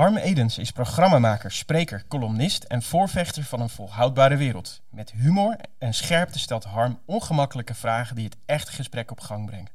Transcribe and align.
Harm 0.00 0.16
Edens 0.16 0.58
is 0.58 0.70
programmamaker, 0.70 1.52
spreker, 1.52 2.04
columnist 2.08 2.64
en 2.64 2.82
voorvechter 2.82 3.44
van 3.44 3.60
een 3.60 3.68
volhoudbare 3.68 4.36
wereld. 4.36 4.80
Met 4.90 5.10
humor 5.10 5.56
en 5.78 5.94
scherpte 5.94 6.38
stelt 6.38 6.64
Harm 6.64 6.98
ongemakkelijke 7.04 7.74
vragen 7.74 8.16
die 8.16 8.24
het 8.24 8.36
echte 8.46 8.72
gesprek 8.72 9.10
op 9.10 9.20
gang 9.20 9.46
brengen. 9.46 9.70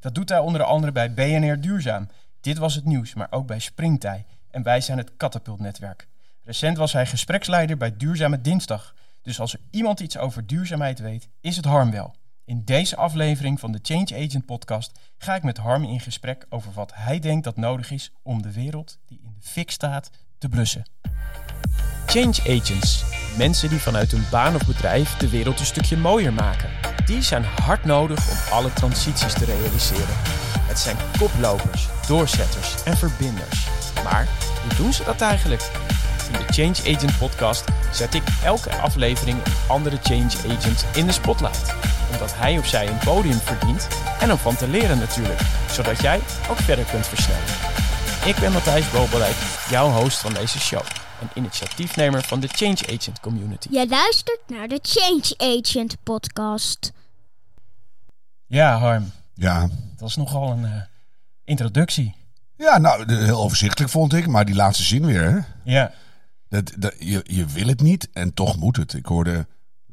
Dat 0.00 0.14
doet 0.14 0.28
hij 0.28 0.38
onder 0.38 0.62
andere 0.62 0.92
bij 0.92 1.14
BNR 1.14 1.60
Duurzaam. 1.60 2.08
Dit 2.40 2.58
was 2.58 2.74
het 2.74 2.84
nieuws, 2.84 3.14
maar 3.14 3.26
ook 3.30 3.46
bij 3.46 3.58
Springtij. 3.58 4.24
En 4.50 4.62
wij 4.62 4.80
zijn 4.80 4.98
het 4.98 5.16
Catapult-netwerk. 5.16 6.08
Recent 6.44 6.76
was 6.76 6.92
hij 6.92 7.06
gespreksleider 7.06 7.76
bij 7.76 7.96
Duurzame 7.96 8.40
Dinsdag. 8.40 8.94
Dus 9.22 9.40
als 9.40 9.52
er 9.52 9.60
iemand 9.70 10.00
iets 10.00 10.18
over 10.18 10.46
duurzaamheid 10.46 10.98
weet, 10.98 11.28
is 11.40 11.56
het 11.56 11.64
Harm 11.64 11.90
wel. 11.90 12.14
In 12.44 12.62
deze 12.64 12.96
aflevering 12.96 13.60
van 13.60 13.72
de 13.72 13.78
Change 13.82 14.26
Agent 14.26 14.46
podcast 14.46 14.98
ga 15.18 15.34
ik 15.34 15.42
met 15.42 15.56
Harm 15.56 15.84
in 15.84 16.00
gesprek 16.00 16.46
over 16.48 16.72
wat 16.72 16.92
hij 16.94 17.18
denkt 17.18 17.44
dat 17.44 17.56
nodig 17.56 17.90
is 17.90 18.12
om 18.22 18.42
de 18.42 18.52
wereld 18.52 18.98
die 19.06 19.20
in 19.24 19.34
de 19.34 19.48
fik 19.48 19.70
staat 19.70 20.10
te 20.38 20.48
blussen. 20.48 20.82
Change 22.06 22.60
Agents, 22.60 23.04
mensen 23.36 23.68
die 23.68 23.78
vanuit 23.78 24.10
hun 24.10 24.24
baan 24.30 24.54
of 24.54 24.66
bedrijf 24.66 25.16
de 25.16 25.28
wereld 25.28 25.58
een 25.60 25.66
stukje 25.66 25.96
mooier 25.96 26.32
maken. 26.32 26.70
Die 27.06 27.22
zijn 27.22 27.44
hard 27.44 27.84
nodig 27.84 28.30
om 28.30 28.52
alle 28.52 28.72
transities 28.72 29.32
te 29.32 29.44
realiseren. 29.44 30.16
Het 30.60 30.78
zijn 30.78 30.96
koplopers, 31.18 31.88
doorzetters 32.06 32.82
en 32.84 32.96
verbinders. 32.96 33.68
Maar 34.04 34.28
hoe 34.62 34.76
doen 34.76 34.92
ze 34.92 35.04
dat 35.04 35.20
eigenlijk? 35.20 35.70
In 36.32 36.46
de 36.46 36.52
Change 36.52 36.96
Agent 36.96 37.18
podcast 37.18 37.64
zet 37.92 38.14
ik 38.14 38.22
elke 38.44 38.74
aflevering 38.74 39.44
een 39.44 39.52
andere 39.68 39.98
change 40.02 40.56
agent 40.56 40.84
in 40.94 41.06
de 41.06 41.12
spotlight. 41.12 41.74
Omdat 42.12 42.34
hij 42.34 42.58
of 42.58 42.66
zij 42.66 42.88
een 42.88 42.98
podium 42.98 43.38
verdient 43.38 43.88
en 44.20 44.32
om 44.32 44.38
van 44.38 44.56
te 44.56 44.68
leren 44.68 44.98
natuurlijk. 44.98 45.40
Zodat 45.70 46.00
jij 46.00 46.20
ook 46.50 46.56
verder 46.56 46.84
kunt 46.84 47.06
versnellen. 47.06 47.44
Ik 48.26 48.36
ben 48.40 48.52
Matthijs 48.52 48.90
Bobelijk, 48.90 49.34
jouw 49.70 49.90
host 49.90 50.18
van 50.18 50.32
deze 50.32 50.58
show. 50.58 50.82
En 51.20 51.28
initiatiefnemer 51.34 52.22
van 52.22 52.40
de 52.40 52.48
Change 52.48 52.82
Agent 52.82 53.20
Community. 53.20 53.68
Je 53.70 53.88
luistert 53.88 54.40
naar 54.46 54.68
de 54.68 54.78
Change 54.82 55.58
Agent 55.58 55.96
podcast. 56.02 56.92
Ja, 58.46 58.78
Harm. 58.78 59.10
Ja. 59.34 59.60
Dat 59.60 60.00
was 60.00 60.16
nogal 60.16 60.50
een 60.50 60.62
uh, 60.62 60.82
introductie. 61.44 62.14
Ja, 62.56 62.78
nou, 62.78 63.14
heel 63.14 63.42
overzichtelijk 63.42 63.90
vond 63.90 64.12
ik, 64.12 64.26
maar 64.26 64.44
die 64.44 64.54
laatste 64.54 64.84
zin 64.84 65.06
weer. 65.06 65.30
Hè? 65.30 65.38
Ja, 65.72 65.92
Dat, 66.52 66.72
dat, 66.78 66.94
je, 66.98 67.20
je 67.28 67.46
wil 67.46 67.66
het 67.66 67.80
niet 67.80 68.08
en 68.12 68.34
toch 68.34 68.58
moet 68.58 68.76
het. 68.76 68.92
Ik 68.92 69.06
hoorde 69.06 69.46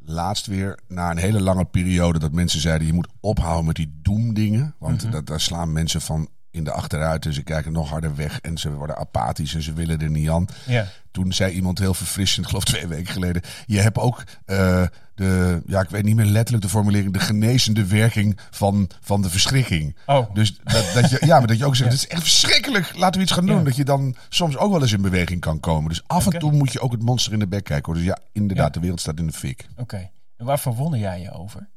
laatst 0.06 0.46
weer 0.46 0.80
na 0.88 1.12
een 1.12 1.18
hele 1.18 1.42
lange 1.42 1.66
periode 1.66 2.20
dat 2.20 2.32
mensen 2.32 2.62
zeiden: 2.62 2.88
je 2.88 2.94
moet 2.94 3.08
ophouden 3.20 3.66
met 3.66 3.76
die 3.76 4.00
doemdingen. 4.02 4.76
Want 4.80 5.12
dat, 5.12 5.28
daar 5.28 5.42
slaan 5.42 5.72
mensen 5.72 6.02
van 6.02 6.30
in 6.52 6.64
de 6.64 6.72
achteruit 6.72 7.26
en 7.26 7.34
ze 7.34 7.42
kijken 7.44 7.72
nog 7.72 7.90
harder 7.90 8.16
weg 8.16 8.40
en 8.40 8.58
ze 8.58 8.72
worden 8.74 8.98
apathisch 8.98 9.54
en 9.56 9.62
ze 9.62 9.74
willen 9.74 10.02
er 10.02 10.10
niet 10.10 10.30
aan. 10.30 10.46
ja. 10.66 10.88
Toen 11.12 11.34
zei 11.34 11.54
iemand 11.54 11.80
heel 11.80 11.94
verfrissend, 11.94 12.42
ik 12.46 12.48
geloof 12.50 12.64
twee 12.64 12.88
weken 12.88 13.14
geleden. 13.14 13.42
Je 13.66 13.80
hebt 13.80 13.98
ook 13.98 14.24
eh, 14.46 14.84
de, 15.16 15.62
ja, 15.66 15.82
ik 15.82 15.90
weet 15.90 16.04
niet 16.04 16.16
meer 16.16 16.26
letterlijk 16.26 16.64
de 16.64 16.70
formulering, 16.70 17.14
de 17.14 17.20
genezende 17.20 17.86
werking 17.86 18.40
van, 18.52 18.90
van 19.02 19.22
de 19.22 19.30
verschrikking. 19.30 19.98
Oh, 20.06 20.34
Dus 20.34 20.60
dat, 20.64 20.92
dat 20.94 21.10
je, 21.10 21.18
ja, 21.26 21.38
maar 21.38 21.48
dat 21.48 21.58
je 21.58 21.66
ook 21.66 21.76
zegt, 21.76 21.92
het 21.92 22.00
is 22.02 22.08
echt 22.08 22.22
verschrikkelijk, 22.22 22.96
laten 22.98 23.16
we 23.20 23.26
iets 23.26 23.32
gaan 23.36 23.46
doen. 23.46 23.58
Ja. 23.58 23.64
Dat 23.64 23.76
je 23.76 23.86
dan 23.86 24.16
soms 24.30 24.58
ook 24.58 24.72
wel 24.72 24.82
eens 24.82 24.92
in 24.94 25.02
beweging 25.02 25.40
kan 25.42 25.60
komen. 25.60 25.90
Dus 25.90 26.04
af 26.08 26.28
en 26.28 26.40
toe 26.40 26.52
moet 26.52 26.72
je 26.74 26.80
ook 26.80 26.92
het 26.92 27.02
monster 27.04 27.34
in 27.34 27.40
de 27.40 27.48
bek 27.48 27.64
kijken. 27.64 27.86
Hoor. 27.86 27.96
Dus 27.96 28.04
ja, 28.04 28.18
inderdaad, 28.32 28.74
de 28.74 28.80
wereld 28.80 29.00
staat 29.00 29.20
in 29.20 29.28
de 29.28 29.34
fik. 29.34 29.68
oké. 29.78 30.10
En 30.38 30.46
waar 30.46 30.60
verwonder 30.60 31.00
jij 31.00 31.22
je 31.22 31.32
over? 31.32 31.70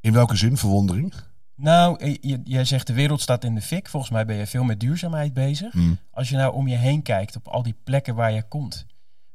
In 0.00 0.12
welke 0.12 0.36
zin 0.36 0.56
verwondering? 0.56 1.14
Nou, 1.56 1.98
eh, 1.98 2.38
jij 2.44 2.64
zegt 2.64 2.86
de 2.86 2.92
wereld 2.92 3.20
staat 3.20 3.44
in 3.44 3.54
de 3.54 3.60
fik. 3.60 3.88
Volgens 3.88 4.12
mij 4.12 4.24
ben 4.24 4.36
je 4.36 4.46
veel 4.46 4.64
met 4.64 4.80
duurzaamheid 4.80 5.32
bezig. 5.32 5.72
Hmm. 5.72 5.98
Als 6.10 6.28
je 6.28 6.36
nou 6.36 6.54
om 6.54 6.68
je 6.68 6.76
heen 6.76 7.02
kijkt 7.02 7.36
op 7.36 7.48
al 7.48 7.62
die 7.62 7.76
plekken 7.84 8.14
waar 8.14 8.32
je 8.32 8.42
komt. 8.48 8.86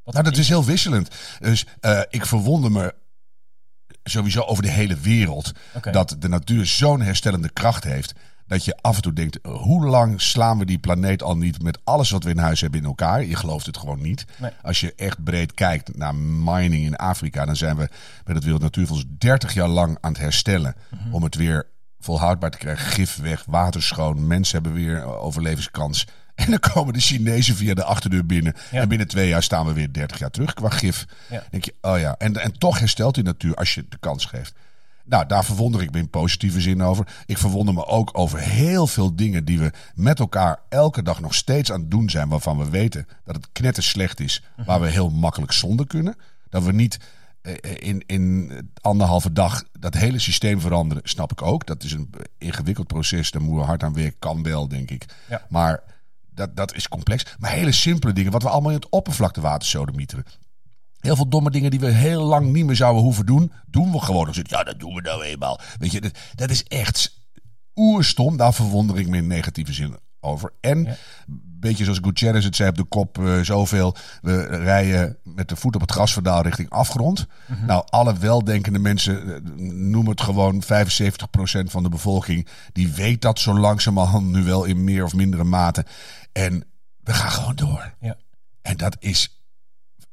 Wat 0.03 0.14
Nou, 0.14 0.25
dat 0.25 0.38
is 0.38 0.50
heel 0.50 0.64
wisselend. 0.64 1.16
Dus 1.40 1.66
eh, 1.80 2.02
ik 2.09 2.25
verwonder 2.25 2.72
me 2.72 2.94
sowieso 4.03 4.41
over 4.41 4.63
de 4.63 4.69
hele 4.69 4.96
wereld. 4.96 5.52
Dat 5.91 6.16
de 6.19 6.30
natuur 6.30 6.66
zo'n 6.66 7.02
herstellende 7.02 7.50
kracht 7.50 7.84
heeft. 7.84 8.13
Dat 8.47 8.66
je 8.66 8.78
af 8.81 8.96
en 8.96 9.01
toe 9.01 9.13
denkt, 9.13 9.40
hoe 9.44 9.86
lang 9.86 10.22
slaan 10.22 10.57
we 10.57 10.66
die 10.66 10.80
planeet 10.80 11.24
al 11.24 11.38
niet 11.38 11.62
met 11.62 11.80
alles 11.84 12.09
wat 12.09 12.24
we 12.24 12.30
in 12.30 12.38
huis 12.38 12.62
hebben 12.62 12.80
in 12.80 12.86
elkaar? 12.86 13.25
Je 13.25 13.36
gelooft 13.36 13.66
het 13.66 13.78
gewoon 13.78 14.01
niet. 14.01 14.25
Nee. 14.38 14.51
Als 14.62 14.80
je 14.80 14.94
echt 14.96 15.24
breed 15.24 15.53
kijkt 15.53 15.97
naar 15.97 16.16
mining 16.16 16.86
in 16.86 16.96
Afrika, 16.96 17.46
dan 17.46 17.56
zijn 17.56 17.75
we 17.75 17.90
met 18.25 18.36
het 18.36 18.44
Wereld 18.44 18.62
Natuurfonds 18.62 19.06
30 19.18 19.53
jaar 19.53 19.68
lang 19.68 19.97
aan 20.01 20.12
het 20.12 20.22
herstellen. 20.22 20.75
Mhm. 20.90 21.13
Om 21.13 21.24
het 21.24 21.36
weer 21.36 21.68
volhoudbaar 22.00 22.52
te 22.52 22.58
krijgen. 22.58 22.86
Gif 22.86 23.18
weg, 23.18 23.44
water 23.48 23.84
schoon, 23.84 24.28
mensen 24.28 24.54
hebben 24.54 24.74
weer 24.74 25.04
overlevingskans. 25.04 26.06
En 26.40 26.50
dan 26.50 26.60
komen 26.60 26.94
de 26.94 27.00
Chinezen 27.00 27.56
via 27.56 27.74
de 27.74 27.84
achterdeur 27.84 28.26
binnen. 28.26 28.56
Ja. 28.72 28.82
En 28.82 28.88
binnen 28.88 29.08
twee 29.08 29.28
jaar 29.28 29.44
staan 29.44 29.66
we 29.66 29.74
weer 29.74 29.94
30 29.94 30.20
jaar 30.20 30.32
terug 30.32 30.54
qua 30.54 30.70
gif. 30.70 31.06
Ja. 31.30 31.44
denk 31.50 31.66
je, 31.66 31.74
oh 31.82 32.00
ja. 32.00 32.16
En, 32.18 32.38
en 32.38 32.58
toch 32.58 32.80
herstelt 32.80 33.16
die 33.16 33.24
natuur 33.24 33.56
als 33.56 33.74
je 33.74 33.86
de 33.90 33.98
kans 34.00 34.26
geeft. 34.26 34.54
Nou, 35.10 35.26
daar 35.26 35.46
verwonder 35.46 35.82
ik 35.82 35.92
me 35.92 35.98
in 35.98 36.10
positieve 36.10 36.62
zin 36.62 36.84
over. 36.84 37.08
Ik 37.26 37.38
verwonder 37.38 37.74
me 37.74 37.86
ook 37.86 38.10
over 38.18 38.40
heel 38.40 38.88
veel 38.88 39.16
dingen 39.16 39.46
die 39.46 39.60
we 39.60 39.72
met 39.96 40.20
elkaar 40.20 40.60
elke 40.70 41.02
dag 41.02 41.20
nog 41.20 41.36
steeds 41.36 41.72
aan 41.72 41.80
het 41.80 41.92
doen 41.92 42.10
zijn. 42.10 42.30
Waarvan 42.30 42.58
we 42.58 42.70
weten 42.70 43.08
dat 43.24 43.36
het 43.36 43.50
knetter 43.52 43.84
slecht 43.84 44.20
is. 44.20 44.44
Waar 44.66 44.81
we 44.81 44.88
heel 44.88 45.10
makkelijk 45.10 45.52
zonder 45.52 45.88
kunnen. 45.88 46.16
Dat 46.50 46.64
we 46.64 46.72
niet 46.72 47.00
in, 47.79 48.03
in 48.05 48.51
anderhalve 48.81 49.31
dag 49.33 49.63
dat 49.79 49.94
hele 49.94 50.19
systeem 50.19 50.59
veranderen. 50.59 51.03
Snap 51.05 51.31
ik 51.31 51.41
ook. 51.41 51.66
Dat 51.66 51.83
is 51.83 51.91
een 51.91 52.09
ingewikkeld 52.38 52.88
proces. 52.88 53.31
Daar 53.31 53.41
moeten 53.41 53.59
we 53.61 53.67
hard 53.67 53.83
aan 53.83 53.94
werken. 53.94 54.19
Kan 54.19 54.44
wel, 54.44 54.67
denk 54.67 54.91
ik. 54.91 55.05
Ja. 55.29 55.45
Maar 55.50 55.83
dat, 56.29 56.55
dat 56.55 56.75
is 56.75 56.88
complex. 56.88 57.25
Maar 57.39 57.51
hele 57.51 57.72
simpele 57.72 58.13
dingen. 58.13 58.31
Wat 58.31 58.44
we 58.44 58.50
allemaal 58.50 58.72
in 58.72 58.77
het 58.77 58.89
oppervlaktewater 58.89 59.67
sodemieteren. 59.67 60.25
Heel 61.00 61.16
veel 61.16 61.27
domme 61.29 61.51
dingen 61.51 61.72
die 61.72 61.79
we 61.79 61.89
heel 61.89 62.23
lang 62.23 62.51
niet 62.51 62.66
meer 62.66 62.75
zouden 62.75 63.03
hoeven 63.03 63.25
doen, 63.25 63.51
doen 63.67 63.91
we 63.91 64.00
gewoon. 64.00 64.25
Dan 64.25 64.33
zit, 64.33 64.50
ja, 64.50 64.63
dat 64.63 64.79
doen 64.79 64.94
we 64.94 65.01
nou 65.01 65.23
eenmaal. 65.23 65.59
Weet 65.77 65.91
je, 65.91 66.01
dat, 66.01 66.17
dat 66.35 66.50
is 66.50 66.63
echt 66.63 67.21
oerstom. 67.75 68.38
Daar 68.38 68.53
verwonder 68.53 69.00
ik 69.00 69.07
me 69.07 69.17
in 69.17 69.27
negatieve 69.27 69.73
zin 69.73 69.97
over. 70.19 70.53
En, 70.61 70.83
Ja. 70.83 70.95
Beetje 71.59 71.84
zoals 71.84 72.00
Gutierrez 72.03 72.46
het 72.46 72.56
zei 72.56 72.70
op 72.70 72.75
de 72.75 72.84
kop, 72.84 73.18
eh, 73.18 73.40
zoveel. 73.40 73.96
We 74.22 74.44
rijden 74.44 75.18
met 75.24 75.50
de 75.50 75.56
voet 75.56 75.75
op 75.75 75.81
het 75.81 75.92
grasverdaal 75.92 76.42
richting 76.42 76.70
afgrond. 76.70 77.28
Nou, 77.66 77.84
alle 77.90 78.18
weldenkende 78.18 78.80
mensen, 78.80 79.36
eh, 79.36 79.42
noem 79.66 80.08
het 80.08 80.22
gewoon 80.22 80.62
75% 80.64 81.72
van 81.72 81.84
de 81.84 81.90
bevolking, 81.90 82.48
die 82.74 82.94
weet 82.94 83.22
dat 83.22 83.40
zo 83.40 83.59
langzamerhand 83.59 84.28
nu 84.28 84.44
wel 84.44 84.64
in 84.64 84.84
meer 84.84 85.03
of 85.03 85.14
mindere 85.14 85.44
mate. 85.44 85.86
En 86.31 86.64
we 87.03 87.14
gaan 87.14 87.31
gewoon 87.31 87.56
door. 87.56 87.94
Ja. 88.00 88.16
En 88.62 88.78
dat 88.78 88.96
is 89.00 89.42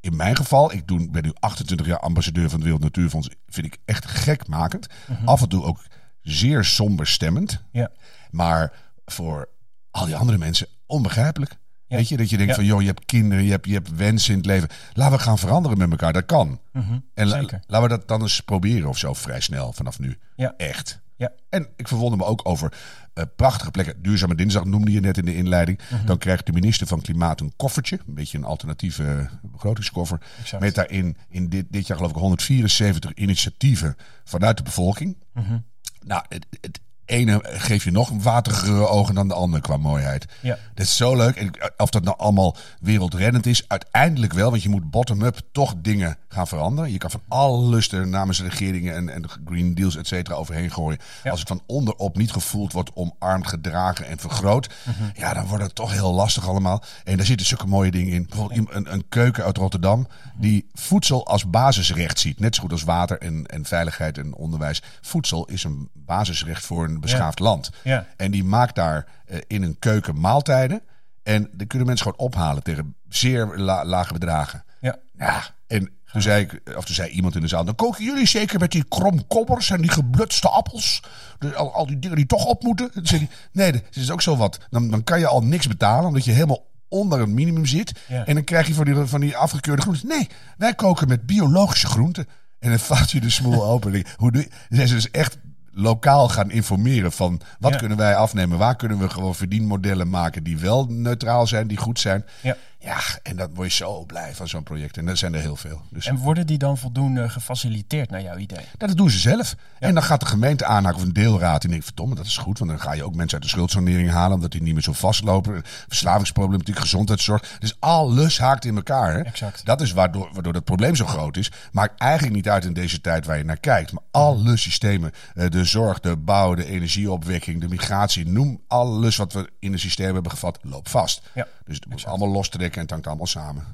in 0.00 0.16
mijn 0.16 0.36
geval, 0.36 0.72
ik 0.72 0.86
doe, 0.86 1.10
ben 1.10 1.22
nu 1.22 1.32
28 1.38 1.86
jaar 1.86 1.98
ambassadeur 1.98 2.44
van 2.44 2.54
het 2.54 2.62
Wereld 2.62 2.82
Natuurfonds, 2.82 3.28
vind 3.46 3.66
ik 3.66 3.78
echt 3.84 4.06
gekmakend. 4.06 4.86
Af 5.24 5.42
en 5.42 5.48
toe 5.48 5.64
ook 5.64 5.84
zeer 6.20 6.64
somber 6.64 7.06
stemmend. 7.06 7.62
Ja. 7.72 7.90
Maar 8.30 8.72
voor 9.04 9.48
al 9.90 10.06
die 10.06 10.16
andere 10.16 10.38
mensen 10.38 10.66
onbegrijpelijk. 10.86 11.56
Ja. 11.88 11.96
Weet 11.96 12.08
je, 12.08 12.16
dat 12.16 12.30
je 12.30 12.36
denkt 12.36 12.50
Ja. 12.52 12.58
van, 12.58 12.66
joh, 12.68 12.80
je 12.80 12.86
hebt 12.86 13.04
kinderen, 13.04 13.44
je 13.44 13.50
hebt, 13.50 13.66
je 13.66 13.72
hebt 13.72 13.94
wensen 13.96 14.30
in 14.32 14.36
het 14.38 14.46
leven. 14.46 14.68
Laten 14.92 15.16
we 15.16 15.22
gaan 15.22 15.38
veranderen 15.38 15.78
met 15.78 15.90
elkaar, 15.90 16.12
dat 16.12 16.26
kan. 16.26 16.60
Mhm, 16.72 16.98
En 17.14 17.26
la- 17.26 17.40
laten 17.66 17.82
we 17.82 17.88
dat 17.88 18.08
dan 18.08 18.20
eens 18.22 18.40
proberen 18.40 18.88
of 18.88 18.98
zo, 18.98 19.12
vrij 19.14 19.40
snel 19.40 19.72
vanaf 19.72 19.98
nu. 19.98 20.18
Ja. 20.36 20.54
Echt. 20.56 21.00
Ja. 21.16 21.32
En 21.48 21.68
ik 21.76 21.88
verwonder 21.88 22.18
me 22.18 22.24
ook 22.24 22.40
over 22.48 22.72
eh, 23.14 23.24
prachtige 23.36 23.70
plekken. 23.70 24.02
Duurzame 24.02 24.34
Dinsdag 24.34 24.64
noemde 24.64 24.90
je 24.92 25.00
net 25.00 25.18
in 25.18 25.24
de 25.24 25.36
inleiding. 25.36 25.80
Mhm. 25.90 26.06
Dan 26.06 26.18
krijgt 26.18 26.46
de 26.46 26.52
minister 26.52 26.86
van 26.86 27.00
Klimaat 27.00 27.40
een 27.40 27.52
koffertje. 27.56 27.98
Een 28.06 28.14
beetje 28.14 28.38
een 28.38 28.44
alternatieve 28.44 29.28
begrotingskoffer. 29.42 30.20
Exact. 30.40 30.62
Met 30.62 30.74
daarin 30.74 31.16
in 31.28 31.48
dit, 31.48 31.66
dit 31.70 31.86
jaar 31.86 31.96
geloof 31.96 32.12
ik 32.12 32.18
174 32.18 33.14
initiatieven 33.14 33.96
vanuit 34.24 34.56
de 34.56 34.62
bevolking. 34.62 35.16
Mhm. 35.32 35.58
Nou, 36.04 36.24
het, 36.28 36.46
het 36.60 36.80
ene 37.06 37.40
geeft 37.42 37.84
je 37.84 37.90
nog 37.90 38.10
waterigere 38.22 38.88
ogen 38.88 39.14
dan 39.14 39.28
de 39.28 39.34
andere 39.34 39.62
qua 39.62 39.76
mooiheid. 39.76 40.26
Ja. 40.40 40.58
Dat 40.74 40.86
is 40.86 40.96
zo 40.96 41.16
leuk. 41.16 41.36
En 41.36 41.50
of 41.76 41.90
dat 41.90 42.04
nou 42.04 42.18
allemaal 42.18 42.56
wereldreddend 42.80 43.46
is, 43.46 43.68
uiteindelijk 43.68 44.32
wel. 44.32 44.50
Want 44.50 44.62
je 44.62 44.68
moet 44.68 44.90
bottom-up 44.90 45.40
toch 45.52 45.74
dingen 45.76 46.16
gaan 46.28 46.46
veranderen. 46.46 46.92
Je 46.92 46.98
kan 46.98 47.10
van 47.10 47.22
alles 47.28 47.92
er 47.92 48.06
namens 48.06 48.42
regeringen 48.42 48.94
en, 48.94 49.08
en 49.08 49.22
de 49.22 49.28
Green 49.44 49.74
Deals, 49.74 49.96
et 49.96 50.06
cetera, 50.06 50.36
overheen 50.36 50.72
gooien. 50.72 50.98
Ja. 51.24 51.30
Als 51.30 51.40
het 51.40 51.48
van 51.48 51.62
onderop 51.66 52.16
niet 52.16 52.32
gevoeld 52.32 52.72
wordt, 52.72 52.90
omarmd, 52.94 53.46
gedragen 53.46 54.06
en 54.06 54.18
vergroot. 54.18 54.74
Ja, 55.14 55.34
dan 55.34 55.46
wordt 55.46 55.64
het 55.64 55.74
toch 55.74 55.92
heel 55.92 56.12
lastig 56.12 56.48
allemaal. 56.48 56.82
En 57.04 57.16
daar 57.16 57.26
zitten 57.26 57.46
zulke 57.46 57.66
mooie 57.66 57.90
dingen 57.90 58.12
in. 58.12 58.26
Bijvoorbeeld 58.26 58.68
een, 58.70 58.92
een 58.92 59.08
keuken 59.08 59.44
uit 59.44 59.56
Rotterdam 59.56 60.06
die 60.38 60.66
voedsel 60.72 61.26
als 61.26 61.50
basisrecht 61.50 62.18
ziet. 62.18 62.40
Net 62.40 62.54
zo 62.54 62.62
goed 62.62 62.72
als 62.72 62.82
water 62.82 63.18
en, 63.18 63.46
en 63.46 63.64
veiligheid 63.64 64.18
en 64.18 64.34
onderwijs. 64.34 64.82
Voedsel 65.00 65.44
is 65.44 65.64
een 65.64 65.88
basisrecht 65.92 66.64
voor 66.64 66.84
een 66.84 66.95
beschaafd 67.00 67.38
land. 67.38 67.70
Ja. 67.84 68.06
En 68.16 68.30
die 68.30 68.44
maakt 68.44 68.74
daar 68.74 69.06
eh, 69.26 69.38
in 69.46 69.62
een 69.62 69.78
keuken 69.78 70.20
maaltijden. 70.20 70.80
En 71.22 71.48
die 71.52 71.66
kunnen 71.66 71.86
mensen 71.86 72.06
gewoon 72.06 72.26
ophalen 72.28 72.62
tegen 72.62 72.94
zeer 73.08 73.46
la- 73.56 73.84
lage 73.84 74.12
bedragen. 74.12 74.64
Ja. 74.80 74.96
Ja, 75.18 75.42
en 75.66 75.90
toen 76.12 76.22
zei, 76.22 76.42
ik, 76.42 76.76
of 76.76 76.84
toen 76.84 76.94
zei 76.94 77.08
iemand 77.10 77.34
in 77.34 77.40
de 77.40 77.48
zaal... 77.48 77.64
dan 77.64 77.74
koken 77.74 78.04
jullie 78.04 78.26
zeker 78.26 78.60
met 78.60 78.70
die 78.72 78.84
kromkobbers 78.88 79.70
en 79.70 79.80
die 79.80 79.90
geblutste 79.90 80.48
appels. 80.48 81.02
Dus 81.38 81.54
al, 81.54 81.74
al 81.74 81.86
die 81.86 81.98
dingen 81.98 82.16
die 82.16 82.26
toch 82.26 82.44
op 82.44 82.62
moeten. 82.62 82.92
Toen 82.92 83.06
zei 83.06 83.28
nee, 83.52 83.72
dat 83.72 83.82
is 83.90 84.10
ook 84.10 84.22
zo 84.22 84.36
wat. 84.36 84.58
Dan, 84.70 84.90
dan 84.90 85.04
kan 85.04 85.18
je 85.18 85.26
al 85.26 85.42
niks 85.42 85.68
betalen... 85.68 86.06
omdat 86.06 86.24
je 86.24 86.32
helemaal 86.32 86.66
onder 86.88 87.20
het 87.20 87.28
minimum 87.28 87.66
zit. 87.66 88.00
Ja. 88.08 88.26
En 88.26 88.34
dan 88.34 88.44
krijg 88.44 88.66
je 88.66 88.74
van 88.74 88.84
die, 88.84 88.94
van 88.94 89.20
die 89.20 89.36
afgekeurde 89.36 89.82
groenten. 89.82 90.08
Nee, 90.08 90.28
wij 90.56 90.74
koken 90.74 91.08
met 91.08 91.26
biologische 91.26 91.86
groenten. 91.86 92.28
En 92.58 92.70
dan 92.70 92.78
valt 92.78 93.10
je 93.10 93.20
de 93.20 93.30
smoel 93.30 93.64
open. 93.64 94.04
Hoe 94.16 94.32
doe 94.32 94.42
je? 94.42 94.76
Zijn 94.76 94.88
ze 94.88 94.94
dus 94.94 95.10
echt 95.10 95.38
lokaal 95.78 96.28
gaan 96.28 96.50
informeren 96.50 97.12
van 97.12 97.40
wat 97.58 97.72
Ja. 97.72 97.78
kunnen 97.78 97.96
wij 97.96 98.16
afnemen, 98.16 98.58
waar 98.58 98.76
kunnen 98.76 98.98
we 98.98 99.08
gewoon 99.08 99.34
verdienmodellen 99.34 100.08
maken 100.08 100.42
die 100.42 100.58
wel 100.58 100.86
neutraal 100.88 101.46
zijn, 101.46 101.66
die 101.66 101.76
goed 101.76 102.00
zijn. 102.00 102.24
Ja. 102.42 102.56
Ja, 102.78 102.98
en 103.22 103.36
dat 103.36 103.50
word 103.54 103.68
je 103.68 103.76
zo 103.76 104.04
blij 104.04 104.34
van 104.34 104.48
zo'n 104.48 104.62
project. 104.62 104.96
En 104.96 105.06
dat 105.06 105.18
zijn 105.18 105.34
er 105.34 105.40
heel 105.40 105.56
veel. 105.56 105.82
Dus 105.90 106.06
En 106.06 106.16
worden 106.16 106.46
die 106.46 106.58
dan 106.58 106.78
voldoende 106.78 107.28
gefaciliteerd 107.28 108.10
naar 108.10 108.22
jouw 108.22 108.36
idee? 108.36 108.64
dat 108.76 108.96
doen 108.96 109.10
ze 109.10 109.18
zelf. 109.18 109.54
En 109.78 109.94
dan 109.94 110.02
gaat 110.02 110.20
de 110.20 110.26
gemeente 110.26 110.64
aanhaken 110.64 110.98
of 110.98 111.04
een 111.04 111.12
deelraad. 111.12 111.64
En 111.64 111.70
denkt, 111.70 111.84
verdomme, 111.84 112.14
dat 112.14 112.26
is 112.26 112.36
goed. 112.36 112.58
Want 112.58 112.70
dan 112.70 112.80
ga 112.80 112.92
je 112.92 113.04
ook 113.04 113.14
mensen 113.14 113.32
uit 113.38 113.42
de 113.42 113.48
schuldsanering 113.54 114.10
halen. 114.10 114.34
Omdat 114.34 114.50
die 114.50 114.62
niet 114.62 114.72
meer 114.72 114.82
zo 114.82 114.92
vastlopen. 114.92 115.62
Verslavingsproblematiek, 115.88 116.78
gezondheidszorg. 116.78 117.56
Dus 117.58 117.76
alles 117.80 118.38
haakt 118.38 118.64
in 118.64 118.76
elkaar. 118.76 119.12
Hè? 119.14 119.20
Exact. 119.20 119.64
Dat 119.64 119.80
is 119.80 119.92
waardoor, 119.92 120.30
waardoor 120.32 120.52
dat 120.52 120.64
probleem 120.64 120.96
zo 120.96 121.06
groot 121.06 121.36
is. 121.36 121.52
Maakt 121.72 122.00
eigenlijk 122.00 122.34
niet 122.34 122.48
uit 122.48 122.64
in 122.64 122.72
deze 122.72 123.00
tijd 123.00 123.26
waar 123.26 123.38
je 123.38 123.44
naar 123.44 123.60
kijkt. 123.60 123.92
Maar 123.92 124.02
alle 124.10 124.56
systemen, 124.56 125.12
eh, 125.34 125.48
de 125.50 125.64
zorg, 125.64 126.00
de 126.00 126.16
bouw, 126.16 126.54
de 126.54 126.66
energieopwekking, 126.66 127.60
de 127.60 127.68
migratie. 127.68 128.26
Noem 128.28 128.60
alles 128.68 129.16
wat 129.16 129.32
we 129.32 129.50
in 129.58 129.72
het 129.72 129.80
systeem 129.80 130.14
hebben 130.14 130.30
gevat, 130.32 130.58
loopt 130.62 130.90
vast. 130.90 131.22
Ja, 131.34 131.46
Dus 131.66 131.76
het 131.76 131.88
moet 131.88 132.04
allemaal 132.04 132.28
lostrekken 132.28 132.74
en 132.74 132.80
het 132.80 132.90
hangt 132.90 133.06
allemaal 133.06 133.26
samen. 133.26 133.64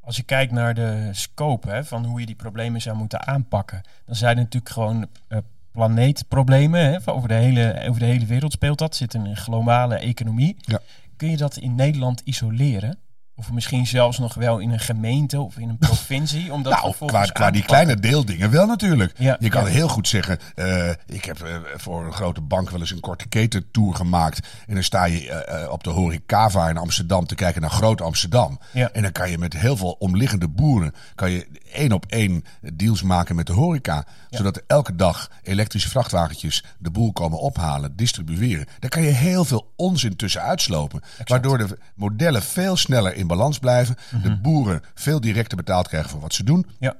Als 0.00 0.16
je 0.16 0.22
kijkt 0.22 0.52
naar 0.52 0.74
de 0.74 1.08
scope 1.12 1.70
hè, 1.70 1.84
van 1.84 2.04
hoe 2.04 2.20
je 2.20 2.26
die 2.26 2.34
problemen 2.34 2.80
zou 2.80 2.96
moeten 2.96 3.26
aanpakken, 3.26 3.82
dan 4.04 4.16
zijn 4.16 4.36
het 4.38 4.44
natuurlijk 4.44 4.72
gewoon 4.72 5.06
eh, 5.28 5.38
planeetproblemen. 5.70 6.80
Hè, 6.80 7.12
over, 7.12 7.28
de 7.28 7.34
hele, 7.34 7.84
over 7.88 8.00
de 8.00 8.06
hele 8.06 8.26
wereld 8.26 8.52
speelt 8.52 8.78
dat. 8.78 8.96
Zit 8.96 9.14
in 9.14 9.24
een 9.24 9.36
globale 9.36 9.96
economie. 9.96 10.56
Ja. 10.60 10.80
Kun 11.16 11.30
je 11.30 11.36
dat 11.36 11.56
in 11.56 11.74
Nederland 11.74 12.20
isoleren? 12.24 12.98
Of 13.36 13.52
misschien 13.52 13.86
zelfs 13.86 14.18
nog 14.18 14.34
wel 14.34 14.58
in 14.58 14.70
een 14.70 14.80
gemeente 14.80 15.40
of 15.40 15.56
in 15.58 15.68
een 15.68 15.78
provincie? 15.78 16.52
Om 16.52 16.62
dat 16.62 16.72
Nou, 16.72 16.94
qua, 17.06 17.24
qua 17.24 17.50
die 17.50 17.64
kleine 17.64 17.96
deeldingen 17.96 18.50
wel 18.50 18.66
natuurlijk. 18.66 19.12
Ja, 19.18 19.36
je 19.40 19.48
kan 19.48 19.64
ja. 19.64 19.70
heel 19.70 19.88
goed 19.88 20.08
zeggen, 20.08 20.38
eh, 20.54 20.90
ik 21.06 21.24
heb 21.24 21.42
eh, 21.42 21.56
voor 21.76 22.04
een 22.04 22.12
grote 22.12 22.40
bank 22.40 22.70
wel 22.70 22.80
eens 22.80 22.90
een 22.90 23.00
korte 23.00 23.28
ketentour 23.28 23.94
gemaakt. 23.94 24.48
En 24.66 24.74
dan 24.74 24.82
sta 24.82 25.04
je 25.04 25.30
eh, 25.30 25.70
op 25.70 25.84
de 25.84 25.90
Horecava 25.90 26.68
in 26.68 26.76
Amsterdam 26.76 27.26
te 27.26 27.34
kijken 27.34 27.60
naar 27.60 27.70
Groot 27.70 28.00
Amsterdam. 28.00 28.58
Ja. 28.70 28.90
En 28.92 29.02
dan 29.02 29.12
kan 29.12 29.30
je 29.30 29.38
met 29.38 29.52
heel 29.52 29.76
veel 29.76 29.96
omliggende 29.98 30.48
boeren, 30.48 30.94
kan 31.14 31.30
je 31.30 31.46
één 31.74 31.92
op 31.92 32.06
één 32.06 32.44
deals 32.74 33.02
maken 33.02 33.36
met 33.36 33.46
de 33.46 33.52
horeca. 33.52 34.06
Zodat 34.30 34.56
er 34.56 34.62
elke 34.66 34.96
dag 34.96 35.30
elektrische 35.42 35.88
vrachtwagentjes 35.88 36.64
de 36.78 36.90
boel 36.90 37.12
komen 37.12 37.38
ophalen, 37.38 37.96
distribueren. 37.96 38.66
Daar 38.78 38.90
kan 38.90 39.02
je 39.02 39.10
heel 39.10 39.44
veel 39.44 39.72
onzin 39.76 40.16
tussen 40.16 40.42
uitslopen. 40.42 41.02
Waardoor 41.24 41.58
de 41.58 41.78
modellen 41.94 42.42
veel 42.42 42.76
sneller 42.76 43.14
in 43.14 43.26
balans 43.26 43.58
blijven. 43.58 43.96
De 44.22 44.36
boeren 44.40 44.82
veel 44.94 45.20
directer 45.20 45.56
betaald 45.56 45.88
krijgen 45.88 46.10
voor 46.10 46.20
wat 46.20 46.34
ze 46.34 46.44
doen. 46.44 46.66
Ja, 46.78 46.96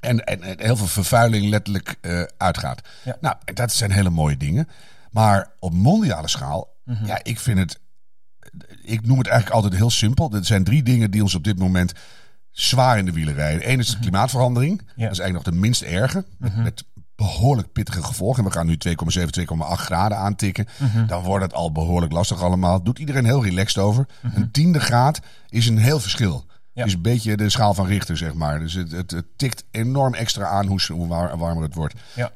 En, 0.00 0.24
en, 0.24 0.42
en 0.42 0.60
heel 0.60 0.76
veel 0.76 0.86
vervuiling 0.86 1.48
letterlijk 1.48 1.96
eh, 2.00 2.22
uitgaat. 2.36 2.80
Ja. 3.04 3.16
Nou, 3.20 3.36
dat 3.54 3.72
zijn 3.72 3.90
hele 3.90 4.10
mooie 4.10 4.36
dingen. 4.36 4.68
Maar 5.10 5.50
op 5.58 5.72
mondiale 5.72 6.28
schaal, 6.28 6.76
ja, 7.04 7.20
ik 7.22 7.38
vind 7.38 7.58
het. 7.58 7.80
Ik 8.82 9.06
noem 9.06 9.18
het 9.18 9.26
eigenlijk 9.26 9.56
altijd 9.56 9.80
heel 9.80 9.90
simpel. 9.90 10.32
Er 10.32 10.44
zijn 10.44 10.64
drie 10.64 10.82
dingen 10.82 11.10
die 11.10 11.22
ons 11.22 11.34
op 11.34 11.44
dit 11.44 11.58
moment 11.58 11.92
zwaar 12.60 12.98
in 12.98 13.04
de 13.04 13.12
wielen 13.12 13.34
rijden. 13.34 13.70
Eén 13.70 13.78
is 13.78 13.90
de 13.90 13.98
klimaatverandering. 13.98 14.78
Dat 14.78 14.88
is 14.96 15.18
eigenlijk 15.18 15.32
nog 15.32 15.42
de 15.54 15.60
minst 15.60 15.82
erge. 15.82 16.24
Met, 16.38 16.56
met 16.56 16.84
behoorlijk 17.16 17.72
pittige 17.72 18.02
gevolgen. 18.02 18.44
En 18.44 18.50
we 18.50 18.56
gaan 18.56 18.66
nu 18.66 18.76
2,7, 18.88 19.24
2,8 19.40 19.56
graden 19.72 20.18
aantikken. 20.18 20.66
Dan 21.06 21.22
wordt 21.22 21.44
het 21.44 21.54
al 21.54 21.72
behoorlijk 21.72 22.12
lastig 22.12 22.42
allemaal. 22.42 22.82
Doet 22.82 22.98
iedereen 22.98 23.24
heel 23.24 23.44
relaxed 23.44 23.82
over. 23.82 24.06
Een 24.34 24.50
tiende 24.50 24.80
graad 24.80 25.20
is 25.48 25.66
een 25.66 25.78
heel 25.78 26.00
verschil. 26.00 26.46
Ja. 26.72 26.84
is 26.84 26.92
een 26.94 27.02
beetje 27.02 27.36
de 27.36 27.48
schaal 27.50 27.74
van 27.74 27.86
Richter, 27.86 28.16
zeg 28.16 28.34
maar. 28.34 28.58
Dus 28.58 28.72
het, 28.74 28.90
het, 28.92 29.10
het 29.10 29.26
tikt 29.36 29.64
enorm 29.70 30.14
extra 30.14 30.46
aan 30.46 30.66
hoe, 30.66 30.80
hoe 30.92 31.06
war- 31.06 31.38
warmer 31.38 31.62
het 31.62 31.74
wordt. 31.74 31.94
ja, 32.14 32.32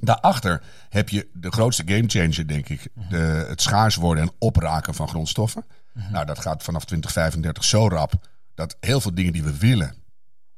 Daarachter 0.00 0.62
heb 0.88 1.08
je 1.08 1.28
de 1.32 1.50
grootste 1.52 1.82
gamechanger, 1.86 2.46
denk 2.48 2.68
ik. 2.68 2.88
De, 3.08 3.44
het 3.48 3.62
schaars 3.62 3.94
worden 3.96 4.22
en 4.24 4.32
opraken 4.38 4.94
van 4.94 5.08
grondstoffen. 5.08 5.64
Nou, 6.10 6.24
dat 6.26 6.38
gaat 6.38 6.62
vanaf 6.62 6.84
2035 6.84 7.64
zo 7.64 7.88
rap. 7.88 8.12
Dat 8.54 8.76
heel 8.80 9.00
veel 9.00 9.14
dingen 9.14 9.32
die 9.32 9.42
we 9.42 9.56
willen. 9.56 9.94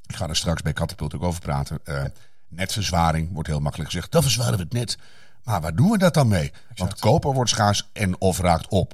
Ik 0.06 0.16
ga 0.16 0.28
er 0.28 0.36
straks 0.36 0.62
bij 0.62 0.72
Catapult 0.72 1.14
ook 1.14 1.22
over 1.22 1.40
praten. 1.40 1.78
eh, 1.84 2.04
netverzwaring 2.48 3.32
wordt 3.32 3.48
heel 3.48 3.60
makkelijk 3.60 3.90
gezegd. 3.90 4.12
Dan 4.12 4.22
verzwaren 4.22 4.56
we 4.56 4.62
het 4.62 4.72
net. 4.72 4.98
Maar 5.44 5.60
waar 5.60 5.74
doen 5.74 5.90
we 5.90 5.98
dat 5.98 6.14
dan 6.14 6.28
mee? 6.28 6.52
Want 6.74 6.98
koper 7.00 7.32
wordt 7.32 7.50
schaars 7.50 7.88
en 7.92 8.20
of 8.20 8.38
raakt 8.38 8.68
op. 8.68 8.92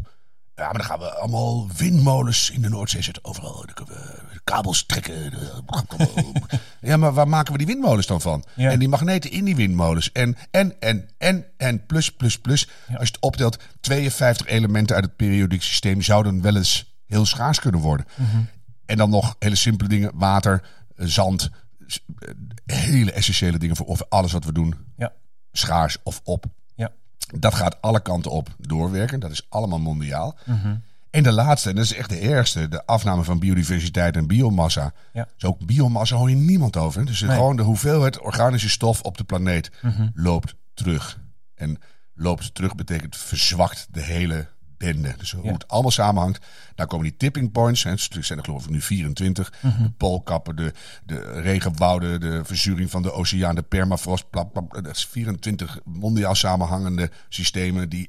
Ja, 0.55 0.64
maar 0.67 0.73
dan 0.75 0.85
gaan 0.85 0.99
we 0.99 1.14
allemaal 1.14 1.69
windmolens 1.76 2.50
in 2.50 2.61
de 2.62 2.69
Noordzee 2.69 3.02
zetten. 3.02 3.25
Overal 3.25 3.55
dan 3.67 3.75
kunnen 3.75 3.94
we 3.94 4.41
kabels 4.44 4.85
trekken. 4.87 5.32
Ja, 6.81 6.96
maar 6.96 7.12
waar 7.12 7.29
maken 7.29 7.53
we 7.53 7.58
die 7.58 7.67
windmolens 7.67 8.06
dan 8.06 8.20
van? 8.20 8.44
Ja. 8.55 8.70
En 8.70 8.79
die 8.79 8.88
magneten 8.88 9.31
in 9.31 9.44
die 9.44 9.56
windmolens. 9.56 10.12
En, 10.12 10.37
en, 10.50 10.81
en, 10.81 11.08
en, 11.19 11.44
en, 11.56 11.87
plus, 11.87 12.12
plus, 12.12 12.38
plus. 12.38 12.69
Als 12.88 12.99
je 13.08 13.14
het 13.14 13.20
optelt, 13.20 13.58
52 13.81 14.46
elementen 14.46 14.96
uit 14.96 15.05
het 15.05 15.17
periodiek 15.17 15.62
systeem 15.62 16.03
zouden 16.03 16.43
wel 16.43 16.56
eens 16.56 16.94
heel 17.06 17.26
schaars 17.26 17.61
kunnen 17.61 17.81
worden. 17.81 18.06
En 18.91 18.97
dan 18.97 19.11
nog 19.11 19.37
hele 19.39 19.55
simpele 19.55 19.89
dingen. 19.89 20.11
Water, 20.15 20.63
eh, 20.97 21.07
zand. 21.07 21.51
eh, 22.19 22.29
Hele 22.67 23.13
essentiële 23.13 23.59
dingen 23.59 23.77
voor 23.77 23.87
of 23.87 24.03
alles 24.09 24.33
wat 24.33 24.45
we 24.45 24.53
doen. 24.53 24.75
ja, 24.97 25.13
Schaars 25.53 25.97
of 26.03 26.21
op. 26.25 26.45
ja. 26.75 26.91
Dat 27.39 27.55
gaat 27.55 27.81
alle 27.83 28.01
kanten 28.03 28.31
op 28.31 28.49
doorwerken. 28.59 29.21
Dat 29.21 29.31
is 29.31 29.47
allemaal 29.49 29.79
mondiaal. 29.79 30.39
Mhm. 30.47 30.77
En 31.11 31.23
de 31.23 31.33
laatste, 31.33 31.69
en 31.69 31.75
dat 31.75 31.85
is 31.85 31.95
echt 31.95 32.09
de 32.09 32.19
ergste, 32.19 32.69
de 32.69 32.87
afname 32.87 33.25
van 33.25 33.39
biodiversiteit 33.39 34.17
en 34.17 34.27
biomassa. 34.27 34.93
Ja. 35.13 35.29
Dus 35.35 35.45
ook 35.45 35.67
biomassa 35.67 36.17
hoor 36.17 36.31
je 36.31 36.37
niemand 36.37 36.77
over. 36.77 37.05
Dus 37.07 37.21
Nee. 37.21 37.37
gewoon 37.37 37.57
de 37.57 37.63
hoeveelheid 37.63 38.21
organische 38.21 38.69
stof 38.69 39.01
op 39.03 39.17
de 39.19 39.25
planeet 39.25 39.71
Mhm. 39.83 40.09
loopt 40.15 40.55
terug. 40.75 41.21
En 41.55 41.79
loopt 42.15 42.55
terug 42.55 42.75
betekent 42.75 43.17
verzwakt 43.17 43.87
de 43.91 44.03
hele 44.03 44.49
bende. 44.81 45.15
Dus 45.19 45.32
hoe 45.32 45.44
Ja. 45.44 45.53
het 45.53 45.69
allemaal 45.69 45.91
samenhangt. 45.91 46.47
Daar 46.75 46.87
komen 46.87 47.06
die 47.06 47.17
tipping 47.17 47.53
points. 47.53 47.82
Hè. 47.82 47.91
Er 47.91 48.25
zijn 48.25 48.38
er 48.38 48.44
geloof 48.44 48.65
ik 48.65 48.71
nu 48.71 48.81
24. 48.82 49.53
Mhm. 49.61 49.82
De 49.82 49.91
poolkappen, 49.91 50.56
de, 50.56 50.73
de 51.05 51.41
regenwouden, 51.41 52.21
de 52.21 52.41
verzuring 52.44 52.91
van 52.91 53.03
de 53.03 53.12
oceaan, 53.12 53.55
de 53.55 53.62
permafrost. 53.62 54.25
Dat 54.71 54.97
is 54.97 55.06
24 55.06 55.79
mondiaal 55.85 56.35
samenhangende 56.35 57.11
systemen 57.29 57.88
die 57.88 58.09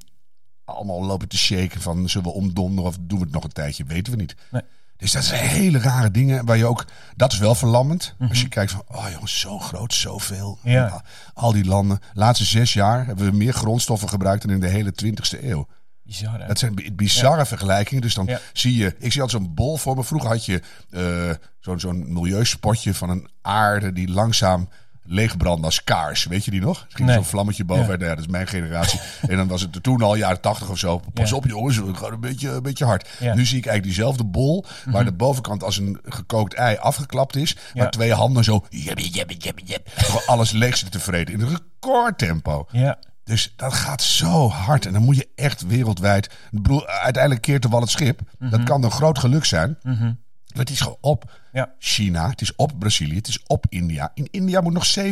allemaal 0.65 1.03
lopen 1.03 1.27
te 1.27 1.37
shaken 1.37 1.81
van 1.81 2.09
zullen 2.09 2.27
we 2.27 2.33
omdonderen 2.33 2.89
of 2.89 2.97
doen 3.01 3.17
we 3.19 3.23
het 3.23 3.33
nog 3.33 3.43
een 3.43 3.51
tijdje, 3.51 3.83
weten 3.83 4.13
we 4.13 4.19
niet. 4.19 4.35
Nee. 4.51 4.61
Dus 4.97 5.11
dat 5.11 5.23
zijn 5.23 5.47
hele 5.47 5.79
rare 5.79 6.11
dingen 6.11 6.45
waar 6.45 6.57
je 6.57 6.65
ook, 6.65 6.85
dat 7.15 7.31
is 7.33 7.39
wel 7.39 7.55
verlammend. 7.55 8.15
Mhm. 8.17 8.29
Als 8.29 8.41
je 8.41 8.47
kijkt 8.47 8.71
van, 8.71 8.83
oh 8.87 9.05
jongens, 9.11 9.39
zo 9.39 9.59
groot, 9.59 9.93
zoveel. 9.93 10.59
Ja. 10.63 11.03
Al 11.33 11.51
die 11.51 11.65
landen. 11.65 11.97
De 12.13 12.19
laatste 12.19 12.45
zes 12.45 12.73
jaar 12.73 13.05
hebben 13.05 13.29
we 13.31 13.37
meer 13.37 13.53
grondstoffen 13.53 14.09
gebruikt 14.09 14.41
dan 14.41 14.51
in 14.51 14.59
de 14.59 14.67
hele 14.67 14.93
20ste 15.05 15.43
eeuw. 15.43 15.67
Bizar, 16.03 16.39
hè? 16.41 16.47
Dat 16.47 16.59
zijn 16.59 16.75
bi- 16.75 16.91
bizarre 16.93 17.45
vergelijkingen. 17.45 18.01
Dus 18.01 18.13
dan 18.13 18.25
Ja. 18.25 18.39
zie 18.53 18.75
je, 18.77 18.95
ik 18.99 19.11
zie 19.11 19.21
altijd 19.21 19.43
zo'n 19.43 19.53
bol 19.53 19.77
voor 19.77 19.95
me. 19.95 20.03
Vroeger 20.03 20.29
had 20.29 20.45
je 20.45 20.61
eh, 20.89 21.29
zo'n 21.59 21.79
zo'n 21.79 22.13
milieuspotje 22.13 22.93
van 22.93 23.09
een 23.09 23.27
aarde 23.41 23.93
die 23.93 24.09
langzaam 24.09 24.69
leegbrandde 25.03 25.65
als 25.65 25.83
kaars. 25.83 26.25
Weet 26.25 26.45
je 26.45 26.51
die 26.51 26.61
nog? 26.61 26.85
Ging 26.89 27.07
Nee. 27.07 27.15
zo'n 27.15 27.25
vlammetje 27.25 27.65
boven. 27.65 27.83
Ja. 27.83 27.89
Nou 27.89 28.03
ja, 28.03 28.09
dat 28.15 28.19
is 28.25 28.27
mijn 28.31 28.47
generatie. 28.47 28.99
en 29.27 29.37
dan 29.37 29.47
was 29.47 29.61
het 29.61 29.75
er 29.75 29.81
toen 29.81 30.01
al 30.01 30.15
jaren 30.15 30.41
tachtig 30.41 30.69
of 30.69 30.77
zo. 30.77 31.01
Pas 31.13 31.29
Ja. 31.29 31.35
op 31.35 31.45
jongens, 31.45 31.75
het 31.75 31.97
gaat 31.97 32.11
een 32.11 32.19
beetje, 32.19 32.49
een 32.49 32.63
beetje 32.63 32.85
hard. 32.85 33.09
Ja. 33.19 33.27
Mhm. 33.27 33.37
Nu 33.37 33.45
zie 33.45 33.57
ik 33.57 33.65
eigenlijk 33.65 33.95
diezelfde 33.95 34.23
bol. 34.23 34.65
Waar 34.85 35.05
de 35.05 35.11
bovenkant 35.13 35.63
als 35.63 35.77
een 35.77 35.99
gekookt 36.03 36.53
ei 36.53 36.77
afgeklapt 36.77 37.35
is. 37.35 37.55
Maar 37.73 37.91
twee 37.91 38.13
handen 38.13 38.43
zo... 38.43 38.65
Jeb, 38.69 38.99
jeb, 38.99 39.31
jeb, 39.37 39.59
jeb, 39.65 39.87
alles 40.25 40.51
leeg 40.51 40.77
zitten 40.77 40.99
te 40.99 41.05
vreten. 41.05 41.33
In 41.33 41.41
een 41.41 41.49
recordtempo. 41.81 42.67
Ja, 42.71 42.97
Dus 43.23 43.53
dat 43.55 43.73
gaat 43.73 44.01
zo 44.01 44.49
hard. 44.49 44.85
En 44.85 44.93
dan 44.93 45.03
moet 45.03 45.15
je 45.15 45.27
echt 45.35 45.61
wereldwijd. 45.67 46.25
Ik 46.25 46.61
bedoel, 46.61 46.87
uiteindelijk 46.87 47.41
keert 47.43 47.61
de 47.61 47.69
wal 47.69 47.81
het 47.81 47.89
schip. 47.89 48.21
Dat 48.39 48.63
kan 48.63 48.83
een 48.83 48.91
groot 48.91 49.19
geluk 49.19 49.45
zijn. 49.45 49.77
Maar 49.83 50.59
het 50.59 50.69
is 50.69 50.79
gewoon 50.81 50.97
op 51.01 51.39
ja, 51.51 51.73
China. 51.79 52.29
Het 52.29 52.41
is 52.41 52.55
op 52.55 52.79
Brazilië. 52.79 53.15
Het 53.15 53.27
is 53.27 53.43
op 53.47 53.65
India. 53.69 54.11
In 54.13 54.27
India 54.31 54.61
moet 54.61 54.73
nog 54.73 54.93
70% 54.99 55.03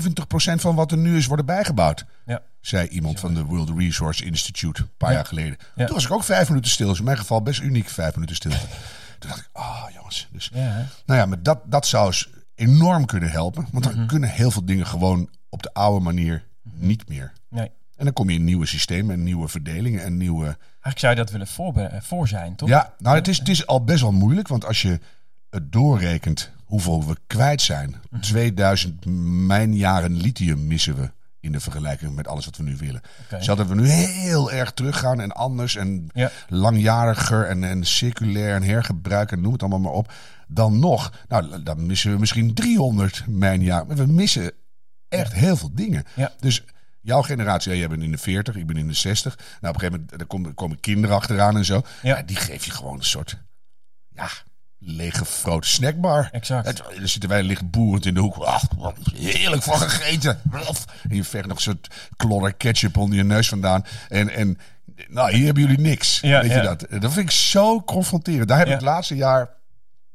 van 0.56 0.75
wat 0.75 0.92
er 0.92 0.98
nu 0.98 1.18
is 1.18 1.25
worden 1.25 1.46
bijgebouwd. 1.46 2.06
ja. 2.25 2.42
Zei 2.62 2.88
iemand 2.88 3.20
van 3.20 3.34
de 3.34 3.44
World 3.44 3.72
Resource 3.78 4.25
Institute 4.25 4.82
een 4.82 4.89
paar 4.98 5.10
Ja. 5.10 5.16
jaar 5.16 5.25
geleden. 5.25 5.58
Toen 5.75 5.88
was 5.94 6.06
ik 6.06 6.12
ook 6.12 6.24
vijf 6.24 6.48
minuten 6.50 6.72
stil. 6.72 6.92
Is 6.92 6.98
in 7.00 7.04
mijn 7.04 7.18
geval 7.18 7.42
best 7.42 7.62
uniek, 7.62 7.89
vijf 7.89 8.13
minuten 8.13 8.36
stilte. 8.36 8.58
Toen 9.20 9.30
dacht 9.30 9.39
ik, 9.42 9.50
ah 9.51 9.84
jongens. 9.94 10.28
Dus, 10.32 10.50
nou 11.06 11.20
ja, 11.20 11.25
maar 11.25 11.44
dat, 11.44 11.60
dat 11.66 11.88
zou 11.88 12.06
eens 12.06 12.30
enorm 12.56 13.06
kunnen 13.06 13.30
helpen. 13.32 13.68
Want 13.72 13.86
Mhm. 13.86 13.96
dan 13.96 14.08
kunnen 14.08 14.30
heel 14.30 14.51
veel 14.51 14.66
dingen 14.66 14.88
gewoon 14.88 15.30
op 15.50 15.63
de 15.63 15.74
oude 15.74 16.04
manier 16.04 16.44
niet 16.74 17.10
meer. 17.10 17.34
Nee. 17.50 17.72
En 18.00 18.06
dan 18.06 18.13
kom 18.13 18.29
je 18.29 18.36
in 18.36 18.44
nieuwe 18.44 18.65
systemen 18.65 19.15
en 19.15 19.24
nieuwe 19.24 19.48
verdelingen 19.48 20.03
en 20.03 20.18
nieuwe... 20.18 20.46
Eigenlijk 20.46 21.00
zou 21.00 21.12
je 21.12 21.20
dat 21.20 21.32
willen 21.32 21.48
voorbe- 21.48 21.82
eh, 21.84 22.01
voor 22.01 22.27
zijn, 22.27 22.56
toch? 22.56 22.70
Ja, 22.70 22.94
nou 22.98 23.15
het 23.15 23.27
is, 23.27 23.38
het 23.39 23.50
is 23.50 23.68
al 23.68 23.84
best 23.84 24.01
wel 24.01 24.12
moeilijk. 24.12 24.48
Want 24.48 24.65
als 24.65 24.82
je 24.82 25.00
het 25.50 25.72
doorrekent 25.72 26.51
hoeveel 26.65 27.06
we 27.08 27.15
kwijt 27.27 27.62
zijn. 27.62 27.96
2000 28.22 29.06
mijnjaren 29.46 30.12
lithium 30.18 30.68
missen 30.68 30.96
we 30.96 31.12
in 31.39 31.51
de 31.51 31.60
vergelijking 31.60 32.15
met 32.15 32.27
alles 32.27 32.46
wat 32.46 32.58
we 32.58 32.63
nu 32.63 32.75
willen. 32.77 33.01
Stel 33.39 33.56
dat 33.56 33.68
we 33.68 33.75
nu 33.75 33.88
heel 33.89 34.51
erg 34.51 34.72
teruggaan 34.72 35.20
en 35.22 35.32
anders 35.32 35.75
en 35.75 36.10
Ja. 36.13 36.32
langjariger 36.48 37.46
en, 37.46 37.63
en 37.63 37.86
circulair 37.86 38.56
en 38.56 38.63
hergebruik 38.63 39.32
en 39.32 39.41
noem 39.41 39.51
het 39.51 39.62
allemaal 39.62 39.79
maar 39.79 39.91
op. 39.91 40.13
Dan 40.48 40.79
nog, 40.79 41.13
nou 41.27 41.63
dan 41.63 41.86
missen 41.86 42.12
we 42.12 42.20
misschien 42.20 42.53
300 42.53 43.24
mijnjaar. 43.27 43.86
Maar 43.86 43.96
we 43.96 44.06
missen 44.06 44.51
echt 45.10 45.34
heel 45.34 45.58
veel 45.58 45.72
dingen. 45.74 46.03
Ja. 46.15 46.32
Dus 46.39 46.63
jouw 47.10 47.22
generatie, 47.22 47.78
jij 47.78 47.88
bent 47.88 48.04
in 48.04 48.12
de 48.12 48.18
40, 48.18 48.56
ik 48.56 48.68
ben 48.68 48.78
in 48.78 48.88
de 48.88 48.94
60. 48.94 49.36
Nou, 49.36 49.48
op 49.48 49.62
een 49.62 49.74
gegeven 49.74 49.92
moment 49.92 50.18
daar 50.18 50.28
komen, 50.28 50.54
komen 50.54 50.80
kinderen 50.80 51.16
achteraan 51.16 51.58
en 51.58 51.66
zo. 51.66 51.82
Ja. 52.01 52.18
Ja. 52.18 52.24
die 52.24 52.36
geef 52.36 52.66
je 52.66 52.72
gewoon 52.72 52.98
een 52.98 53.04
soort, 53.04 53.38
ja, 54.10 54.30
lege 54.78 55.25
grote 55.25 55.68
snackbar. 55.68 56.30
Exact. 56.32 56.68
En 56.68 56.75
dan 56.98 57.08
zitten 57.08 57.30
wij 57.30 57.44
liggen 57.44 57.70
boerend 57.70 58.06
in 58.06 58.13
de 58.13 58.20
hoek. 58.20 58.36
Wat 58.36 58.96
heerlijk 59.13 59.63
van 59.63 59.80
gegeten. 59.80 60.42
En 61.10 61.16
je 61.16 61.24
vecht 61.24 61.46
nog 61.48 61.56
een 61.56 61.63
soort 61.63 61.88
klodder 62.16 62.54
ketchup 62.54 62.98
onder 62.98 63.18
je 63.18 63.24
neus 63.24 63.50
vandaan. 63.50 63.86
En, 64.10 64.30
en 64.30 64.58
nou, 65.08 65.32
hier 65.32 65.46
hebben 65.46 65.63
jullie 65.63 65.80
niks. 65.80 66.20
Ja, 66.20 66.42
Weet 66.42 66.51
ja. 66.51 66.58
je 66.58 66.63
dat? 66.63 67.01
Dat 67.01 67.13
vind 67.13 67.25
ik 67.25 67.32
zo 67.32 67.82
confronterend. 67.82 68.48
Daar 68.48 68.58
heb 68.58 68.68
ik 68.68 68.74
het 68.74 68.82
laatste 68.82 69.16
jaar... 69.16 69.50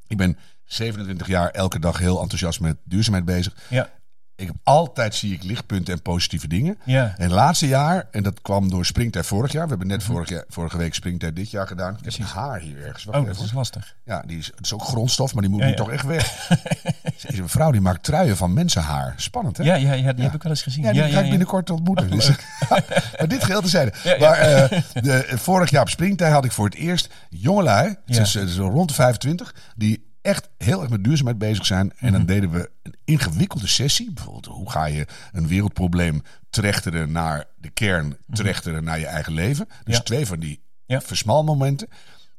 Ik 0.06 0.16
ben 0.16 0.38
27 0.64 1.26
jaar 1.26 1.50
elke 1.50 1.78
dag 1.78 1.98
heel 1.98 2.20
enthousiast 2.20 2.60
met 2.60 2.76
duurzaamheid 2.84 3.24
bezig. 3.24 3.54
Ja. 3.68 3.88
Ik 4.36 4.46
heb 4.46 4.56
altijd 4.62 5.14
zie 5.14 5.32
ik 5.32 5.42
lichtpunten 5.42 5.94
en 5.94 6.02
positieve 6.02 6.48
dingen. 6.48 6.78
Ja. 6.84 7.14
En 7.16 7.22
het 7.22 7.30
laatste 7.30 7.66
jaar, 7.66 8.08
en 8.10 8.22
dat 8.22 8.42
kwam 8.42 8.70
door 8.70 8.86
Springtijd 8.86 9.26
vorig 9.26 9.52
jaar. 9.52 9.62
We 9.62 9.68
hebben 9.68 9.86
net 9.86 10.02
vorig 10.02 10.28
jaar, 10.28 10.44
vorige 10.48 10.76
week 10.76 10.94
Springtijd 10.94 11.36
dit 11.36 11.50
jaar 11.50 11.66
gedaan. 11.66 11.96
Ik 12.02 12.04
heb 12.04 12.18
een 12.18 12.24
haar 12.24 12.60
hier 12.60 12.84
ergens. 12.84 13.04
Wacht 13.04 13.18
Oh, 13.18 13.24
even. 13.24 13.36
dat 13.36 13.46
is 13.46 13.52
lastig. 13.52 13.96
Ja, 14.04 14.22
die 14.26 14.38
is, 14.38 14.46
het 14.46 14.64
is 14.64 14.72
ook 14.72 14.82
grondstof, 14.82 15.34
maar 15.34 15.42
die 15.42 15.50
moet 15.50 15.60
Ja, 15.60 15.66
nu 15.66 15.70
ja. 15.70 15.76
toch 15.76 15.90
echt 15.90 16.04
weg. 16.06 16.50
Is 17.26 17.38
een 17.38 17.48
vrouw 17.48 17.70
die 17.70 17.80
maakt 17.80 18.02
truien 18.02 18.36
van 18.36 18.52
mensenhaar. 18.52 19.14
Spannend, 19.16 19.56
hè? 19.56 19.64
Ja, 19.64 19.74
ja, 19.74 19.92
ja 19.92 20.12
die 20.12 20.24
heb 20.24 20.34
ik 20.34 20.42
wel 20.42 20.52
eens 20.52 20.62
gezien. 20.62 20.84
Ja, 20.84 20.92
die 20.92 21.02
ga 21.02 21.20
ik 21.20 21.28
binnenkort 21.28 21.70
ontmoeten. 21.70 22.10
Dus, 22.10 22.28
maar 22.68 23.28
dit 23.28 23.44
geheel 23.44 23.62
ja. 23.68 23.90
Maar 24.18 24.38
eh, 24.38 24.80
de, 24.92 25.24
vorig 25.28 25.70
jaar 25.70 25.82
op 25.82 25.88
Springtij 25.88 26.30
had 26.30 26.44
ik 26.44 26.52
voor 26.52 26.64
het 26.64 26.74
eerst 26.74 27.08
jongelui, 27.30 27.96
ze 28.06 28.52
zo 28.52 28.68
rond 28.68 28.88
de 28.88 28.94
25, 28.94 29.54
die 29.76 30.13
echt 30.24 30.48
heel 30.58 30.80
erg 30.80 30.90
met 30.90 31.04
duurzaamheid 31.04 31.38
bezig 31.38 31.66
zijn. 31.66 31.90
En 31.90 31.96
Mhm. 32.08 32.12
dan 32.12 32.26
deden 32.26 32.50
we 32.50 32.70
een 32.82 32.94
ingewikkelde 33.04 33.66
sessie. 33.66 34.12
Bijvoorbeeld, 34.12 34.46
hoe 34.46 34.70
ga 34.70 34.84
je 34.84 35.06
een 35.32 35.46
wereldprobleem 35.46 36.22
trechteren 36.50 37.12
naar 37.12 37.44
de 37.56 37.70
kern, 37.70 38.16
trechteren 38.32 38.84
naar 38.84 38.98
je 38.98 39.06
eigen 39.06 39.32
leven. 39.32 39.66
Dus 39.68 39.76
Mhm. 39.84 39.90
Ja. 39.92 40.00
twee 40.00 40.26
van 40.26 40.38
die 40.40 40.60
Ja. 40.86 41.00
versmalmomenten. 41.00 41.88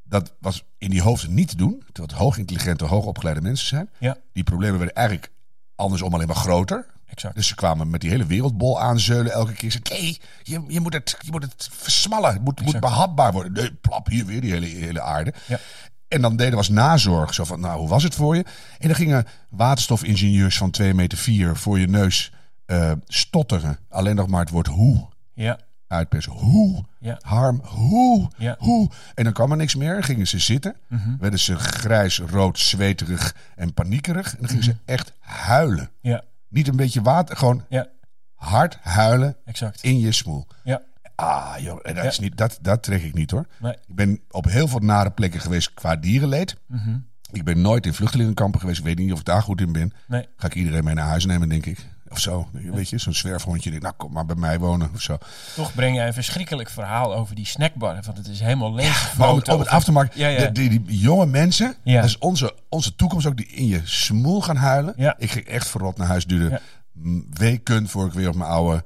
Dat 0.04 0.34
was 0.40 0.64
in 0.78 0.90
die 0.90 1.02
hoofden 1.02 1.34
niet 1.34 1.48
te 1.50 1.56
doen. 1.56 1.84
Terwijl 1.86 2.08
het 2.08 2.18
hoogintelligente, 2.18 2.86
hoogopgeleide 2.86 3.42
mensen 3.42 3.68
zijn. 3.68 3.90
Ja, 4.00 4.18
Die 4.34 4.44
problemen 4.44 4.78
werden 4.78 4.96
eigenlijk 4.96 5.32
andersom 5.76 6.14
alleen 6.14 6.28
maar 6.28 6.36
groter. 6.36 6.86
exact. 7.06 7.36
Dus 7.36 7.48
ze 7.48 7.56
kwamen 7.56 7.90
met 7.90 8.02
die 8.02 8.10
hele 8.10 8.26
wereldbol 8.26 8.82
aanzeulen 8.82 9.32
elke 9.32 9.54
keer. 9.54 9.72
Ze 9.72 9.80
nee, 9.90 10.22
je, 10.44 10.64
je, 10.68 10.80
moet 10.80 10.94
het, 10.94 11.18
je 11.22 11.32
moet 11.32 11.44
het 11.44 11.70
versmallen. 11.72 12.34
Het 12.34 12.42
moet, 12.42 12.62
moet 12.62 12.80
behapbaar 12.80 13.32
worden. 13.32 13.52
Nee, 13.52 13.74
plap, 13.74 14.08
hier 14.08 14.26
weer 14.26 14.42
die 14.42 14.52
hele, 14.52 14.66
hele 14.66 15.02
aarde. 15.02 15.34
Ja. 15.48 15.60
En 16.08 16.22
dan 16.22 16.36
deden 16.36 16.52
we 16.52 16.58
als 16.58 16.70
nazorg. 16.70 17.34
Zo 17.34 17.44
van, 17.44 17.60
nou, 17.60 17.80
hoe 17.80 17.88
was 17.88 18.04
het 18.04 18.16
voor 18.16 18.36
je? 18.36 18.46
En 18.80 18.88
dan 18.88 18.96
gingen 18.96 19.26
waterstofingenieurs 19.50 20.58
van 20.58 20.72
2 20.72 20.94
meter 20.94 21.18
4 21.18 21.56
voor 21.56 21.80
je 21.80 21.88
neus 21.88 22.32
eh, 22.66 22.92
stotteren. 23.08 23.78
Alleen 23.90 24.16
nog 24.16 24.28
maar 24.28 24.40
het 24.42 24.50
woord 24.50 24.68
hoe 24.68 25.08
Ja, 25.34 25.60
uitpersen. 25.88 26.32
Hoe? 26.32 26.84
Ja. 27.00 27.20
Harm, 27.22 27.62
hoe? 27.64 28.28
Ja. 28.38 28.56
Hoe? 28.60 28.90
En 29.14 29.24
dan 29.24 29.34
kwam 29.34 29.52
er 29.52 29.58
niks 29.58 29.76
meer. 29.76 30.04
Gingen 30.04 30.28
ze 30.28 30.40
zitten. 30.40 30.76
Mhm. 30.88 31.18
Werden 31.20 31.40
ze 31.40 31.56
grijs, 31.56 32.20
rood, 32.20 32.60
zweterig 32.60 33.36
en 33.56 33.74
paniekerig. 33.74 34.32
En 34.32 34.38
dan 34.40 34.50
gingen 34.50 34.64
Mhm. 34.66 34.74
ze 34.74 34.78
echt 34.94 35.14
huilen. 35.20 35.90
ja, 36.02 36.24
Niet 36.48 36.68
een 36.68 36.76
beetje 36.76 37.02
water, 37.02 37.38
gewoon 37.38 37.64
ja, 37.70 37.88
hard 38.36 38.78
huilen 38.82 39.36
exact. 39.46 39.84
in 39.84 40.00
je 40.00 40.12
smoel. 40.12 40.48
Ja, 40.64 40.82
Ah, 41.16 41.54
joh, 41.60 41.80
en 41.84 41.94
dat, 41.96 42.04
Ja. 42.04 42.10
is 42.10 42.20
niet, 42.20 42.38
dat, 42.38 42.58
dat 42.62 42.84
trek 42.84 43.04
ik 43.04 43.14
niet 43.14 43.32
hoor. 43.32 43.46
nee. 43.60 43.72
Ik 43.88 43.96
ben 43.96 44.20
op 44.30 44.46
heel 44.46 44.68
veel 44.68 44.80
nare 44.80 45.12
plekken 45.12 45.40
geweest 45.40 45.74
qua 45.74 45.96
dierenleed. 45.96 46.58
Mhm. 46.66 46.98
Ik 47.32 47.44
ben 47.44 47.62
nooit 47.62 47.86
in 47.86 47.94
vluchtelingenkampen 47.94 48.60
geweest. 48.60 48.80
Ik 48.80 48.86
weet 48.86 48.98
niet 48.98 49.12
of 49.12 49.20
ik 49.20 49.26
daar 49.26 49.42
goed 49.42 49.62
in 49.62 49.72
ben. 49.72 49.94
Nee, 50.08 50.26
Ga 50.38 50.48
ik 50.48 50.56
iedereen 50.56 50.84
mee 50.84 50.94
naar 50.94 51.08
huis 51.08 51.26
nemen, 51.26 51.50
denk 51.50 51.66
ik. 51.66 51.86
Of 52.10 52.20
zo. 52.20 52.48
Weet 52.52 52.90
je, 52.90 52.98
zo'n 52.98 53.14
zwerfhondje. 53.14 53.70
Denk, 53.70 53.82
nou, 53.82 53.94
kom 53.98 54.12
maar 54.12 54.26
bij 54.26 54.36
mij 54.36 54.60
wonen 54.60 54.90
of 54.94 55.02
zo. 55.02 55.18
toch 55.56 55.74
breng 55.74 55.96
jij 55.96 56.08
een 56.08 56.14
verschrikkelijk 56.14 56.70
verhaal 56.70 57.16
over 57.16 57.36
die 57.36 57.46
snackbar. 57.46 58.00
Want 58.06 58.18
het 58.18 58.28
is 58.28 58.40
helemaal 58.40 58.74
leeg. 58.74 59.18
Maar 59.18 59.30
om 59.30 59.36
het, 59.38 59.48
om 59.48 59.60
het 59.60 59.68
af 59.68 59.84
te 59.84 59.92
maken. 59.92 60.20
Ja, 60.20 60.28
ja. 60.28 60.40
de- 60.46 60.52
Die, 60.52 60.70
die 60.84 61.00
jonge 61.00 61.26
mensen. 61.26 61.76
Ja. 61.84 61.96
Dat 61.96 62.10
is 62.10 62.18
onze, 62.18 62.56
onze 62.70 62.96
toekomst 62.96 63.26
ook. 63.28 63.38
Die 63.38 63.48
in 63.48 63.66
je 63.68 63.82
smoel 63.84 64.42
gaan 64.42 64.56
huilen. 64.56 64.94
Ja. 64.98 65.16
Ik 65.18 65.32
ging 65.32 65.46
echt 65.46 65.68
verrot 65.68 65.98
naar 65.98 66.08
huis. 66.08 66.24
Ja. 66.28 66.60
mm, 66.92 67.26
weken 67.34 67.88
voor 67.88 68.06
ik 68.06 68.14
weer 68.14 68.28
op 68.30 68.36
mijn 68.36 68.50
oude 68.50 68.84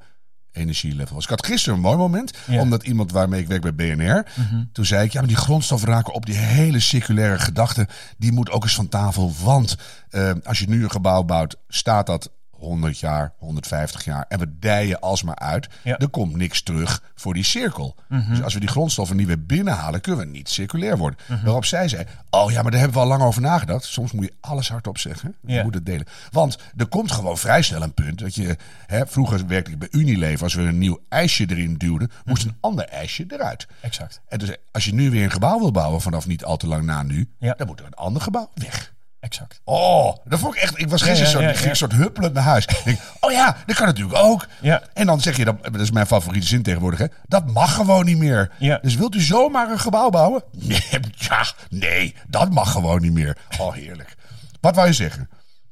energielevel 0.52 1.14
was. 1.14 1.24
Ik 1.24 1.30
had 1.30 1.46
gisteren 1.46 1.74
een 1.74 1.84
mooi 1.84 1.96
moment. 1.96 2.32
Ja. 2.46 2.52
Mhm. 2.52 2.60
Omdat 2.60 2.82
iemand 2.82 3.12
waarmee 3.12 3.40
ik 3.40 3.46
werk 3.48 3.74
bij 3.74 3.74
BNR. 3.74 4.26
Toen 4.72 4.86
zei 4.86 5.04
ik, 5.04 5.12
ja, 5.12 5.18
maar 5.18 5.28
die 5.28 5.36
grondstoffen 5.36 5.88
raken 5.88 6.12
op 6.12 6.26
die 6.26 6.34
hele 6.34 6.80
circulaire 6.80 7.38
gedachte. 7.38 7.88
Die 8.18 8.32
moet 8.32 8.50
ook 8.50 8.62
eens 8.62 8.74
van 8.74 8.88
tafel. 8.88 9.32
Want 9.42 9.76
eh, 10.10 10.30
als 10.44 10.58
je 10.58 10.68
nu 10.68 10.82
een 10.82 10.90
gebouw 10.90 11.22
bouwt, 11.22 11.56
staat 11.68 12.06
dat 12.06 12.30
100 12.60 12.98
jaar, 12.98 13.32
150 13.38 14.04
jaar. 14.04 14.24
En 14.28 14.38
we 14.38 14.58
dijen 14.58 15.00
alsmaar 15.00 15.34
uit. 15.38 15.68
Ja. 15.82 15.98
Er 15.98 16.08
komt 16.08 16.36
niks 16.36 16.62
terug 16.62 17.02
voor 17.14 17.34
die 17.34 17.42
cirkel. 17.44 17.94
Mhm. 18.08 18.28
Dus 18.30 18.42
als 18.42 18.54
we 18.54 18.60
die 18.60 18.68
grondstoffen 18.68 19.16
niet 19.16 19.26
weer 19.26 19.46
binnenhalen, 19.46 20.00
kunnen 20.00 20.20
we 20.20 20.30
niet 20.30 20.48
circulair 20.48 20.98
worden. 20.98 21.18
Mhm. 21.28 21.44
Waarop 21.44 21.64
zij 21.64 21.88
zei, 21.88 22.04
oh 22.30 22.50
ja, 22.50 22.62
maar 22.62 22.70
daar 22.70 22.80
hebben 22.80 22.98
we 22.98 23.02
al 23.04 23.08
lang 23.10 23.22
over 23.22 23.40
nagedacht. 23.42 23.84
Soms 23.84 24.12
moet 24.12 24.24
je 24.24 24.32
alles 24.40 24.68
hardop 24.68 24.98
zeggen. 24.98 25.34
Je 25.46 25.52
Ja. 25.52 25.62
moet 25.62 25.74
het 25.74 25.86
delen. 25.86 26.06
Want 26.30 26.58
er 26.76 26.86
komt 26.86 27.12
gewoon 27.12 27.38
vrij 27.38 27.62
snel 27.62 27.82
een 27.82 27.94
punt. 27.94 28.18
Dat 28.18 28.34
je, 28.34 28.56
hè, 28.86 29.06
vroeger 29.06 29.46
werkte 29.46 29.70
ik 29.70 29.78
bij 29.78 29.88
Unilever. 29.90 30.42
Als 30.44 30.54
we 30.54 30.62
een 30.62 30.78
nieuw 30.78 30.98
ijsje 31.08 31.46
erin 31.50 31.74
duwden, 31.74 32.10
moest 32.24 32.44
een 32.44 32.56
ander 32.60 32.84
ijsje 32.84 33.24
eruit. 33.28 33.66
Exact. 33.80 34.20
En 34.28 34.38
dus 34.38 34.56
als 34.72 34.84
je 34.84 34.94
nu 34.94 35.10
weer 35.10 35.24
een 35.24 35.30
gebouw 35.30 35.58
wil 35.58 35.70
bouwen 35.70 36.00
vanaf 36.00 36.26
niet 36.26 36.44
al 36.44 36.56
te 36.56 36.66
lang 36.66 36.84
na 36.84 37.02
nu, 37.02 37.28
Ja. 37.38 37.54
dan 37.54 37.66
moet 37.66 37.80
er 37.80 37.86
een 37.86 37.94
ander 37.94 38.22
gebouw 38.22 38.50
weg. 38.54 38.92
Exact. 39.20 39.60
Oh, 39.64 40.16
dat 40.24 40.38
vond 40.38 40.54
ik 40.54 40.60
echt. 40.60 40.78
Ik 40.78 40.88
was 40.88 41.02
gisteren 41.02 41.42
ja, 41.48 41.52
ging 41.54 41.70
een 41.70 41.76
soort 41.76 41.92
huppelend 41.92 42.34
naar 42.34 42.42
huis. 42.42 42.64
Ik 42.64 42.80
denk, 42.84 42.98
oh 43.20 43.30
ja, 43.32 43.56
dat 43.66 43.76
kan 43.76 43.86
natuurlijk 43.86 44.18
ook. 44.18 44.46
Ja. 44.60 44.82
En 44.94 45.06
dan 45.06 45.20
zeg 45.20 45.36
je, 45.36 45.44
dat, 45.44 45.56
dat 45.62 45.80
is 45.80 45.90
mijn 45.90 46.06
favoriete 46.06 46.46
zin 46.46 46.62
tegenwoordig, 46.62 46.98
hè? 46.98 47.06
dat 47.26 47.46
mag 47.52 47.74
gewoon 47.74 48.04
niet 48.04 48.18
meer. 48.18 48.50
Ja. 48.58 48.78
Dus 48.82 48.94
wilt 48.94 49.14
u 49.14 49.20
zomaar 49.20 49.70
een 49.70 49.78
gebouw 49.80 50.10
bouwen? 50.10 50.42
Nee, 50.68 50.80
ja, 51.16 51.44
nee, 51.68 52.14
dat 52.28 52.50
mag 52.50 52.72
gewoon 52.72 53.00
niet 53.02 53.12
meer. 53.12 53.36
Oh, 53.58 53.74
heerlijk. 53.74 54.16
Wat 54.60 54.74
wou 54.74 54.86
je 54.86 54.92
zeggen? 54.92 55.28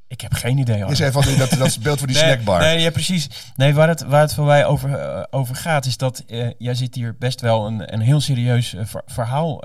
Ik 0.08 0.20
heb 0.20 0.32
geen 0.32 0.58
idee. 0.58 0.80
hoor. 0.80 0.88
Je 0.90 0.94
zei 0.96 1.12
van 1.12 1.24
dat, 1.38 1.50
dat 1.50 1.66
is 1.66 1.74
het 1.74 1.82
beeld 1.82 1.98
van 1.98 2.08
die 2.08 2.16
nee, 2.22 2.24
snackbar. 2.24 2.60
Nee, 2.60 2.80
ja, 2.80 2.90
precies. 2.90 3.28
Nee, 3.56 3.74
waar 3.74 3.88
het, 3.88 4.02
waar 4.02 4.20
het 4.20 4.34
voor 4.34 4.44
mij 4.46 4.66
over, 4.66 4.94
eh, 4.98 5.22
over 5.30 5.56
gaat, 5.56 5.86
is 5.86 5.96
dat 5.96 6.22
eh, 6.26 6.50
jij 6.58 6.74
zit 6.74 6.94
hier 6.94 7.16
best 7.18 7.40
wel 7.40 7.66
een, 7.66 7.92
een 7.92 8.00
heel 8.00 8.20
serieus 8.20 8.74
eh, 8.74 8.84
ver- 8.86 9.02
verhaal 9.06 9.56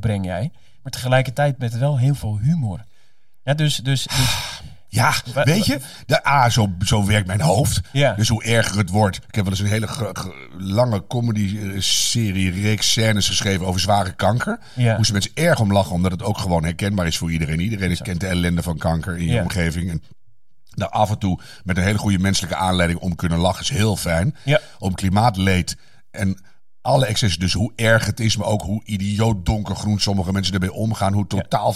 breng 0.00 0.24
jij. 0.24 0.50
Maar 0.82 0.92
tegelijkertijd 0.92 1.58
met 1.58 1.78
wel 1.78 1.98
heel 1.98 2.14
veel 2.14 2.38
humor. 2.42 2.84
Ja, 3.44 3.54
dus, 3.54 3.76
dus, 3.76 4.02
dus 4.06 4.60
Ja, 4.88 5.14
weet 5.44 5.66
je, 5.66 5.78
de, 6.06 6.24
ah, 6.24 6.50
zo, 6.50 6.72
zo 6.84 7.04
werkt 7.06 7.26
mijn 7.26 7.40
hoofd. 7.40 7.80
Ja. 7.92 8.12
Dus 8.14 8.28
hoe 8.28 8.44
erger 8.44 8.78
het 8.78 8.90
wordt. 8.90 9.16
Ik 9.16 9.34
heb 9.34 9.44
wel 9.44 9.52
eens 9.52 9.62
een 9.62 9.66
hele 9.68 10.12
lange 10.58 11.06
comedy-serie, 11.06 12.50
reeks 12.50 12.90
scènes 12.90 13.26
geschreven 13.28 13.66
over 13.66 13.80
zware 13.80 14.12
kanker. 14.12 14.58
Ja. 14.74 14.96
Moesten 14.96 15.12
mensen 15.14 15.32
erg 15.34 15.60
om 15.60 15.72
lachen, 15.72 15.92
omdat 15.92 16.12
het 16.12 16.22
ook 16.22 16.38
gewoon 16.38 16.64
herkenbaar 16.64 17.06
is 17.06 17.18
voor 17.18 17.32
iedereen. 17.32 17.60
Iedereen 17.60 17.98
kent 17.98 18.20
de 18.20 18.26
ellende 18.26 18.62
van 18.62 18.78
kanker 18.78 19.16
in 19.18 19.26
je 19.26 19.32
Ja. 19.32 19.42
omgeving. 19.42 19.90
En 19.90 20.02
daar 20.74 20.88
af 20.88 21.10
en 21.10 21.18
toe 21.18 21.40
met 21.64 21.76
een 21.76 21.82
hele 21.82 21.98
goede 21.98 22.18
menselijke 22.18 22.56
aanleiding 22.56 23.00
om 23.00 23.14
kunnen 23.16 23.38
lachen 23.38 23.62
is 23.62 23.68
heel 23.68 23.96
fijn. 23.96 24.36
Om 24.78 24.94
klimaatleed 24.94 25.76
en 26.10 26.40
alle 26.80 27.06
excessen, 27.06 27.40
dus 27.40 27.52
hoe 27.52 27.72
erg 27.76 28.06
het 28.06 28.20
is, 28.20 28.36
maar 28.36 28.46
ook 28.46 28.62
hoe 28.62 28.82
idioot 28.84 29.46
donkergroen 29.46 30.00
sommige 30.00 30.32
mensen 30.32 30.54
ermee 30.54 30.72
omgaan. 30.72 31.12
Hoe 31.12 31.26
totaal 31.26 31.72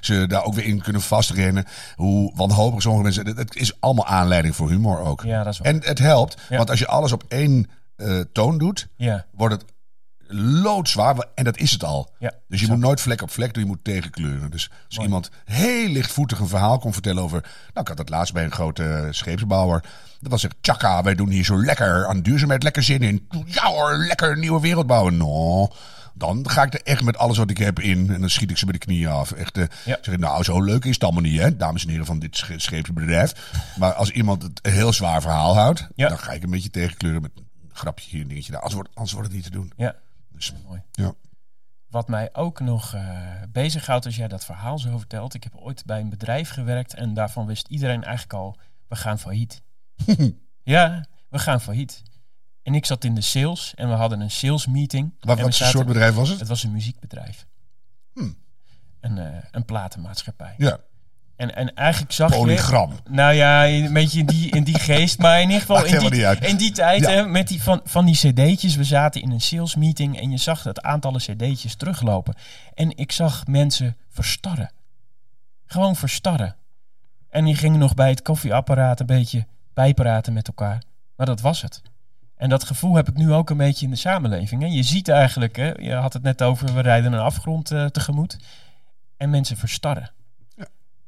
ze 0.00 0.26
daar 0.26 0.44
ook 0.44 0.54
weer 0.54 0.64
in 0.64 0.82
kunnen 0.82 1.02
vastrennen. 1.02 1.64
Hoe 1.96 2.32
wanhopig 2.36 2.82
sommige 2.82 3.02
mensen. 3.04 3.26
Het- 3.36 3.56
is 3.56 3.80
allemaal 3.80 4.06
aanleiding 4.06 4.56
voor 4.56 4.68
humor 4.70 4.98
ook. 5.00 5.22
Ja, 5.22 5.42
dat 5.42 5.52
is 5.52 5.58
waar. 5.58 5.68
En 5.72 5.80
het 5.84 5.98
helpt, 5.98 6.36
Ja. 6.48 6.56
want 6.56 6.70
als 6.70 6.78
je 6.78 6.86
alles 6.86 7.12
op 7.12 7.24
één 7.28 7.70
eh, 7.96 8.20
toon 8.32 8.58
doet, 8.58 8.88
ja, 8.96 9.26
wordt 9.32 9.54
het 9.54 9.64
loodzwaar. 10.32 11.26
En 11.34 11.44
dat 11.44 11.56
is 11.58 11.70
het 11.70 11.84
al. 11.84 12.10
ja. 12.18 12.32
Dus 12.48 12.60
je 12.60 12.66
moet 12.66 12.78
nooit 12.78 13.00
vlek 13.00 13.22
op 13.22 13.30
vlek 13.30 13.54
doen, 13.54 13.62
je 13.62 13.68
moet 13.68 13.84
tegenkleuren. 13.84 14.50
Dus 14.50 14.70
als 14.88 14.98
iemand 14.98 15.30
heel 15.44 15.88
lichtvoetig 15.88 16.38
een 16.38 16.48
verhaal 16.48 16.78
kon 16.78 16.92
vertellen 16.92 17.22
over... 17.22 17.40
Nou, 17.42 17.80
ik 17.80 17.88
had 17.88 17.96
dat 17.96 18.08
laatst 18.08 18.32
bij 18.32 18.44
een 18.44 18.52
grote 18.52 19.08
scheepsbouwer. 19.10 19.84
Dat 20.20 20.30
was 20.30 20.44
echt, 20.44 20.56
tjaka, 20.60 21.02
wij 21.02 21.14
doen 21.14 21.28
hier 21.30 21.44
zo 21.44 21.64
lekker 21.64 22.06
aan 22.06 22.20
duurzaamheid, 22.22 22.62
lekker 22.62 22.82
zin 22.82 23.02
in. 23.02 23.28
Ja 23.46 23.66
hoor, 23.66 23.96
lekker 23.96 24.38
nieuwe 24.38 24.60
wereld 24.60 24.86
bouwen. 24.86 25.16
No, 25.16 25.68
dan 26.20 26.50
ga 26.50 26.62
ik 26.62 26.74
er 26.74 26.82
echt 26.82 27.02
met 27.02 27.16
alles 27.16 27.36
wat 27.36 27.50
ik 27.50 27.58
heb 27.58 27.78
in. 27.80 28.10
En 28.14 28.20
dan 28.20 28.30
schiet 28.30 28.50
ik 28.50 28.56
ze 28.58 28.64
bij 28.64 28.72
de 28.72 28.78
knieën 28.78 29.08
af. 29.08 29.32
Echt, 29.32 29.58
eh, 29.58 29.64
Ja. 29.84 29.98
zeg 30.02 30.14
ik, 30.14 30.20
nou, 30.20 30.42
zo 30.44 30.62
leuk 30.62 30.84
is 30.84 30.94
het 30.94 31.04
allemaal 31.04 31.22
niet, 31.22 31.40
hè, 31.40 31.56
dames 31.56 31.82
en 31.84 31.90
heren 31.90 32.06
van 32.06 32.18
dit 32.18 32.36
sche- 32.36 32.58
scheepsbedrijf. 32.58 33.52
Maar 33.78 33.92
als 33.92 34.10
iemand 34.10 34.42
het 34.42 34.58
een 34.62 34.72
heel 34.72 34.92
zwaar 34.92 35.20
verhaal 35.22 35.54
houdt, 35.54 35.88
Ja. 35.94 36.08
dan 36.08 36.18
ga 36.18 36.32
ik 36.32 36.42
een 36.42 36.50
beetje 36.50 36.70
tegenkleuren 36.70 37.22
met 37.22 37.30
een 37.36 37.46
grapje 37.72 38.10
hier, 38.10 38.20
een 38.20 38.28
dingetje 38.28 38.50
daar. 38.52 38.60
Anders 38.60 38.74
wordt, 38.80 38.90
anders 38.94 39.12
wordt 39.12 39.26
het 39.28 39.36
niet 39.36 39.46
te 39.46 39.50
doen. 39.58 39.72
ja. 39.76 39.94
Dus, 40.32 40.52
Mooi. 40.66 40.82
ja. 40.92 41.12
Wat 41.90 42.08
mij 42.08 42.28
ook 42.32 42.60
nog 42.60 42.94
eh 42.94 43.02
bezighoudt 43.52 44.06
als 44.06 44.16
jij 44.16 44.28
dat 44.28 44.44
verhaal 44.44 44.78
zo 44.78 44.98
vertelt. 44.98 45.34
Ik 45.34 45.44
heb 45.44 45.54
ooit 45.56 45.84
bij 45.84 46.00
een 46.00 46.08
bedrijf 46.08 46.50
gewerkt 46.50 46.94
en 46.94 47.14
daarvan 47.14 47.46
wist 47.46 47.68
iedereen 47.68 48.02
eigenlijk 48.04 48.32
al, 48.34 48.56
we 48.88 48.96
gaan 48.96 49.18
failliet. 49.18 49.62
Ja, 50.62 51.04
we 51.28 51.38
gaan 51.38 51.60
failliet. 51.60 52.02
En 52.62 52.74
ik 52.74 52.86
zat 52.86 53.04
in 53.04 53.14
de 53.14 53.20
sales 53.20 53.72
en 53.74 53.88
we 53.88 53.94
hadden 53.94 54.20
een 54.20 54.30
sales 54.30 54.66
meeting. 54.66 55.12
Wat, 55.20 55.40
wat 55.40 55.54
zaten- 55.54 55.72
soort 55.74 55.86
bedrijf 55.86 56.14
was 56.14 56.28
het? 56.28 56.38
Het 56.38 56.48
was 56.48 56.62
een 56.64 56.72
muziekbedrijf. 56.72 57.46
Hmm. 58.14 58.36
Een, 59.00 59.18
eh, 59.18 59.26
een 59.50 59.64
platenmaatschappij. 59.64 60.54
Ja, 60.58 60.78
En, 61.36 61.54
en 61.56 61.74
eigenlijk 61.74 62.12
zag 62.12 62.30
je... 62.30 62.36
polygram. 62.36 62.92
Nou 63.08 63.34
ja, 63.34 63.66
een 63.68 63.92
beetje 63.92 64.18
in 64.18 64.26
die, 64.26 64.50
in 64.50 64.64
die 64.64 64.78
geest. 64.78 65.18
Maar 65.18 65.40
in 65.40 65.46
ieder 65.50 65.60
geval 65.66 65.84
in 65.84 66.10
die, 66.10 66.24
in 66.40 66.56
die 66.56 66.70
tijd 66.72 67.00
Ja. 67.00 67.10
hè, 67.10 67.26
met 67.26 67.48
die 67.48 67.62
van, 67.62 67.80
van 67.84 68.04
die 68.04 68.14
cd'tjes. 68.14 68.76
We 68.76 68.84
zaten 68.84 69.22
in 69.22 69.30
een 69.30 69.40
sales 69.40 69.74
meeting 69.76 70.20
en 70.20 70.30
je 70.30 70.36
zag 70.36 70.62
het 70.62 70.82
aantallen 70.82 71.20
cd'tjes 71.20 71.74
teruglopen. 71.74 72.34
En 72.74 72.96
ik 72.96 73.12
zag 73.12 73.46
mensen 73.46 73.96
verstarren. 74.08 74.70
Gewoon 75.66 75.96
verstarren. 75.96 76.56
En 77.28 77.44
die 77.44 77.54
gingen 77.56 77.78
nog 77.78 77.94
bij 77.94 78.08
het 78.08 78.22
koffieapparaat 78.22 79.00
een 79.00 79.06
beetje 79.06 79.46
bijpraten 79.74 80.32
met 80.32 80.46
elkaar. 80.46 80.82
Maar 81.16 81.26
dat 81.26 81.40
was 81.40 81.62
het. 81.62 81.82
En 82.40 82.48
dat 82.48 82.64
gevoel 82.64 82.94
heb 82.94 83.08
ik 83.08 83.14
nu 83.16 83.32
ook 83.32 83.50
een 83.50 83.56
beetje 83.56 83.84
in 83.84 83.90
de 83.90 83.96
samenleving. 83.96 84.62
Hè. 84.62 84.68
Je 84.68 84.82
ziet 84.82 85.08
eigenlijk, 85.08 85.56
hè, 85.56 85.70
je 85.72 85.92
had 85.94 86.12
het 86.12 86.22
net 86.22 86.42
over, 86.42 86.74
we 86.74 86.80
rijden 86.80 87.12
een 87.12 87.18
afgrond 87.18 87.70
eh, 87.70 87.84
tegemoet. 87.86 88.36
En 89.16 89.30
mensen 89.30 89.56
verstarren. 89.56 90.10
Ja. 90.56 90.66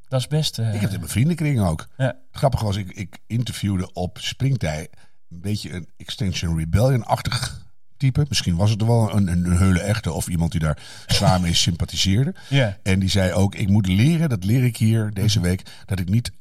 Dat 0.08 0.20
is 0.20 0.26
best... 0.26 0.58
eh, 0.58 0.66
Ik 0.66 0.72
heb 0.72 0.82
het 0.82 0.92
in 0.92 0.98
mijn 0.98 1.10
vriendenkring 1.10 1.60
ook. 1.60 1.88
ja. 1.96 2.16
Grappig 2.32 2.60
was, 2.60 2.76
ik, 2.76 2.90
ik 2.90 3.18
interviewde 3.26 3.92
op 3.92 4.18
Springtij 4.20 4.88
een 5.30 5.40
beetje 5.40 5.72
een 5.72 5.88
Extinction 5.96 6.58
Rebellion-achtig 6.58 7.66
type. 7.96 8.24
Misschien 8.28 8.56
was 8.56 8.70
het 8.70 8.80
er 8.80 8.86
wel 8.86 9.16
een, 9.16 9.28
een, 9.28 9.44
een 9.44 9.56
heule 9.56 9.80
echte 9.80 10.12
of 10.12 10.28
iemand 10.28 10.50
die 10.52 10.60
daar 10.60 10.78
zwaar 11.06 11.40
mee 11.40 11.54
sympathiseerde. 11.54 12.34
Ja. 12.48 12.76
En 12.82 12.98
die 12.98 13.10
zei 13.10 13.32
ook, 13.32 13.54
ik 13.54 13.68
moet 13.68 13.86
leren, 13.86 14.28
dat 14.28 14.44
leer 14.44 14.64
ik 14.64 14.76
hier 14.76 15.10
deze 15.10 15.40
week, 15.40 15.62
dat 15.86 15.98
ik 15.98 16.08
niet 16.08 16.32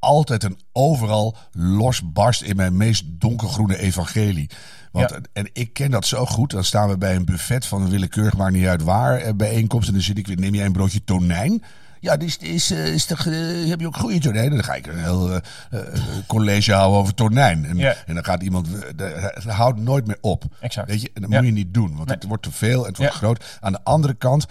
altijd 0.00 0.44
en 0.44 0.56
overal 0.72 1.36
losbarst 1.52 2.42
in 2.42 2.56
mijn 2.56 2.76
meest 2.76 3.04
donkergroene 3.06 3.78
evangelie. 3.78 4.50
Want, 4.92 5.10
Ja. 5.10 5.18
En 5.32 5.48
ik 5.52 5.72
ken 5.72 5.90
dat 5.90 6.06
zo 6.06 6.26
goed. 6.26 6.50
Dan 6.50 6.64
staan 6.64 6.88
we 6.88 6.98
bij 6.98 7.14
een 7.16 7.24
buffet 7.24 7.66
van 7.66 7.82
een 7.82 7.90
willekeurig, 7.90 8.36
maakt 8.36 8.52
niet 8.52 8.66
uit 8.66 8.82
waar, 8.82 9.16
eh, 9.20 9.32
bijeenkomst. 9.34 9.88
En 9.88 9.94
dan 9.94 10.02
zit 10.02 10.18
ik 10.18 10.26
weer, 10.26 10.38
neem 10.38 10.54
jij 10.54 10.66
een 10.66 10.72
broodje 10.72 11.04
tonijn? 11.04 11.62
Ja, 12.00 12.16
dit 12.16 12.28
is, 12.28 12.36
is, 12.38 12.70
eh, 12.70 12.86
is 12.94 13.04
toch, 13.06 13.26
eh, 13.26 13.68
heb 13.68 13.80
je 13.80 13.86
ook 13.86 13.96
goede 13.96 14.18
tonijn? 14.18 14.50
Dan 14.50 14.64
ga 14.64 14.74
ik 14.74 14.86
een 14.86 14.98
heel 14.98 15.40
college 16.26 16.72
houden 16.72 16.98
over 17.00 17.14
tonijn. 17.14 17.64
En, 17.64 17.76
Ja. 17.76 17.94
en 18.06 18.14
dan 18.14 18.24
gaat 18.24 18.42
iemand, 18.42 18.68
het 18.96 19.44
houdt 19.44 19.78
nooit 19.80 20.06
meer 20.06 20.18
op. 20.20 20.44
Exact. 20.60 20.88
Weet 20.88 21.00
je, 21.02 21.10
en 21.14 21.22
dat 21.22 21.30
Ja. 21.30 21.36
moet 21.38 21.46
je 21.46 21.52
niet 21.52 21.74
doen, 21.74 21.94
want 21.94 22.06
Nee. 22.08 22.16
het 22.16 22.26
wordt 22.26 22.42
te 22.42 22.52
veel 22.52 22.80
en 22.82 22.88
het 22.88 22.96
wordt 22.96 23.12
Ja. 23.12 23.18
groot. 23.18 23.58
Aan 23.60 23.72
de 23.72 23.84
andere 23.84 24.14
kant, 24.14 24.46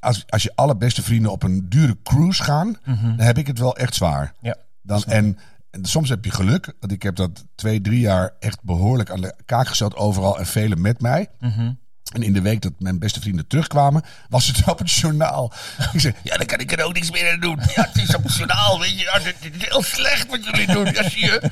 als, 0.00 0.24
als 0.28 0.42
je 0.42 0.52
allerbeste 0.54 1.02
vrienden 1.02 1.32
op 1.32 1.42
een 1.42 1.66
dure 1.68 1.96
cruise 2.02 2.42
gaan, 2.42 2.76
dan 2.84 3.14
heb 3.26 3.38
ik 3.38 3.46
het 3.46 3.58
wel 3.58 3.76
echt 3.76 3.94
zwaar. 3.94 4.34
Ja. 4.40 4.56
Dan, 4.84 5.04
en, 5.04 5.38
en 5.70 5.84
soms 5.84 6.08
heb 6.08 6.24
je 6.24 6.30
geluk, 6.30 6.72
want 6.80 6.92
ik 6.92 7.02
heb 7.02 7.16
dat 7.16 7.44
twee, 7.54 7.80
drie 7.80 8.00
jaar 8.00 8.30
echt 8.38 8.62
behoorlijk 8.62 9.10
aan 9.10 9.20
de 9.20 9.34
kaak 9.44 9.68
gezet 9.68 9.96
overal 9.96 10.38
en 10.38 10.46
velen 10.46 10.80
met 10.80 11.00
mij. 11.00 11.28
Mhm. 11.38 11.72
En 12.12 12.22
in 12.22 12.32
de 12.32 12.40
week 12.40 12.62
dat 12.62 12.72
mijn 12.78 12.98
beste 12.98 13.20
vrienden 13.20 13.46
terugkwamen, 13.46 14.02
was 14.28 14.46
het 14.46 14.68
op 14.70 14.78
het 14.78 14.92
journaal. 14.92 15.52
Ik 15.92 16.00
zei, 16.00 16.14
ja, 16.22 16.36
dan 16.36 16.46
kan 16.46 16.58
ik 16.58 16.72
er 16.72 16.84
ook 16.84 16.92
niks 16.92 17.10
meer 17.10 17.32
aan 17.32 17.40
doen. 17.40 17.58
Ja, 17.74 17.82
het 17.92 17.96
is 17.96 18.14
op 18.14 18.22
het 18.22 18.34
journaal, 18.34 18.80
weet 18.80 18.98
je. 18.98 19.04
Ja, 19.04 19.18
dit 19.18 19.54
is 19.54 19.68
heel 19.68 19.82
slecht 19.82 20.26
wat 20.30 20.44
jullie 20.44 20.66
doen. 20.66 20.84
Ja, 20.84 21.08
zie 21.08 21.24
je. 21.24 21.50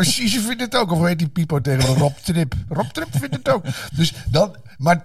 Sisse 0.00 0.40
vindt 0.40 0.62
het 0.62 0.76
ook. 0.76 0.90
Of 0.90 0.98
hoe 0.98 1.06
heet 1.06 1.18
die 1.18 1.28
Pipo 1.28 1.60
tegen 1.60 1.94
Rob 1.94 2.16
Trip? 2.22 2.54
Rob 2.68 2.90
Trip 2.90 3.08
vindt 3.10 3.36
het 3.36 3.48
ook. 3.48 3.64
Dus 3.92 4.12
dan, 4.30 4.56
maar 4.76 5.00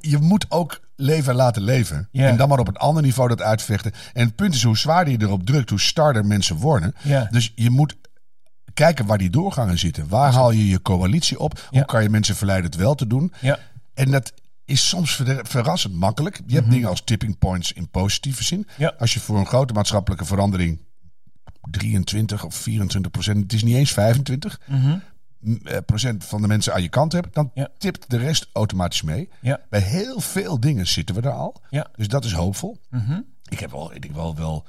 je 0.00 0.18
moet 0.18 0.46
ook 0.48 0.80
leven 0.96 1.30
en 1.30 1.36
laten 1.36 1.62
leven. 1.62 2.08
En 2.30 2.36
dan 2.36 2.48
maar 2.48 2.58
op 2.58 2.68
een 2.68 2.76
ander 2.76 3.02
niveau 3.02 3.28
dat 3.28 3.42
uitvechten. 3.42 3.92
En 4.12 4.26
het 4.26 4.34
punt 4.36 4.54
is, 4.54 4.62
hoe 4.62 4.78
zwaarder 4.78 5.12
je 5.12 5.20
erop 5.22 5.46
drukt, 5.46 5.70
hoe 5.70 5.80
starder 5.80 6.26
mensen 6.26 6.56
worden. 6.56 6.94
Dus 7.30 7.52
je 7.54 7.70
moet 7.70 7.94
kijken 8.74 9.06
waar 9.06 9.18
die 9.18 9.30
doorgangen 9.30 9.78
zitten. 9.78 10.08
Waar 10.08 10.32
haal 10.32 10.50
je 10.50 10.68
je 10.68 10.82
coalitie 10.82 11.38
op? 11.38 11.66
Hoe 11.70 11.84
kan 11.84 12.02
je 12.02 12.08
mensen 12.08 12.36
verleiden 12.36 12.70
het 12.70 12.80
wel 12.80 12.94
te 12.94 13.06
doen? 13.06 13.32
En 13.94 14.10
dat 14.10 14.32
is 14.64 14.88
soms 14.88 15.14
ver- 15.14 15.46
verrassend 15.46 15.94
makkelijk. 15.94 16.40
Je 16.46 16.54
hebt 16.54 16.70
dingen 16.70 16.88
als 16.88 17.02
tipping 17.04 17.38
points 17.38 17.72
in 17.72 17.88
positieve 17.88 18.44
zin. 18.44 18.66
Mhm. 18.78 18.90
Als 18.98 19.14
je 19.14 19.20
voor 19.20 19.38
een 19.38 19.46
grote 19.46 19.72
maatschappelijke 19.72 20.24
verandering 20.24 20.78
23 21.70 22.44
of 22.44 22.54
24 22.54 23.10
procent, 23.10 23.42
het 23.42 23.52
is 23.52 23.62
niet 23.62 23.74
eens 23.76 23.92
25 23.92 24.60
Mhm. 24.66 24.86
m- 24.88 24.90
eh, 24.90 24.96
procent 25.86 26.24
van 26.24 26.42
de 26.42 26.48
mensen 26.48 26.72
aan 26.74 26.82
je 26.82 26.88
kant 26.88 27.12
hebt, 27.12 27.34
dan 27.34 27.50
Ja. 27.54 27.68
tipt 27.78 28.10
de 28.10 28.16
rest 28.18 28.48
automatisch 28.52 29.02
mee. 29.02 29.28
Ja. 29.40 29.60
Bij 29.70 29.80
heel 29.80 30.20
veel 30.20 30.60
dingen 30.60 30.86
zitten 30.86 31.14
we 31.14 31.20
er 31.20 31.32
al. 31.32 31.60
Ja. 31.70 31.86
Dus 31.96 32.08
dat 32.08 32.24
is 32.24 32.32
hoopvol. 32.32 32.80
Mhm. 32.90 33.20
Ik 33.48 33.60
heb 33.60 33.70
wel, 33.70 33.94
ik 33.94 34.02
denk 34.02 34.14
wel, 34.14 34.36
wel 34.36 34.66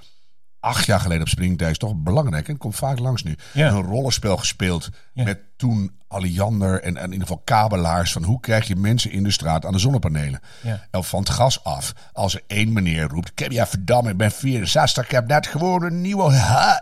acht 0.59 0.85
jaar 0.85 0.99
geleden 0.99 1.21
op 1.21 1.27
Springtij 1.29 1.69
is 1.71 1.77
toch 1.77 1.95
belangrijk. 1.95 2.47
En 2.47 2.57
komt 2.57 2.75
vaak 2.75 2.99
langs 2.99 3.23
nu. 3.23 3.35
Ja. 3.53 3.67
Een 3.69 3.81
rollenspel 3.81 4.37
gespeeld 4.37 4.89
Ja. 5.13 5.23
met 5.23 5.39
toen 5.57 5.99
Alliander 6.07 6.81
en, 6.81 6.97
en 6.97 7.03
in 7.05 7.11
ieder 7.11 7.27
geval 7.27 7.41
kabelaars. 7.45 8.11
Van 8.11 8.23
hoe 8.23 8.39
krijg 8.39 8.67
je 8.67 8.75
mensen 8.75 9.11
in 9.11 9.23
de 9.23 9.31
straat 9.31 9.65
aan 9.65 9.71
de 9.71 9.79
zonnepanelen? 9.79 10.39
Ja. 10.61 10.87
Of 10.91 11.07
van 11.09 11.19
het 11.19 11.29
gas 11.29 11.63
af. 11.63 11.93
Als 12.13 12.35
er 12.35 12.41
één 12.47 12.73
meneer 12.73 13.07
roept, 13.07 13.29
ik 13.29 13.39
heb 13.39 13.51
je 13.51 13.65
verdamme, 13.65 14.09
ik 14.09 14.17
ben 14.17 14.31
64. 14.31 15.03
Ik 15.05 15.11
heb 15.11 15.27
net 15.27 15.47
gewoon 15.47 15.83
een 15.83 16.01
nieuwe 16.01 16.31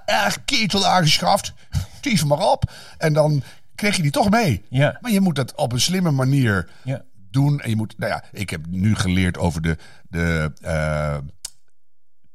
HR-ketel 0.06 0.86
aangeschaft. 0.86 1.54
Tief 2.02 2.26
maar 2.26 2.52
op. 2.52 2.72
En 2.98 3.14
dan 3.14 3.44
krijg 3.80 3.96
je 3.96 4.02
die 4.02 4.12
toch 4.12 4.30
mee. 4.30 4.64
Ja. 4.70 4.98
Maar 5.02 5.12
je 5.12 5.22
moet 5.22 5.36
dat 5.36 5.56
op 5.56 5.72
een 5.72 5.80
slimme 5.82 6.12
manier 6.12 6.70
Ja. 6.84 7.02
doen. 7.32 7.60
En 7.60 7.70
je 7.70 7.76
moet, 7.76 7.94
nou 7.98 8.12
ja, 8.12 8.24
ik 8.32 8.50
heb 8.50 8.66
nu 8.70 8.96
geleerd 8.96 9.38
over 9.38 9.62
de, 9.62 9.78
de 10.10 10.52
eh, 10.62 11.18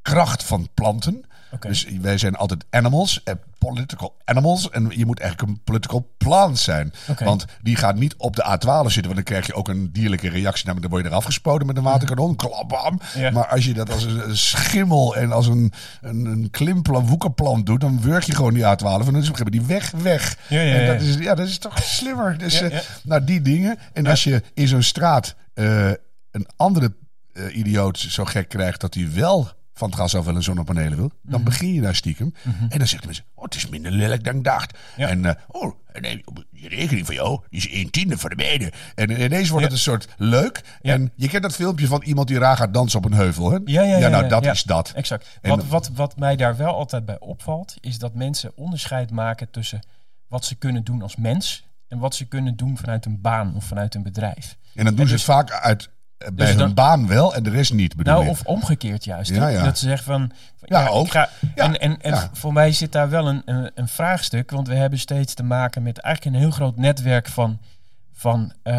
kracht 0.03 0.45
van 0.45 0.69
planten. 0.75 1.25
Oké. 1.51 1.69
Dus 1.69 1.85
wij 2.01 2.19
zijn 2.19 2.37
altijd 2.37 2.65
animals, 2.71 3.23
eh, 3.23 3.35
political 3.65 4.17
animals. 4.25 4.71
En 4.71 4.91
je 4.91 5.07
moet 5.07 5.21
eigenlijk 5.21 5.51
een 5.51 5.61
political 5.65 6.15
plant 6.19 6.59
zijn. 6.59 6.93
Want 7.19 7.45
die 7.63 7.77
gaat 7.77 7.97
niet 7.97 8.15
op 8.17 8.37
de 8.37 8.43
A12 8.43 8.87
zitten. 8.87 9.03
Want 9.03 9.15
dan 9.15 9.23
krijg 9.23 9.47
je 9.47 9.55
ook 9.55 9.69
een 9.69 9.93
dierlijke 9.93 10.29
reactie. 10.29 10.67
Namelijk 10.67 10.83
dan 10.83 10.91
word 10.91 11.03
je 11.03 11.11
eraf 11.11 11.25
gespoten 11.25 11.67
met 11.67 11.77
een 11.77 11.83
waterkanon. 11.83 12.37
Klapbam. 12.37 13.01
Ja. 13.15 13.31
Maar 13.31 13.47
als 13.47 13.65
je 13.65 13.75
dat 13.75 13.93
als 13.93 14.05
een, 14.05 14.37
schimmel 14.37 15.17
en 15.17 15.33
als 15.33 15.47
een, 15.47 15.73
een, 16.01 16.25
een 16.25 16.51
klimplan, 16.51 17.07
woekerplant 17.07 17.67
doet. 17.67 17.81
Dan 17.81 18.03
werk 18.03 18.23
je 18.23 18.35
gewoon 18.35 18.55
die 18.55 18.65
A12. 18.65 18.83
En 18.83 19.05
dan 19.05 19.17
is 19.17 19.31
op 19.31 19.41
een 19.41 19.51
die 19.51 19.63
weg, 19.63 19.91
weg. 19.91 20.37
Ja, 20.49 20.61
ja, 20.61 20.75
En 20.75 20.87
dat 20.87 21.01
is, 21.01 21.15
ja, 21.15 21.35
dat 21.35 21.47
is 21.47 21.59
toch 21.59 21.83
slimmer. 21.83 22.39
Dus 22.39 22.59
Ja, 22.59 22.69
eh, 22.69 22.81
nou, 23.03 23.25
die 23.25 23.43
dingen. 23.43 23.79
En 23.93 24.07
als 24.07 24.25
je 24.25 24.43
in 24.55 24.69
zo'n 24.69 24.83
straat 24.83 25.35
eh, 25.55 25.91
een 26.31 26.47
andere 26.57 26.95
eh, 27.33 27.57
idioot 27.57 27.99
zo 27.99 28.25
gek 28.25 28.49
krijgt 28.49 28.81
dat 28.81 28.95
hij 28.95 29.13
wel 29.13 29.53
van 29.75 29.89
het 29.91 29.99
gas 29.99 30.15
af 30.17 30.25
wel 30.25 30.37
een 30.37 30.43
zonnepanelen 30.43 30.97
wil, 30.99 31.11
dan 31.23 31.41
Mhm. 31.41 31.45
begin 31.51 31.73
je 31.75 31.81
daar 31.81 31.95
stiekem. 31.95 32.35
En 32.69 32.79
dan 32.79 32.87
zeggen 32.89 33.07
mensen, 33.07 33.25
oh, 33.35 33.45
het 33.45 33.55
is 33.55 33.69
minder 33.69 33.91
lelijk 33.93 34.25
dan 34.25 34.37
ik 34.37 34.45
dacht. 34.45 34.79
Ja. 34.97 35.09
En, 35.09 35.25
eh, 35.25 35.35
oh, 35.49 35.75
nee, 36.01 36.25
je 36.51 36.69
rekening 36.69 37.07
van 37.07 37.15
jou 37.15 37.41
die 37.51 37.59
is 37.61 37.73
een 37.83 37.91
tiende 37.91 38.19
van 38.19 38.31
de 38.31 38.37
mede. 38.37 38.73
En 38.95 39.11
ineens 39.11 39.49
wordt 39.49 39.65
Ja. 39.67 39.71
het 39.71 39.73
een 39.73 39.79
soort 39.79 40.09
leuk. 40.17 40.79
Ja. 40.83 40.93
En 40.93 41.13
je 41.17 41.29
kent 41.29 41.43
dat 41.43 41.55
filmpje 41.55 41.87
van 41.87 42.03
iemand 42.03 42.29
die 42.29 42.39
raar 42.39 42.57
gaat 42.57 42.75
dansen 42.75 42.99
op 42.99 43.05
een 43.05 43.13
heuvel. 43.15 43.51
Hè? 43.51 43.59
Ja, 43.65 43.83
ja, 43.83 43.97
ja, 43.97 44.09
nou, 44.09 44.29
dat 44.29 44.47
is 44.47 44.63
dat. 44.63 44.93
Exact. 44.95 45.39
En 45.43 45.51
Wat, 45.51 45.67
wat, 45.67 45.91
wat 45.95 46.17
mij 46.19 46.37
daar 46.37 46.57
wel 46.57 46.75
altijd 46.75 47.05
bij 47.05 47.19
opvalt, 47.21 47.75
is 47.81 47.99
dat 47.99 48.15
mensen 48.15 48.53
onderscheid 48.57 49.11
maken 49.11 49.51
tussen 49.51 49.81
wat 50.29 50.45
ze 50.45 50.55
kunnen 50.55 50.85
doen 50.85 51.03
als 51.03 51.17
mens 51.17 51.65
en 51.89 51.99
wat 51.99 52.15
ze 52.15 52.25
kunnen 52.25 52.57
doen 52.57 52.79
vanuit 52.79 53.07
een 53.07 53.21
baan 53.21 53.55
of 53.57 53.65
vanuit 53.65 53.95
een 53.95 54.03
bedrijf. 54.03 54.57
En 54.75 54.85
dan 54.85 54.95
doen 54.95 55.03
En 55.03 55.09
ze 55.09 55.13
dus- 55.15 55.27
het 55.27 55.35
vaak 55.35 55.51
uit, 55.51 55.83
eh, 55.83 55.89
bij 56.33 56.47
Dus 56.47 56.55
hun 56.55 56.75
baan 56.75 57.07
wel 57.07 57.35
en 57.35 57.43
de 57.43 57.51
rest 57.51 57.73
niet, 57.73 57.97
bedoel 57.97 58.15
Nou, 58.15 58.29
of 58.29 58.43
omgekeerd 58.45 59.05
juist. 59.05 59.31
Ja, 59.31 59.41
hè? 59.43 59.49
ja. 59.49 59.63
Dat 59.65 59.79
ze 59.79 59.87
zeggen 59.87 60.05
van... 60.05 60.31
Ja, 60.63 60.87
ook. 60.87 61.11
Ga, 61.11 61.29
En, 61.55 62.01
en, 62.01 62.31
voor 62.33 62.53
mij 62.53 62.73
zit 62.73 62.93
daar 62.93 63.11
wel 63.11 63.29
een, 63.29 63.43
een, 63.45 63.71
een 63.75 63.89
vraagstuk. 63.89 64.51
Want 64.51 64.69
we 64.69 64.75
hebben 64.75 64.99
steeds 64.99 65.35
te 65.35 65.43
maken 65.43 65.83
met 65.83 65.99
eigenlijk 65.99 66.37
een 66.37 66.43
heel 66.43 66.51
groot 66.51 66.77
netwerk 66.77 67.29
van, 67.29 67.59
van 68.13 68.53
eh, 68.63 68.75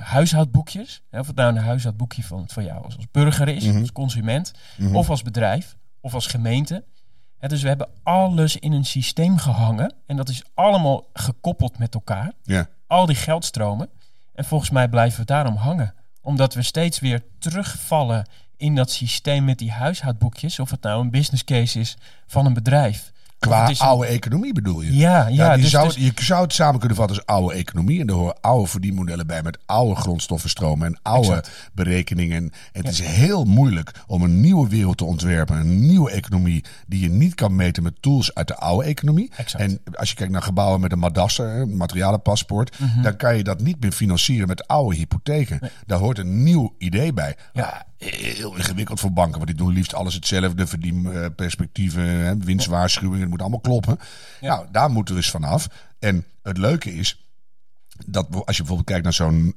huishoudboekjes. 0.00 1.02
Of 1.10 1.26
het 1.26 1.36
nou 1.36 1.56
een 1.56 1.62
huishoudboekje 1.62 2.22
van, 2.22 2.44
van 2.48 2.64
jou 2.64 2.84
als, 2.84 2.96
als 2.96 3.06
burger 3.10 3.48
is, 3.48 3.64
Mhm. 3.64 3.80
als 3.80 3.92
consument. 3.92 4.52
Of 4.92 5.10
als 5.10 5.22
bedrijf. 5.22 5.76
Of 6.00 6.14
als 6.14 6.26
gemeente. 6.26 6.84
Dus 7.40 7.62
we 7.62 7.68
hebben 7.68 7.88
alles 8.02 8.56
in 8.56 8.72
een 8.72 8.84
systeem 8.84 9.36
gehangen. 9.38 9.94
En 10.06 10.16
dat 10.16 10.28
is 10.28 10.42
allemaal 10.54 11.04
gekoppeld 11.12 11.78
met 11.78 11.94
elkaar 11.94 12.32
Ja. 12.42 12.66
al 12.86 13.06
die 13.06 13.16
geldstromen. 13.16 13.88
En 14.34 14.44
volgens 14.44 14.70
mij 14.70 14.88
blijven 14.88 15.20
we 15.20 15.26
daarom 15.26 15.56
hangen. 15.56 15.94
Omdat 16.26 16.54
we 16.54 16.62
steeds 16.62 16.98
weer 16.98 17.22
terugvallen 17.38 18.28
in 18.56 18.74
dat 18.74 18.90
systeem 18.90 19.44
met 19.44 19.58
die 19.58 19.70
huishoudboekjes. 19.70 20.58
Of 20.58 20.70
het 20.70 20.82
nou 20.82 21.00
een 21.00 21.10
business 21.10 21.44
case 21.44 21.80
is 21.80 21.96
van 22.26 22.46
een 22.46 22.54
bedrijf. 22.54 23.12
Qua 23.38 23.68
een- 23.68 23.78
oude 23.78 24.06
economie 24.06 24.52
bedoel 24.52 24.80
je? 24.80 24.96
Ja, 24.96 25.26
ja. 25.28 25.52
die 25.54 25.62
dus, 25.62 25.70
zou, 25.70 25.86
dus- 25.86 25.96
je 25.96 26.12
zou 26.14 26.42
het 26.42 26.52
samen 26.52 26.78
kunnen 26.78 26.96
vatten 26.96 27.16
als 27.16 27.26
oude 27.26 27.54
economie. 27.54 28.00
En 28.00 28.06
er 28.08 28.14
horen 28.14 28.40
oude 28.40 28.66
verdienmodellen 28.68 29.26
bij 29.26 29.42
met 29.42 29.58
oude 29.66 29.94
grondstoffenstromen 30.00 30.86
en 30.86 30.98
oude 31.02 31.28
Exact. 31.28 31.70
berekeningen. 31.72 32.36
En 32.36 32.50
het 32.72 32.88
is 32.88 33.00
heel 33.00 33.44
moeilijk 33.44 33.90
om 34.06 34.22
een 34.22 34.40
nieuwe 34.40 34.68
wereld 34.68 34.96
te 34.96 35.04
ontwerpen. 35.04 35.56
Een 35.56 35.86
nieuwe 35.86 36.10
economie 36.10 36.64
die 36.86 37.00
je 37.00 37.08
niet 37.10 37.34
kan 37.34 37.56
meten 37.56 37.82
met 37.82 38.02
tools 38.02 38.34
uit 38.34 38.48
de 38.48 38.56
oude 38.56 38.86
economie. 38.86 39.30
Exact. 39.36 39.64
En 39.64 39.80
als 39.92 40.08
je 40.10 40.14
kijkt 40.16 40.32
naar 40.32 40.42
gebouwen 40.42 40.80
met 40.80 40.92
een 40.92 40.98
madasser, 40.98 41.48
een 41.60 41.76
materialenpaspoort. 41.76 42.78
Mhm. 42.78 43.02
Dan 43.02 43.16
kan 43.16 43.36
je 43.36 43.44
dat 43.44 43.60
niet 43.60 43.80
meer 43.80 43.92
financieren 43.92 44.48
met 44.48 44.66
oude 44.66 44.96
hypotheken. 44.96 45.60
Daar 45.86 45.98
hoort 45.98 46.18
een 46.18 46.42
nieuw 46.42 46.74
idee 46.78 47.12
bij. 47.12 47.36
Ja. 47.52 47.86
Ah, 48.12 48.18
heel 48.20 48.56
ingewikkeld 48.56 49.00
voor 49.00 49.12
banken. 49.12 49.34
Want 49.34 49.46
die 49.46 49.54
doen 49.56 49.72
liefst 49.72 49.94
alles 49.94 50.14
hetzelfde. 50.14 50.66
Verdienperspectieven, 50.66 52.02
hè, 52.08 52.36
winstwaarschuwingen. 52.36 53.20
Het 53.20 53.30
moet 53.30 53.40
allemaal 53.40 53.60
kloppen. 53.60 53.98
Nou, 54.40 54.66
daar 54.72 54.90
moeten 54.90 55.14
we 55.14 55.20
eens 55.20 55.30
vanaf. 55.30 55.66
En 55.98 56.24
het 56.42 56.58
leuke 56.58 56.94
is 56.94 57.26
dat 58.06 58.26
als 58.30 58.56
je 58.56 58.62
bijvoorbeeld 58.62 58.84
kijkt 58.88 59.04
naar 59.04 59.12
zo'n. 59.12 59.54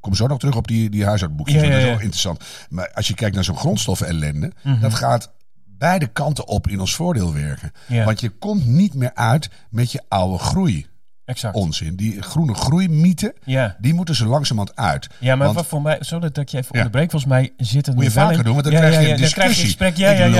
Kom 0.00 0.14
zo 0.14 0.26
nog 0.26 0.38
terug 0.38 0.56
op 0.56 0.66
die, 0.68 0.90
die 0.90 1.04
huishoudboekjes. 1.04 1.62
Ja, 1.62 1.68
Dat 1.68 1.78
is 1.78 1.84
wel 1.84 2.00
interessant. 2.00 2.44
Maar 2.68 2.90
als 2.92 3.08
je 3.08 3.14
kijkt 3.14 3.34
naar 3.34 3.44
zo'n 3.44 3.56
grondstoffen-ellende, 3.56 4.52
Mhm. 4.62 4.80
dat 4.80 4.94
gaat 4.94 5.32
beide 5.64 6.06
kanten 6.06 6.46
op 6.46 6.68
in 6.68 6.80
ons 6.80 6.94
voordeel 6.94 7.32
werken. 7.34 7.72
Ja. 7.88 8.04
Want 8.04 8.20
je 8.20 8.28
komt 8.30 8.66
niet 8.66 8.94
meer 8.94 9.14
uit 9.14 9.50
met 9.70 9.92
je 9.92 10.02
oude 10.08 10.38
groei 10.38 10.86
Exact. 11.24 11.54
onzin. 11.54 11.96
Die 11.96 12.22
groene 12.22 12.54
groeimythe, 12.54 13.34
Ja. 13.44 13.76
die 13.80 13.94
moeten 13.94 14.14
ze 14.14 14.26
langzamerhand 14.26 14.76
uit. 14.78 15.08
Ja, 15.18 15.34
maar 15.36 15.44
Want- 15.44 15.58
wat 15.58 15.66
voor 15.66 15.82
mij, 15.82 15.96
sorry 16.00 16.28
dat 16.28 16.36
ik 16.38 16.48
je 16.48 16.56
even 16.56 16.68
Ja. 16.72 16.78
onderbreek, 16.78 17.10
volgens 17.10 17.32
mij 17.32 17.52
zit 17.56 17.86
het 17.86 17.94
Moet 17.94 18.04
je 18.04 18.10
vaker 18.10 18.36
in- 18.38 18.42
doen, 18.44 18.52
want 18.52 18.64
dan 18.64 18.72
Ja, 18.72 18.78
krijg 18.78 18.94
je 18.94 19.00
een 19.00 19.06
ja, 19.08 19.16
dan 19.16 19.30
krijg 19.30 19.34
je 19.34 19.42
discussie. 19.54 19.64
gesprek. 19.64 19.96
Ja, 19.96 20.14
gewoon 20.14 20.30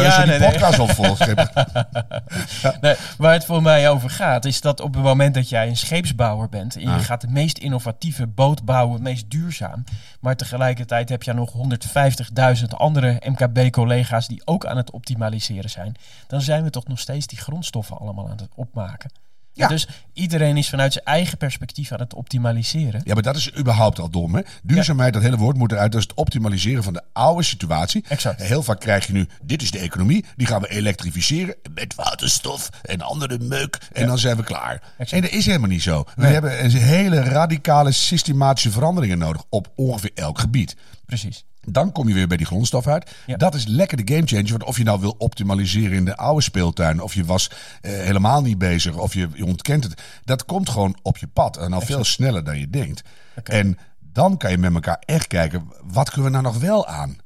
ja, 0.00 0.16
die 0.18 0.26
nee, 0.26 0.38
nee. 0.38 0.50
podcast 0.50 0.92
vol. 0.92 1.16
Schip. 1.16 1.50
Nee, 2.80 2.94
waar 3.18 3.32
het 3.32 3.44
voor 3.44 3.62
mij 3.62 3.90
over 3.90 4.10
gaat, 4.10 4.44
is 4.44 4.60
dat 4.60 4.80
op 4.80 4.94
het 4.94 5.02
moment 5.02 5.34
dat 5.34 5.48
jij 5.48 5.68
een 5.68 5.76
scheepsbouwer 5.76 6.48
bent 6.48 6.74
en 6.74 6.80
je 6.80 6.88
Ah. 6.88 7.00
gaat 7.00 7.20
de 7.20 7.28
meest 7.28 7.58
innovatieve 7.58 8.26
boot 8.26 8.64
bouwen, 8.64 8.92
het 8.94 9.02
meest 9.02 9.30
duurzaam, 9.30 9.84
maar 10.20 10.36
tegelijkertijd 10.36 11.08
heb 11.08 11.22
je 11.22 11.32
nog 11.32 11.52
150.000 11.52 12.74
andere 12.76 13.20
MKB-collega's 13.24 14.28
die 14.28 14.42
ook 14.44 14.66
aan 14.66 14.76
het 14.76 14.90
optimaliseren 14.90 15.70
zijn, 15.70 15.94
dan 16.26 16.40
zijn 16.40 16.62
we 16.64 16.70
toch 16.70 16.86
nog 16.86 16.98
steeds 16.98 17.26
die 17.26 17.38
grondstoffen 17.38 17.98
allemaal 17.98 18.24
aan 18.30 18.36
het 18.36 18.48
opmaken. 18.54 19.10
Ja. 19.56 19.68
Dus 19.68 19.88
iedereen 20.12 20.56
is 20.56 20.68
vanuit 20.68 20.92
zijn 20.92 21.04
eigen 21.04 21.38
perspectief 21.38 21.92
aan 21.92 22.00
het 22.00 22.14
optimaliseren. 22.14 23.00
Ja, 23.04 23.14
maar 23.14 23.22
dat 23.22 23.36
is 23.36 23.56
überhaupt 23.58 23.98
al 23.98 24.10
dom. 24.10 24.34
Hè? 24.34 24.40
Duurzaamheid, 24.62 25.12
dat 25.12 25.22
hele 25.22 25.36
woord 25.36 25.56
moet 25.56 25.72
eruit. 25.72 25.92
Dat 25.92 26.00
is 26.00 26.06
het 26.06 26.16
optimaliseren 26.16 26.82
van 26.82 26.92
de 26.92 27.02
oude 27.12 27.42
situatie. 27.42 28.04
Exact. 28.08 28.42
Heel 28.42 28.62
vaak 28.62 28.80
krijg 28.80 29.06
je 29.06 29.12
nu, 29.12 29.28
dit 29.42 29.62
is 29.62 29.70
de 29.70 29.78
economie. 29.78 30.24
Die 30.36 30.46
gaan 30.46 30.60
we 30.60 30.68
elektrificeren 30.70 31.54
met 31.74 31.94
waterstof 31.94 32.68
en 32.82 33.00
andere 33.00 33.38
meuk. 33.38 33.78
En 33.92 34.06
dan 34.06 34.18
zijn 34.18 34.36
we 34.36 34.42
klaar. 34.42 34.82
Exact. 34.98 35.12
En 35.12 35.20
dat 35.20 35.30
is 35.38 35.46
helemaal 35.46 35.68
niet 35.68 35.82
zo. 35.82 36.04
We 36.16 36.22
Nee. 36.22 36.32
hebben 36.32 36.64
een 36.64 36.70
hele 36.70 37.20
radicale 37.22 37.92
systematische 37.92 38.70
veranderingen 38.70 39.18
nodig 39.18 39.42
op 39.48 39.72
ongeveer 39.76 40.10
elk 40.14 40.38
gebied. 40.38 40.76
Precies. 41.06 41.44
Dan 41.66 41.92
kom 41.92 42.08
je 42.08 42.14
weer 42.14 42.28
bij 42.28 42.36
die 42.36 42.46
grondstof 42.46 42.86
uit. 42.86 43.10
Ja. 43.26 43.36
Dat 43.36 43.54
is 43.54 43.66
lekker 43.66 44.04
de 44.04 44.14
game 44.14 44.26
changer. 44.26 44.50
Want 44.50 44.64
of 44.64 44.76
je 44.76 44.84
nou 44.84 45.00
wil 45.00 45.14
optimaliseren 45.18 45.96
in 45.96 46.04
de 46.04 46.16
oude 46.16 46.42
speeltuin, 46.42 47.00
of 47.00 47.14
je 47.14 47.24
was 47.24 47.50
eh, 47.80 47.92
helemaal 47.92 48.42
niet 48.42 48.58
bezig, 48.58 48.96
of 48.96 49.14
je, 49.14 49.28
je 49.34 49.44
ontkent 49.44 49.84
het. 49.84 50.02
Dat 50.24 50.44
komt 50.44 50.68
gewoon 50.68 50.96
op 51.02 51.16
je 51.16 51.26
pad. 51.26 51.56
En 51.56 51.72
al 51.72 51.80
veel 51.80 52.04
sneller 52.04 52.44
dan 52.44 52.58
je 52.58 52.70
denkt. 52.70 53.02
En 53.44 53.78
dan 54.12 54.36
kan 54.36 54.50
je 54.50 54.58
met 54.58 54.74
elkaar 54.74 55.02
echt 55.06 55.26
kijken, 55.26 55.68
wat 55.84 56.10
kunnen 56.10 56.30
we 56.30 56.38
nou 56.38 56.54
nog 56.54 56.62
wel 56.62 56.86
aan? 56.86 57.16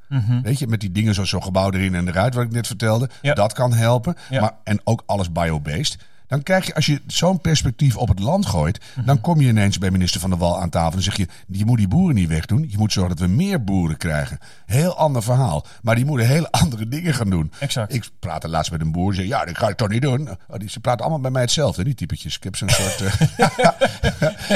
Weet 0.42 0.58
je, 0.58 0.66
met 0.66 0.80
die 0.80 0.92
dingen 0.92 1.14
zoals 1.14 1.30
zo'n 1.30 1.42
gebouw 1.42 1.70
erin 1.70 1.94
en 1.94 2.08
eruit, 2.08 2.34
wat 2.34 2.44
ik 2.44 2.52
net 2.52 2.66
vertelde. 2.66 3.04
Mhm. 3.04 3.26
Ja. 3.26 3.34
Dat 3.34 3.52
kan 3.52 3.72
helpen. 3.72 4.14
Ja. 4.30 4.40
Maar, 4.40 4.52
en 4.64 4.80
ook 4.84 5.02
alles 5.06 5.32
biobased. 5.32 5.98
Dan 6.28 6.42
krijg 6.42 6.66
je, 6.66 6.74
als 6.74 6.86
je 6.86 7.00
zo'n 7.06 7.40
perspectief 7.40 7.96
op 7.96 8.08
het 8.08 8.18
land 8.18 8.46
gooit, 8.46 8.80
Mhm. 8.96 9.06
dan 9.06 9.20
kom 9.20 9.40
je 9.40 9.48
ineens 9.48 9.78
bij 9.78 9.90
minister 9.90 10.20
Van 10.20 10.30
der 10.30 10.38
Wal 10.38 10.60
aan 10.60 10.70
tafel 10.70 10.96
en 10.96 11.02
zeg 11.02 11.16
je, 11.16 11.28
je 11.48 11.64
moet 11.64 11.78
die 11.78 11.88
boeren 11.88 12.14
niet 12.14 12.28
wegdoen. 12.28 12.66
Je 12.68 12.78
moet 12.78 12.92
zorgen 12.92 13.16
dat 13.16 13.26
we 13.28 13.34
meer 13.34 13.64
boeren 13.64 13.96
krijgen. 13.96 14.38
Heel 14.66 14.96
ander 14.96 15.22
verhaal. 15.22 15.66
Maar 15.82 15.94
die 15.94 16.04
moeten 16.04 16.26
hele 16.26 16.50
andere 16.62 16.88
dingen 16.88 17.14
gaan 17.14 17.30
doen. 17.30 17.52
Exact. 17.58 17.94
Ik 17.94 18.08
praatte 18.18 18.48
laatst 18.48 18.70
met 18.70 18.80
een 18.80 18.92
boer 18.92 19.08
en 19.10 19.14
zei, 19.14 19.26
ja, 19.28 19.44
dat 19.44 19.58
ga 19.58 19.68
ik 19.68 19.76
toch 19.76 19.88
niet 19.88 20.02
doen. 20.02 20.28
Oh, 20.28 20.36
die, 20.58 20.70
ze 20.70 20.80
praten 20.80 21.00
allemaal 21.00 21.20
bij 21.20 21.30
mij 21.30 21.42
hetzelfde, 21.42 21.84
die 21.84 21.94
typetjes. 21.94 22.36
Ik 22.36 22.42
heb 22.44 22.56
zo'n 22.56 22.68
soort... 22.78 23.00
eh, 23.00 23.12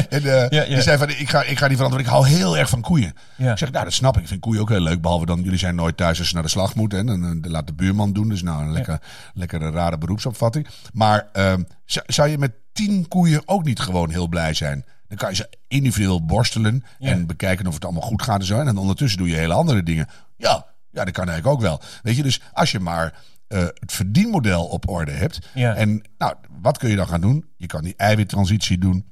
en, 0.08 0.22
eh, 0.24 0.48
Ja, 0.48 0.62
ja. 0.62 0.64
Die 0.64 0.82
zei 0.82 0.98
van, 0.98 1.08
ik 1.08 1.28
ga, 1.30 1.42
ik 1.42 1.58
ga 1.58 1.68
die 1.68 1.76
veranderen. 1.76 2.04
Ik 2.06 2.10
hou 2.12 2.26
heel 2.28 2.58
erg 2.58 2.68
van 2.68 2.80
koeien. 2.80 3.14
Ja. 3.36 3.52
Ik 3.52 3.58
zeg, 3.58 3.70
nou, 3.72 3.84
dat 3.84 3.92
snap 3.92 4.16
ik. 4.16 4.22
Ik 4.22 4.28
vind 4.28 4.40
koeien 4.40 4.60
ook 4.60 4.68
heel 4.68 4.80
leuk. 4.80 5.00
Behalve 5.00 5.26
dan, 5.26 5.42
jullie 5.42 5.58
zijn 5.58 5.74
nooit 5.74 5.96
thuis 5.96 6.18
als 6.18 6.28
ze 6.28 6.34
naar 6.34 6.42
de 6.42 6.48
slag 6.48 6.74
moeten. 6.74 6.98
En 6.98 7.06
dan 7.06 7.44
eh, 7.44 7.50
laat 7.50 7.66
de 7.66 7.72
buurman 7.72 8.12
doen. 8.12 8.28
Dus 8.28 8.42
nou, 8.42 8.62
een 8.62 8.72
lekker, 8.72 9.00
lekkere 9.34 9.70
rare 9.70 9.98
beroepsopvatting. 9.98 10.66
Maar 10.92 11.26
ehm, 11.32 11.61
zou- 11.84 12.06
zou 12.08 12.28
je 12.28 12.38
met 12.38 12.52
tien 12.72 13.08
koeien 13.08 13.42
ook 13.44 13.64
niet 13.64 13.80
gewoon 13.80 14.10
heel 14.10 14.28
blij 14.28 14.54
zijn? 14.54 14.84
Dan 15.08 15.16
kan 15.16 15.30
je 15.30 15.36
ze 15.36 15.50
individueel 15.68 16.24
borstelen 16.24 16.84
Ja. 16.98 17.10
en 17.10 17.26
bekijken 17.26 17.66
of 17.66 17.74
het 17.74 17.84
allemaal 17.84 18.02
goed 18.02 18.22
gaat 18.22 18.40
en 18.40 18.46
zo. 18.46 18.58
En 18.58 18.64
dan 18.64 18.78
ondertussen 18.78 19.18
doe 19.18 19.28
je 19.28 19.36
hele 19.36 19.54
andere 19.54 19.82
dingen. 19.82 20.08
Ja, 20.36 20.66
ja 20.90 21.04
dat 21.04 21.14
kan 21.14 21.28
eigenlijk 21.28 21.56
ook 21.56 21.62
wel. 21.62 21.80
Weet 22.02 22.16
je, 22.16 22.22
dus 22.22 22.40
als 22.52 22.70
je 22.70 22.80
maar 22.80 23.14
eh, 23.48 23.60
het 23.60 23.92
verdienmodel 23.92 24.66
op 24.66 24.88
orde 24.88 25.12
hebt. 25.12 25.38
Ja. 25.54 25.74
En 25.74 26.02
nou, 26.18 26.34
wat 26.60 26.78
kun 26.78 26.90
je 26.90 26.96
dan 26.96 27.08
gaan 27.08 27.20
doen? 27.20 27.44
Je 27.56 27.66
kan 27.66 27.82
die 27.82 27.94
eiwittransitie 27.96 28.78
doen. 28.78 29.10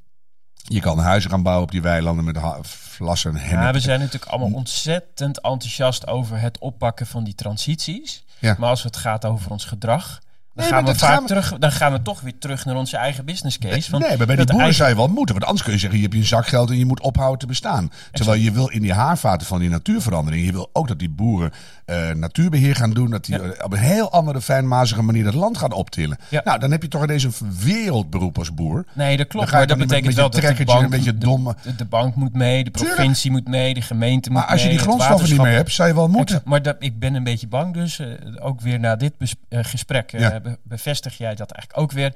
Je 0.54 0.80
kan 0.80 0.98
huizen 0.98 1.30
gaan 1.30 1.42
bouwen 1.42 1.64
op 1.64 1.70
die 1.70 1.82
weilanden 1.82 2.24
met 2.24 2.38
vlassen 2.62 3.30
en 3.30 3.40
hennep. 3.40 3.62
Ja, 3.64 3.72
we 3.72 3.80
zijn 3.80 3.98
natuurlijk 4.00 4.30
allemaal 4.30 4.52
ontzettend 4.58 5.40
enthousiast 5.40 6.06
over 6.06 6.40
het 6.40 6.58
oppakken 6.58 7.06
van 7.06 7.24
die 7.24 7.34
transities. 7.34 8.24
Ja. 8.38 8.56
Maar 8.58 8.68
als 8.68 8.82
het 8.82 8.96
gaat 8.96 9.24
over 9.24 9.50
ons 9.50 9.64
gedrag, 9.64 10.18
dan, 10.54 10.64
Nee, 10.64 10.72
gaan, 10.74 10.84
maar 10.84 10.92
we 10.92 10.98
dat 10.98 11.08
vaak 11.08 11.10
gaan 11.14 11.22
we- 11.22 11.28
Terug, 11.28 11.58
dan 11.58 11.72
gaan 11.72 11.92
we 11.92 12.02
toch 12.02 12.20
weer 12.20 12.38
terug 12.38 12.64
naar 12.64 12.76
onze 12.76 12.96
eigen 12.96 13.24
business 13.24 13.58
case. 13.58 13.90
Want 13.90 14.08
nee, 14.08 14.16
maar 14.16 14.26
bij 14.26 14.36
die 14.36 14.44
boeren 14.44 14.56
eigen- 14.64 14.74
zou 14.74 14.88
je 14.88 14.96
wel 14.96 15.08
moeten. 15.08 15.34
Want 15.34 15.44
anders 15.44 15.62
kun 15.62 15.72
je 15.72 15.78
zeggen, 15.78 15.98
je 15.98 16.04
hebt 16.04 16.16
je 16.18 16.24
zakgeld 16.24 16.70
en 16.70 16.78
je 16.78 16.86
moet 16.86 17.00
ophouden 17.00 17.38
te 17.38 17.46
bestaan. 17.46 17.90
Terwijl 18.12 18.40
je 18.40 18.52
wil 18.52 18.68
in 18.68 18.82
die 18.82 18.92
haarvaten 18.92 19.46
van 19.46 19.58
die 19.58 19.68
natuurverandering. 19.68 20.46
Je 20.46 20.52
wil 20.52 20.70
ook 20.72 20.88
dat 20.88 20.98
die 20.98 21.10
boeren 21.10 21.52
eh, 21.90 22.14
natuurbeheer 22.14 22.74
gaan 22.76 22.90
doen. 22.90 23.10
Dat 23.10 23.24
die 23.24 23.42
Ja. 23.42 23.52
op 23.62 23.72
een 23.72 23.78
heel 23.78 24.10
andere 24.12 24.40
fijnmazige 24.40 25.02
manier 25.02 25.24
dat 25.24 25.34
land 25.34 25.58
gaan 25.58 25.72
optillen. 25.72 26.18
Ja. 26.28 26.40
Nou, 26.44 26.58
dan 26.58 26.70
heb 26.70 26.82
je 26.82 26.88
toch 26.88 27.02
ineens 27.02 27.24
een 27.24 27.32
wereldberoep 27.64 28.38
als 28.38 28.54
boer. 28.54 28.84
Nee, 28.92 29.16
dat 29.16 29.26
klopt. 29.26 29.50
Maar 29.50 29.66
dat 29.66 29.78
met- 29.78 29.86
betekent 29.86 30.06
met 30.06 30.14
wel 30.16 30.24
je 30.24 30.30
dat 30.48 30.56
de 30.56 30.64
bank, 30.64 30.82
een 30.82 30.90
beetje 30.90 31.12
de- 31.12 31.18
dom- 31.18 31.54
De, 31.62 31.74
de 31.76 31.84
bank 31.84 32.14
moet 32.14 32.32
mee, 32.32 32.64
de 32.64 32.70
Tuurlijk. 32.70 32.94
provincie 32.94 33.30
moet 33.30 33.48
mee, 33.48 33.74
de 33.74 33.82
gemeente 33.82 34.30
moet 34.30 34.38
Maar 34.40 34.48
als 34.48 34.60
je 34.62 34.66
mee. 34.68 34.76
die 34.76 34.86
het 34.86 34.94
grondstoffen 34.94 35.30
niet 35.36 35.42
meer 35.46 35.52
hebt, 35.56 35.72
zou 35.72 35.88
je 35.88 35.94
wel 35.94 36.08
moeten. 36.08 36.26
Exact. 36.26 36.44
Maar 36.44 36.62
dat, 36.62 36.76
ik 36.78 36.98
ben 36.98 37.14
een 37.14 37.24
beetje 37.24 37.46
bang 37.48 37.74
dus. 37.74 37.98
eh, 37.98 38.06
ook 38.40 38.60
weer 38.60 38.80
na 38.80 38.96
dit 38.96 39.12
eh, 39.48 39.58
gesprek 39.62 40.10
Ja. 40.10 40.40
bevestig 40.62 41.18
jij 41.18 41.34
dat 41.34 41.50
eigenlijk 41.50 41.82
ook 41.82 41.92
weer. 41.92 42.12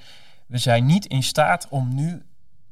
We 0.46 0.58
zijn 0.58 0.86
niet 0.86 1.06
in 1.06 1.22
staat 1.22 1.66
om 1.70 1.94
nu 1.94 2.22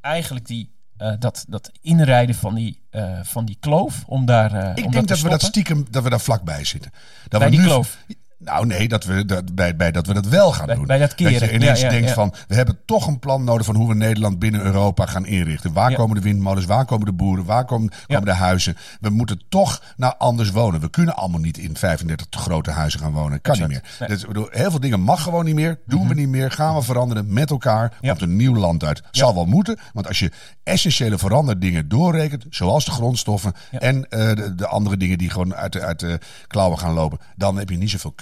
eigenlijk 0.01 0.47
die, 0.47 0.71
eh, 1.03 1.13
dat, 1.19 1.45
dat 1.49 1.71
inrijden 1.81 2.35
van 2.35 2.55
die, 2.55 2.81
eh, 2.91 3.19
van 3.23 3.45
die 3.45 3.57
kloof, 3.61 4.05
om 4.07 4.27
daar 4.27 4.53
eh, 4.53 4.71
Ik 4.75 4.85
om 4.85 4.91
denk 4.91 5.07
te 5.07 5.13
dat 5.13 5.21
we 5.21 5.29
dat 5.29 5.43
stiekem, 5.43 5.87
dat 5.91 6.03
we 6.03 6.11
daar 6.11 6.21
vlakbij 6.21 6.65
zitten. 6.65 6.93
Dat 7.29 7.41
Bij 7.41 7.51
we 7.51 7.57
die 7.57 7.61
nu, 7.61 7.67
kloof. 7.67 7.99
Nou 8.45 8.67
nee, 8.67 8.89
dat 8.89 9.05
we, 9.05 9.25
dat, 9.25 9.55
bij, 9.55 9.77
bij 9.77 9.93
dat 9.93 10.07
we 10.07 10.15
dat 10.15 10.27
wel 10.27 10.53
gaan 10.53 10.67
Bij- 10.67 10.75
doen. 10.75 10.87
bij 10.87 10.99
dat 10.99 11.15
keren. 11.15 11.33
je 11.33 11.53
ineens 11.55 11.81
Ja, 11.81 11.87
ja, 11.87 11.93
denkt 11.93 12.09
ja. 12.09 12.15
van, 12.15 12.35
we 12.49 12.55
hebben 12.55 12.79
toch 12.85 13.07
een 13.07 13.19
plan 13.19 13.45
nodig 13.45 13.67
van 13.67 13.75
hoe 13.77 13.89
we 13.89 13.95
Nederland 13.95 14.39
binnen 14.39 14.61
Europa 14.61 15.07
gaan 15.07 15.27
inrichten. 15.27 15.73
Waar 15.73 15.95
komen 15.95 16.17
de 16.17 16.23
windmolens, 16.23 16.65
waar 16.67 16.85
komen 16.85 17.07
de 17.07 17.13
boeren, 17.13 17.45
waar 17.45 17.65
komen, 17.65 17.91
komen 18.07 18.25
de 18.25 18.33
huizen. 18.33 18.77
We 19.01 19.11
moeten 19.11 19.41
toch 19.49 19.83
naar 19.97 20.15
anders 20.17 20.51
wonen. 20.51 20.81
We 20.81 20.91
kunnen 20.91 21.17
allemaal 21.17 21.41
niet 21.41 21.59
in 21.59 21.77
35 21.77 22.27
te 22.29 22.39
grote 22.39 22.71
huizen 22.71 23.01
gaan 23.01 23.13
wonen. 23.13 23.41
Kan 23.41 23.53
Exact. 23.55 23.71
niet 23.73 23.81
meer. 23.83 23.91
Nee. 23.99 24.09
Mhm. 24.09 24.11
Dus, 24.11 24.21
ik 24.23 24.29
bedoel, 24.29 24.47
heel 24.51 24.71
veel 24.71 24.81
dingen 24.81 25.01
mag 25.01 25.23
gewoon 25.23 25.45
niet 25.45 25.55
meer. 25.55 25.79
Doen 25.87 26.09
we 26.09 26.15
niet 26.15 26.29
meer. 26.29 26.51
Gaan 26.51 26.75
we 26.75 26.83
veranderen 26.83 27.33
met 27.33 27.51
elkaar. 27.51 27.93
Komt 28.01 28.23
een 28.23 28.37
nieuw 28.37 28.55
land 28.55 28.85
uit. 28.85 29.03
Zal 29.11 29.35
wel 29.35 29.45
moeten. 29.47 29.79
Want 29.93 30.09
als 30.09 30.19
je 30.19 30.31
essentiële 30.63 31.19
veranderdingen 31.19 31.89
doorrekent, 31.89 32.45
zoals 32.51 32.85
de 32.85 32.91
grondstoffen 32.91 33.53
en 33.71 34.09
eh, 34.09 34.35
de, 34.35 34.55
de 34.55 34.67
andere 34.67 34.97
dingen 34.97 35.19
die 35.19 35.31
gewoon 35.31 35.55
uit 35.55 35.73
de, 35.73 35.81
uit 35.81 36.01
de 36.01 36.19
klauwen 36.47 36.79
gaan 36.79 36.93
lopen, 36.93 37.19
dan 37.37 37.59
heb 37.59 37.71
je 37.71 37.77
niet 37.77 37.91
zoveel 37.91 38.13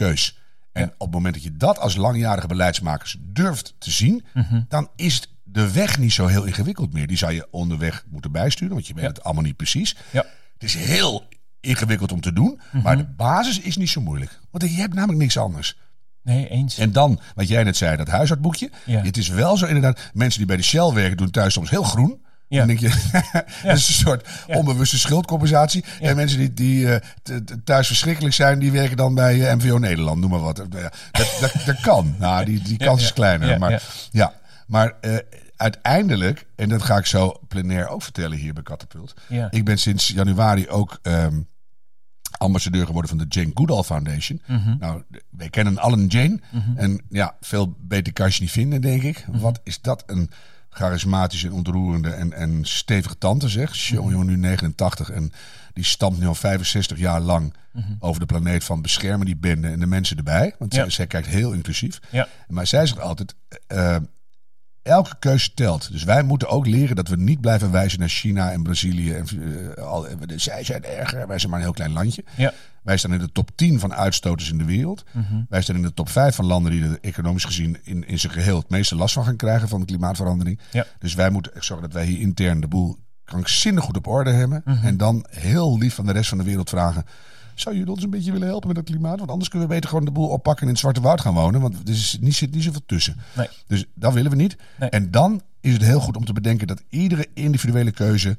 En 0.72 0.88
op 0.92 1.00
het 1.06 1.10
moment 1.10 1.34
dat 1.34 1.42
je 1.42 1.56
dat 1.56 1.78
als 1.78 1.96
langjarige 1.96 2.46
beleidsmakers 2.46 3.16
durft 3.20 3.74
te 3.78 3.90
zien, 3.90 4.24
Mhm. 4.34 4.60
dan 4.68 4.88
is 4.96 5.34
de 5.42 5.72
weg 5.72 5.98
niet 5.98 6.12
zo 6.12 6.26
heel 6.26 6.44
ingewikkeld 6.44 6.92
meer. 6.92 7.06
Die 7.06 7.16
zou 7.16 7.32
je 7.32 7.46
onderweg 7.50 8.04
moeten 8.10 8.32
bijsturen, 8.32 8.74
want 8.74 8.86
je 8.86 8.94
weet 8.94 9.02
Ja. 9.02 9.08
het 9.08 9.22
allemaal 9.24 9.42
niet 9.44 9.56
precies. 9.56 9.96
Ja. 10.10 10.24
Het 10.52 10.62
is 10.62 10.74
heel 10.74 11.24
ingewikkeld 11.60 12.12
om 12.12 12.20
te 12.20 12.32
doen, 12.32 12.60
Mhm. 12.72 12.82
maar 12.82 12.96
de 12.96 13.04
basis 13.04 13.60
is 13.60 13.76
niet 13.76 13.90
zo 13.90 14.00
moeilijk. 14.00 14.40
Want 14.50 14.64
je 14.64 14.80
hebt 14.80 14.94
namelijk 14.94 15.18
niks 15.18 15.36
anders. 15.36 15.78
Nee, 16.22 16.48
eens. 16.48 16.78
En 16.78 16.92
dan, 16.92 17.20
wat 17.34 17.48
jij 17.48 17.62
net 17.64 17.76
zei, 17.76 17.96
dat 17.96 18.08
huishoudboekje. 18.08 18.70
Ja. 18.86 19.00
Het 19.02 19.16
is 19.16 19.28
wel 19.28 19.56
zo 19.56 19.66
inderdaad, 19.66 20.00
mensen 20.12 20.38
die 20.38 20.46
bij 20.46 20.56
de 20.56 20.62
Shell 20.62 20.92
werken 20.92 21.16
doen 21.16 21.30
thuis 21.30 21.52
soms 21.52 21.70
heel 21.70 21.82
groen. 21.82 22.24
Ja. 22.50 22.58
Dan 22.58 22.66
denk 22.66 22.78
je, 22.78 22.88
dat 23.62 23.76
is 23.76 23.88
een 23.88 23.94
soort 23.94 24.28
onbewuste 24.46 24.98
schuldcompensatie. 24.98 25.84
En 26.00 26.16
mensen 26.16 26.38
die, 26.38 26.54
die 26.54 26.94
eh, 26.94 27.36
thuis 27.64 27.86
verschrikkelijk 27.86 28.34
zijn, 28.34 28.58
die 28.58 28.72
werken 28.72 28.96
dan 28.96 29.14
bij 29.14 29.48
eh, 29.48 29.56
MVO 29.56 29.78
Nederland, 29.78 30.20
noem 30.20 30.30
maar 30.30 30.40
wat. 30.40 30.56
Nou 30.56 30.68
Dat, 31.10 31.36
dat, 31.40 31.52
dat 31.66 31.80
kan. 31.80 32.14
Nou, 32.18 32.44
die, 32.44 32.62
die 32.62 32.76
kans 32.76 33.02
is 33.02 33.12
kleiner. 33.12 33.58
Maar 33.58 33.82
ja. 34.10 34.32
maar 34.66 34.94
eh, 35.00 35.16
uiteindelijk, 35.56 36.46
en 36.56 36.68
dat 36.68 36.82
ga 36.82 36.96
ik 36.96 37.06
zo 37.06 37.40
plenair 37.48 37.88
ook 37.88 38.02
vertellen 38.02 38.38
hier 38.38 38.52
bij 38.52 38.62
Catapult. 38.62 39.14
Ik 39.50 39.64
ben 39.64 39.78
sinds 39.78 40.08
januari 40.08 40.68
ook 40.68 40.98
ehm, 41.02 41.40
ambassadeur 42.38 42.86
geworden 42.86 43.10
van 43.10 43.18
de 43.18 43.26
Jane 43.28 43.50
Goodall 43.54 43.82
Foundation. 43.82 44.42
Mhm. 44.46 44.76
Nou, 44.78 45.02
wij 45.30 45.50
kennen 45.50 45.78
allen 45.78 46.06
Jane. 46.06 46.40
En 46.76 47.00
ja, 47.08 47.36
veel 47.40 47.74
beter 47.78 48.12
kan 48.12 48.28
je 48.30 48.40
niet 48.40 48.50
vinden, 48.50 48.80
denk 48.80 49.02
ik. 49.02 49.26
Mhm. 49.28 49.38
Wat 49.38 49.60
is 49.64 49.80
dat 49.80 50.02
een 50.06 50.30
charismatische, 50.70 51.46
en 51.46 51.52
ontroerende 51.52 52.10
en, 52.10 52.32
en 52.32 52.58
stevige 52.62 53.18
tante, 53.18 53.48
zeg. 53.48 53.70
Mhm. 53.70 53.94
Jongen, 53.94 54.10
jongen, 54.12 54.26
nu 54.26 54.36
89 54.36 55.10
en 55.10 55.32
die 55.72 55.84
stamt 55.84 56.18
nu 56.18 56.26
al 56.26 56.34
65 56.34 56.98
jaar 56.98 57.20
lang 57.20 57.54
Mhm. 57.72 57.92
over 57.98 58.20
de 58.20 58.26
planeet 58.26 58.64
van 58.64 58.82
beschermen 58.82 59.26
die 59.26 59.36
bende 59.36 59.68
en 59.68 59.80
de 59.80 59.86
mensen 59.86 60.16
erbij. 60.16 60.54
Want 60.58 60.74
Ja. 60.74 60.80
zij, 60.80 60.90
zij 60.90 61.06
kijkt 61.06 61.26
heel 61.26 61.52
inclusief. 61.52 62.00
Ja. 62.10 62.28
Maar 62.48 62.66
zij 62.66 62.86
zegt 62.86 63.00
altijd, 63.00 63.34
eh, 63.66 63.96
elke 64.82 65.14
keuze 65.18 65.54
telt. 65.54 65.92
Dus 65.92 66.04
wij 66.04 66.22
moeten 66.22 66.48
ook 66.48 66.66
leren 66.66 66.96
dat 66.96 67.08
we 67.08 67.16
niet 67.16 67.40
blijven 67.40 67.70
wijzen 67.70 67.98
naar 67.98 68.08
China 68.08 68.52
en 68.52 68.62
Brazilië. 68.62 69.12
En, 69.12 69.26
eh, 69.76 69.84
al, 69.84 70.06
zij 70.36 70.64
zijn 70.64 70.84
erger, 70.84 71.26
wij 71.26 71.38
zijn 71.38 71.50
maar 71.50 71.58
een 71.60 71.64
heel 71.64 71.74
klein 71.74 71.92
landje. 71.92 72.24
Ja. 72.36 72.52
Wij 72.82 72.96
staan 72.96 73.12
in 73.12 73.18
de 73.18 73.32
top 73.32 73.50
10 73.54 73.80
van 73.80 73.94
uitstoters 73.94 74.50
in 74.50 74.58
de 74.58 74.64
wereld. 74.64 75.04
Mhm. 75.12 75.42
Wij 75.48 75.62
staan 75.62 75.76
in 75.76 75.82
de 75.82 75.94
top 75.94 76.08
5 76.08 76.34
van 76.34 76.46
landen 76.46 76.72
die 76.72 76.82
er 76.82 76.98
economisch 77.00 77.44
gezien 77.44 77.78
in, 77.82 78.08
in 78.08 78.18
zijn 78.18 78.32
geheel 78.32 78.56
het 78.56 78.70
meeste 78.70 78.96
last 78.96 79.14
van 79.14 79.24
gaan 79.24 79.36
krijgen 79.36 79.68
van 79.68 79.80
de 79.80 79.86
klimaatverandering. 79.86 80.60
Ja. 80.70 80.86
Dus 80.98 81.14
wij 81.14 81.30
moeten 81.30 81.52
zorgen 81.54 81.86
dat 81.86 81.94
wij 81.94 82.04
hier 82.04 82.20
intern 82.20 82.60
de 82.60 82.68
boel 82.68 82.98
krankzinnig 83.24 83.84
goed 83.84 83.96
op 83.96 84.06
orde 84.06 84.30
hebben. 84.30 84.62
Mhm. 84.64 84.86
En 84.86 84.96
dan 84.96 85.26
heel 85.30 85.78
lief 85.78 85.94
van 85.94 86.06
de 86.06 86.12
rest 86.12 86.28
van 86.28 86.38
de 86.38 86.44
wereld 86.44 86.68
vragen. 86.68 87.04
Zou 87.60 87.76
jullie 87.76 87.92
ons 87.92 88.02
een 88.02 88.10
beetje 88.10 88.32
willen 88.32 88.48
helpen 88.48 88.68
met 88.68 88.76
het 88.76 88.86
klimaat? 88.86 89.18
Want 89.18 89.30
anders 89.30 89.48
kunnen 89.48 89.68
we 89.68 89.74
beter 89.74 89.90
gewoon 89.90 90.04
de 90.04 90.10
boel 90.10 90.28
oppakken 90.28 90.60
en 90.62 90.66
in 90.66 90.70
het 90.72 90.78
Zwarte 90.78 91.00
Woud 91.00 91.20
gaan 91.20 91.34
wonen. 91.34 91.60
Want 91.60 91.74
er 91.88 91.94
is 91.94 92.18
niet, 92.20 92.34
zit 92.34 92.54
niet 92.54 92.62
zoveel 92.62 92.82
tussen. 92.86 93.16
Nee. 93.36 93.48
Dus 93.66 93.84
dat 93.94 94.12
willen 94.12 94.30
we 94.30 94.36
niet. 94.36 94.56
Nee. 94.78 94.88
En 94.90 95.10
dan 95.10 95.42
is 95.60 95.72
het 95.72 95.82
heel 95.82 96.00
goed 96.00 96.16
om 96.16 96.24
te 96.24 96.32
bedenken 96.32 96.66
dat 96.66 96.82
iedere 96.88 97.26
individuele 97.34 97.90
keuze 97.90 98.38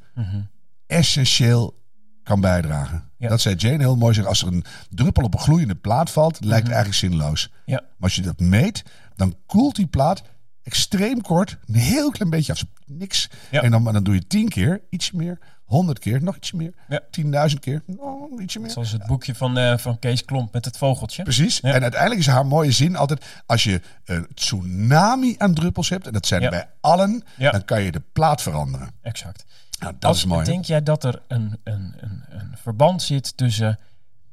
essentieel 0.88 1.80
kan 2.24 2.42
bijdragen. 2.42 3.10
Ja. 3.18 3.30
Dat 3.30 3.42
zei 3.42 3.56
Jane 3.56 3.78
heel 3.78 3.96
mooi. 3.96 4.14
Zeg, 4.14 4.26
als 4.26 4.42
er 4.42 4.48
een 4.48 4.64
druppel 4.90 5.24
op 5.24 5.34
een 5.34 5.40
gloeiende 5.40 5.76
plaat 5.76 6.10
valt, 6.10 6.32
lijkt 6.40 6.48
Mhm. 6.68 6.74
het 6.76 6.84
eigenlijk 6.86 6.96
zinloos. 7.14 7.52
Ja. 7.66 7.80
Maar 7.82 7.90
als 8.00 8.16
je 8.16 8.22
dat 8.22 8.40
meet, 8.40 8.84
dan 9.16 9.36
koelt 9.46 9.76
die 9.76 9.88
plaat 9.88 10.24
extreem 10.64 11.22
kort, 11.22 11.58
een 11.68 11.76
heel 11.76 12.12
klein 12.12 12.30
beetje 12.30 12.52
af. 12.54 12.64
Niks. 12.86 13.30
Ja. 13.52 13.62
En 13.62 13.72
dan, 13.72 13.84
dan 13.84 14.04
doe 14.04 14.14
je 14.14 14.28
tien 14.28 14.50
keer, 14.50 14.82
iets 14.90 15.12
meer. 15.12 15.40
Honderd 15.72 16.00
keer, 16.00 16.24
nog 16.24 16.36
iets 16.36 16.52
meer. 16.52 16.74
Ja. 16.88 17.00
Tienduizend 17.12 17.62
keer, 17.62 17.82
nog 17.86 18.40
ietsje 18.40 18.60
meer. 18.60 18.70
Zoals 18.70 18.92
het 18.92 19.06
boekje 19.06 19.36
van, 19.36 19.58
eh, 19.58 19.78
van 19.78 20.00
Kees 20.00 20.26
Klomp 20.26 20.54
met 20.54 20.66
het 20.66 20.78
vogeltje. 20.78 21.24
Precies. 21.24 21.62
En 21.62 21.82
uiteindelijk 21.82 22.22
is 22.22 22.28
haar 22.28 22.46
mooie 22.46 22.72
zin 22.72 22.96
altijd: 22.96 23.26
als 23.46 23.64
je 23.64 23.82
een 24.06 24.28
tsunami 24.34 25.36
aan 25.38 25.54
druppels 25.54 25.90
hebt, 25.90 26.08
en 26.08 26.14
dat 26.14 26.26
zijn 26.26 26.50
bij 26.50 26.70
allen, 26.82 27.24
Ja. 27.38 27.52
dan 27.52 27.66
kan 27.66 27.82
je 27.82 27.92
de 27.92 28.02
plaat 28.14 28.42
veranderen. 28.42 28.92
Exact. 29.02 29.46
Nou, 29.80 29.94
dat 29.94 30.06
Als, 30.10 30.18
is 30.18 30.26
mooi. 30.26 30.46
Denk 30.46 30.66
jij 30.66 30.84
dat 30.84 31.04
er 31.04 31.22
een, 31.28 31.58
een, 31.64 31.94
een, 32.00 32.24
een 32.30 32.52
verband 32.62 33.02
zit 33.02 33.38
tussen 33.38 33.80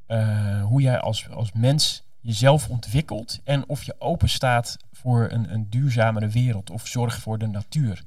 eh, 0.06 0.62
hoe 0.62 0.80
jij 0.80 0.98
als, 0.98 1.28
als 1.30 1.52
mens 1.52 2.02
jezelf 2.20 2.68
ontwikkelt 2.68 3.38
en 3.44 3.68
of 3.68 3.82
je 3.82 3.94
open 3.98 4.28
staat 4.28 4.76
voor 4.92 5.28
een, 5.30 5.52
een 5.52 5.66
duurzamere 5.70 6.28
wereld 6.28 6.70
of 6.70 6.86
zorg 6.86 7.18
voor 7.20 7.38
de 7.38 7.46
natuur? 7.46 8.04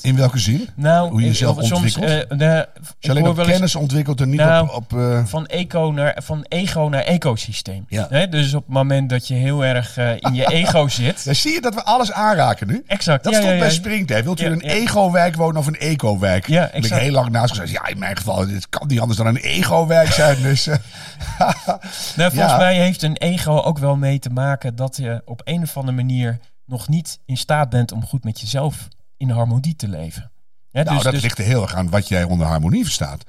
In, 0.00 0.16
welke 0.16 0.38
zin? 0.38 0.68
nou, 0.74 1.10
hoe 1.10 1.20
je 1.20 1.26
jezelf 1.26 1.58
eh, 1.58 1.64
soms, 1.64 1.96
ontwikkelt? 1.96 2.30
eh, 2.30 2.38
de, 2.38 2.68
je 2.98 3.10
alleen 3.10 3.22
hoor 3.22 3.30
op 3.30 3.36
wel 3.36 3.44
eens- 3.44 3.54
kennis 3.54 3.74
ontwikkelt 3.74 4.20
en 4.20 4.28
niet 4.30 4.40
Nou, 4.40 4.68
op... 4.68 4.74
op 4.92 4.98
eh, 4.98 5.24
van, 5.24 5.46
eco 5.46 5.90
naar, 5.90 6.16
van 6.22 6.44
ego 6.48 6.88
naar 6.88 7.02
ecosysteem. 7.02 7.84
Ja. 7.88 8.26
Dus 8.26 8.54
op 8.54 8.64
het 8.64 8.74
moment 8.74 9.10
dat 9.10 9.28
je 9.28 9.34
heel 9.34 9.64
erg 9.64 9.96
eh, 9.96 10.10
in 10.18 10.34
je 10.34 10.46
ego 10.62 10.88
zit. 10.88 11.24
dan 11.24 11.34
zie 11.34 11.52
je 11.52 11.60
dat 11.60 11.74
we 11.74 11.84
alles 11.84 12.12
aanraken 12.12 12.66
nu. 12.66 12.82
Exact. 12.86 13.24
Dat 13.24 13.32
ja, 13.32 13.38
stond 13.38 13.52
ja, 13.52 13.58
bij 13.58 13.68
ja. 13.68 13.74
Springtij. 13.74 14.22
Wilt 14.24 14.40
u 14.40 14.44
in 14.44 14.52
een 14.52 14.60
ego-wijk 14.60 15.36
wonen 15.36 15.56
of 15.56 15.66
een 15.66 15.78
eco-wijk? 15.78 16.46
Ja, 16.46 16.60
Daar 16.60 16.68
ben 16.70 16.76
ik 16.78 16.84
exact. 16.84 17.02
heel 17.02 17.12
lang 17.12 17.30
naast 17.30 17.50
gezegd. 17.50 17.70
Ja, 17.70 17.86
in 17.86 17.98
mijn 17.98 18.16
geval, 18.16 18.48
het 18.48 18.68
kan 18.68 18.86
niet 18.86 19.00
anders 19.00 19.18
dan 19.18 19.26
een 19.26 19.36
ego-wijk 19.36 20.12
zijn. 20.12 20.42
Dus, 20.42 20.66
Nou, 22.16 22.32
volgens 22.32 22.56
mij 22.56 22.74
heeft 22.74 23.02
een 23.02 23.16
ego 23.16 23.60
ook 23.60 23.78
wel 23.78 23.96
mee 23.96 24.18
te 24.18 24.30
maken 24.30 24.76
dat 24.76 24.96
je 24.96 25.22
op 25.24 25.40
een 25.44 25.62
of 25.62 25.76
andere 25.76 25.96
manier 25.96 26.38
nog 26.66 26.88
niet 26.88 27.18
in 27.26 27.36
staat 27.36 27.70
bent 27.70 27.92
om 27.92 28.04
goed 28.06 28.24
met 28.24 28.40
jezelf 28.40 28.88
in 29.16 29.30
harmonie 29.30 29.76
te 29.76 29.88
leven. 29.88 30.30
Nou, 30.72 30.88
dus, 30.88 31.02
dat 31.02 31.12
dus- 31.12 31.22
ligt 31.22 31.38
er 31.38 31.44
heel 31.44 31.62
erg 31.62 31.74
aan 31.74 31.90
wat 31.90 32.08
jij 32.08 32.24
onder 32.24 32.46
harmonie 32.46 32.84
verstaat. 32.84 33.24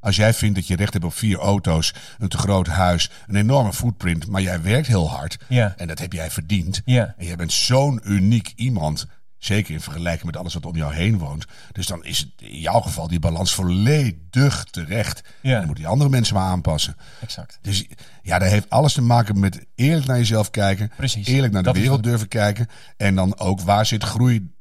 Als 0.00 0.16
jij 0.16 0.34
vindt 0.34 0.54
dat 0.54 0.66
je 0.66 0.76
recht 0.76 0.92
hebt 0.92 1.04
op 1.04 1.14
vier 1.14 1.38
auto's, 1.38 1.94
een 2.18 2.28
te 2.28 2.38
groot 2.38 2.66
huis, 2.66 3.10
een 3.26 3.36
enorme 3.36 3.72
footprint, 3.72 4.26
maar 4.26 4.42
jij 4.42 4.62
werkt 4.62 4.86
heel 4.86 5.10
hard 5.10 5.38
Ja. 5.48 5.74
en 5.76 5.86
dat 5.88 5.98
heb 5.98 6.12
jij 6.12 6.30
verdiend. 6.30 6.82
Ja. 6.84 7.14
En 7.16 7.26
jij 7.26 7.36
bent 7.36 7.52
zo'n 7.52 8.00
uniek 8.04 8.52
iemand, 8.56 9.06
zeker 9.38 9.74
in 9.74 9.80
vergelijking 9.80 10.24
met 10.24 10.36
alles 10.36 10.54
wat 10.54 10.66
om 10.66 10.76
jou 10.76 10.94
heen 10.94 11.18
woont. 11.18 11.46
Dus 11.72 11.86
dan 11.86 12.04
is 12.04 12.18
het 12.18 12.28
in 12.36 12.58
jouw 12.58 12.80
geval 12.80 13.08
die 13.08 13.18
balans 13.18 13.54
volledig 13.54 14.64
terecht. 14.64 15.20
Ja. 15.40 15.50
En 15.50 15.56
dan 15.56 15.66
moeten 15.66 15.84
die 15.84 15.92
andere 15.92 16.10
mensen 16.10 16.34
maar 16.34 16.46
aanpassen. 16.50 16.96
exact. 17.20 17.58
Dus 17.62 17.86
ja, 18.22 18.38
dat 18.38 18.48
heeft 18.48 18.70
alles 18.70 18.92
te 18.92 19.02
maken 19.02 19.40
met 19.40 19.66
eerlijk 19.74 20.06
naar 20.06 20.18
jezelf 20.18 20.50
kijken. 20.50 20.90
Precies. 20.96 21.26
Eerlijk 21.26 21.52
naar 21.52 21.62
de 21.62 21.68
Dat 21.72 21.78
wereld 21.78 22.02
durven 22.02 22.28
kijken. 22.28 22.68
En 22.96 23.14
dan 23.14 23.38
ook 23.38 23.60
waar 23.60 23.86
zit 23.86 24.02
groei 24.04 24.56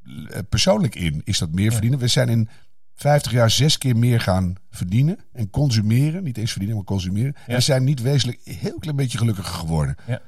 persoonlijk 0.49 0.95
in? 0.95 1.21
Is 1.23 1.37
dat 1.37 1.51
meer 1.51 1.71
verdienen? 1.71 1.99
We 1.99 2.07
zijn 2.07 2.29
in 2.29 2.49
50 2.97 3.31
jaar 3.31 3.49
zes 3.49 3.77
keer 3.77 3.97
meer 3.97 4.21
gaan 4.21 4.55
verdienen 4.69 5.19
en 5.33 5.49
consumeren. 5.49 6.23
Niet 6.23 6.37
eens 6.37 6.49
verdienen, 6.51 6.77
maar 6.77 6.85
consumeren. 6.85 7.35
En 7.47 7.55
we 7.55 7.61
zijn 7.61 7.83
niet 7.83 8.01
wezenlijk 8.01 8.39
een 8.43 8.55
heel 8.55 8.79
klein 8.79 8.95
beetje 8.95 9.17
gelukkiger 9.17 9.53
geworden. 9.53 9.95
Ja. 10.07 10.21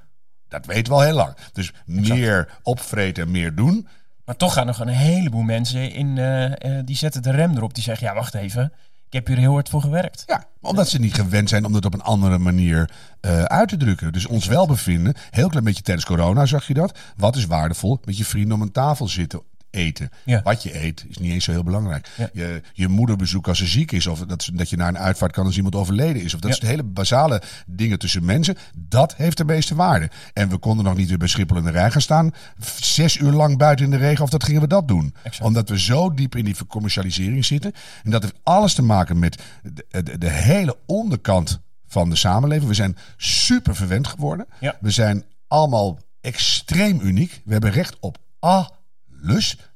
Dat 0.47 0.65
weten 0.65 0.93
we 0.93 0.99
al 0.99 1.05
heel 1.05 1.15
lang. 1.15 1.35
Dus 1.53 1.73
meer 1.85 2.59
opvreten 2.63 3.23
en 3.23 3.31
meer 3.31 3.55
doen. 3.55 3.87
Maar 4.25 4.35
toch 4.35 4.53
gaan 4.53 4.67
er 4.67 4.73
gewoon 4.73 4.93
een 4.93 4.99
heleboel 4.99 5.41
mensen 5.41 5.91
in, 5.91 6.17
eh, 6.17 6.77
eh, 6.77 6.85
die 6.85 6.95
zetten 6.95 7.21
de 7.21 7.31
rem 7.31 7.55
erop. 7.55 7.73
Die 7.73 7.83
zeggen, 7.83 8.07
ja, 8.07 8.13
wacht 8.13 8.33
even. 8.33 8.73
Ik 9.05 9.13
heb 9.13 9.27
hier 9.27 9.37
heel 9.37 9.53
hard 9.53 9.69
voor 9.69 9.81
gewerkt. 9.81 10.23
Ja, 10.27 10.43
omdat 10.61 10.89
ze 10.89 10.99
niet 10.99 11.13
gewend 11.13 11.49
zijn 11.49 11.65
om 11.65 11.73
dat 11.73 11.85
op 11.85 11.93
een 11.93 12.01
andere 12.01 12.37
manier 12.37 12.89
eh, 13.19 13.43
uit 13.43 13.69
te 13.69 13.77
drukken. 13.77 14.13
Dus 14.13 14.25
ons 14.25 14.45
welbevinden, 14.47 15.13
heel 15.29 15.49
klein 15.49 15.63
beetje 15.63 15.83
tijdens 15.83 16.05
corona 16.05 16.45
zag 16.45 16.67
je 16.67 16.73
dat. 16.73 16.97
Wat 17.15 17.35
is 17.35 17.45
waardevol? 17.45 17.99
Met 18.05 18.17
je 18.17 18.25
vrienden 18.25 18.55
om 18.55 18.61
een 18.61 18.71
tafel 18.71 19.07
zitten 19.07 19.41
eten. 19.71 20.09
Ja. 20.25 20.41
Wat 20.43 20.63
je 20.63 20.83
eet 20.83 21.05
is 21.09 21.17
niet 21.17 21.31
eens 21.31 21.43
zo 21.43 21.51
heel 21.51 21.63
belangrijk. 21.63 22.09
Ja. 22.17 22.29
Je, 22.33 22.61
je 22.73 22.87
moeder 22.87 23.15
bezoeken 23.15 23.49
als 23.49 23.57
ze 23.59 23.65
ziek 23.67 23.91
is. 23.91 24.07
Of 24.07 24.19
dat, 24.19 24.49
dat 24.53 24.69
je 24.69 24.75
naar 24.77 24.87
een 24.87 24.97
uitvaart 24.97 25.31
kan 25.31 25.45
als 25.45 25.55
iemand 25.55 25.75
overleden 25.75 26.21
is. 26.23 26.33
Of 26.33 26.39
dat 26.39 26.49
Ja. 26.49 26.55
is 26.55 26.61
de 26.61 26.67
hele 26.67 26.83
basale 26.83 27.41
dingen 27.67 27.99
tussen 27.99 28.25
mensen. 28.25 28.57
Dat 28.75 29.15
heeft 29.15 29.37
de 29.37 29.45
meeste 29.45 29.75
waarde. 29.75 30.09
En 30.33 30.49
we 30.49 30.57
konden 30.57 30.85
nog 30.85 30.95
niet 30.95 31.09
weer 31.09 31.17
bij 31.17 31.27
Schiphol 31.27 31.57
in 31.57 31.63
de 31.63 31.71
rij 31.71 31.91
gaan 31.91 32.01
staan. 32.01 32.31
Zes 32.79 33.17
uur 33.17 33.31
lang 33.31 33.57
buiten 33.57 33.85
in 33.85 33.91
de 33.91 33.97
regen. 33.97 34.23
Of 34.23 34.29
dat 34.29 34.43
gingen 34.43 34.61
we 34.61 34.67
dat 34.67 34.87
doen. 34.87 35.13
Exact. 35.23 35.45
Omdat 35.45 35.69
we 35.69 35.79
zo 35.79 36.13
diep 36.13 36.35
in 36.35 36.45
die 36.45 36.55
vercommercialisering 36.55 37.45
zitten. 37.45 37.73
En 38.03 38.11
dat 38.11 38.21
heeft 38.21 38.39
alles 38.43 38.73
te 38.73 38.81
maken 38.83 39.19
met 39.19 39.41
de, 39.63 40.03
de, 40.03 40.17
de 40.17 40.29
hele 40.29 40.77
onderkant 40.85 41.59
van 41.87 42.09
de 42.09 42.15
samenleving. 42.15 42.67
We 42.67 42.73
zijn 42.73 42.97
super 43.17 43.75
verwend 43.75 44.07
geworden. 44.07 44.47
We 44.79 44.91
zijn 44.91 45.23
allemaal 45.47 45.99
extreem 46.21 46.99
uniek. 47.03 47.41
We 47.45 47.51
hebben 47.51 47.71
recht 47.71 47.99
op 47.99 48.17
alles. 48.39 48.77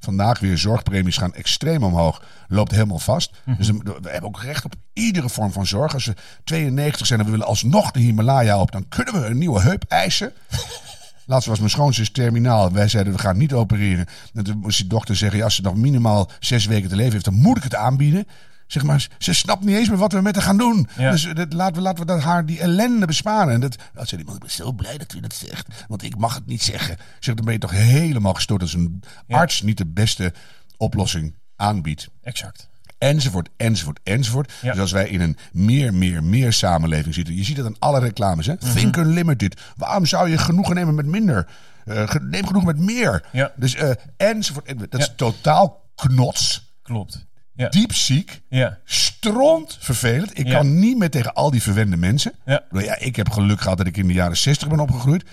Vandaag 0.00 0.38
weer 0.38 0.58
zorgpremies 0.58 1.16
gaan 1.16 1.34
extreem 1.34 1.82
omhoog. 1.82 2.22
Loopt 2.48 2.70
helemaal 2.70 2.98
vast. 2.98 3.30
Mhm. 3.44 3.56
Dus 3.56 3.70
we 3.70 4.10
hebben 4.10 4.28
ook 4.28 4.42
recht 4.42 4.64
op 4.64 4.74
iedere 4.92 5.28
vorm 5.28 5.52
van 5.52 5.66
zorg. 5.66 5.94
Als 5.94 6.06
we 6.06 6.14
92 6.44 7.06
zijn 7.06 7.18
en 7.20 7.24
we 7.24 7.30
willen 7.30 7.46
alsnog 7.46 7.90
de 7.90 8.00
Himalaya 8.00 8.60
op, 8.60 8.72
dan 8.72 8.88
kunnen 8.88 9.20
we 9.20 9.26
een 9.26 9.38
nieuwe 9.38 9.60
heup 9.60 9.84
eisen. 9.88 10.32
Laatst 11.26 11.48
was 11.48 11.58
mijn 11.58 11.70
schoonzus 11.70 12.10
terminaal. 12.10 12.72
Wij 12.72 12.88
zeiden 12.88 13.12
we 13.12 13.18
gaan 13.18 13.36
niet 13.36 13.52
opereren. 13.52 14.06
En 14.34 14.44
toen 14.44 14.58
moest 14.58 14.78
die 14.78 14.86
dokter 14.86 15.16
zeggen: 15.16 15.38
ja, 15.38 15.44
als 15.44 15.54
ze 15.54 15.62
nog 15.62 15.76
minimaal 15.76 16.30
zes 16.40 16.66
weken 16.66 16.88
te 16.88 16.96
leven 16.96 17.12
heeft, 17.12 17.24
dan 17.24 17.34
moet 17.34 17.56
ik 17.56 17.62
het 17.62 17.74
aanbieden. 17.74 18.26
Zeg 18.66 18.82
maar, 18.82 19.08
ze 19.18 19.32
snapt 19.34 19.64
niet 19.64 19.76
eens 19.76 19.88
meer 19.88 19.98
wat 19.98 20.12
we 20.12 20.20
met 20.20 20.34
haar 20.34 20.44
gaan 20.44 20.56
doen. 20.58 20.88
Ja. 20.98 21.10
Dus 21.10 21.28
dat, 21.34 21.52
laten, 21.52 21.74
we, 21.74 21.80
laten 21.80 22.06
we 22.06 22.12
dat 22.12 22.22
haar 22.22 22.46
die 22.46 22.60
ellende 22.60 23.06
besparen. 23.06 23.52
En 23.54 23.60
dat, 23.60 23.76
dat 23.94 24.08
zei 24.08 24.16
die 24.16 24.24
man, 24.26 24.34
ik 24.34 24.40
ben 24.40 24.50
zo 24.50 24.72
blij 24.72 24.98
dat 24.98 25.12
u 25.14 25.20
dat 25.20 25.34
zegt. 25.34 25.66
Want 25.88 26.02
ik 26.02 26.16
mag 26.16 26.34
het 26.34 26.46
niet 26.46 26.62
zeggen. 26.62 26.96
Zeg, 27.20 27.34
dan 27.34 27.44
ben 27.44 27.54
je 27.54 27.60
toch 27.60 27.70
helemaal 27.70 28.34
gestoord 28.34 28.62
als 28.62 28.74
een 28.74 29.02
Ja. 29.26 29.38
arts 29.38 29.62
niet 29.62 29.78
de 29.78 29.86
beste 29.86 30.32
oplossing 30.76 31.34
aanbiedt. 31.56 32.08
Exact. 32.22 32.68
Enzovoort, 32.98 33.48
enzovoort, 33.56 34.00
enzovoort. 34.02 34.52
Ja. 34.62 34.70
Dus 34.70 34.80
als 34.80 34.92
wij 34.92 35.08
in 35.08 35.20
een 35.20 35.36
meer, 35.52 35.94
meer, 35.94 36.24
meer 36.24 36.52
samenleving 36.52 37.14
zitten. 37.14 37.36
Je 37.36 37.44
ziet 37.44 37.56
het 37.56 37.66
aan 37.66 37.76
alle 37.78 38.00
reclames. 38.00 38.46
Hè? 38.46 38.52
Mhm. 38.60 38.74
Think 38.74 38.96
unlimited. 38.96 39.60
Waarom 39.76 40.06
zou 40.06 40.28
je 40.30 40.38
genoegen 40.38 40.74
nemen 40.74 40.94
met 40.94 41.06
minder? 41.06 41.48
Eh, 41.84 42.14
neem 42.14 42.46
genoeg 42.46 42.64
met 42.64 42.78
meer. 42.78 43.24
Ja. 43.32 43.52
Dus 43.56 43.74
eh, 43.74 43.90
enzovoort. 44.16 44.90
Dat 44.90 45.00
is 45.00 45.12
totaal 45.16 45.90
knots. 45.94 46.72
Klopt. 46.82 47.26
Ja. 47.56 47.68
Diepziek. 47.68 48.40
Ja. 48.48 48.78
Stront 48.84 49.76
vervelend. 49.80 50.38
Ik 50.38 50.46
Ja. 50.46 50.52
kan 50.58 50.78
niet 50.78 50.98
meer 50.98 51.10
tegen 51.10 51.34
al 51.34 51.50
die 51.50 51.62
verwende 51.62 51.96
mensen. 51.96 52.32
Ja. 52.44 52.62
Ja, 52.70 52.98
ik 52.98 53.16
heb 53.16 53.30
geluk 53.30 53.60
gehad 53.60 53.78
dat 53.78 53.86
ik 53.86 53.96
in 53.96 54.06
de 54.06 54.12
jaren 54.12 54.36
60 54.36 54.68
ben 54.68 54.80
opgegroeid. 54.80 55.24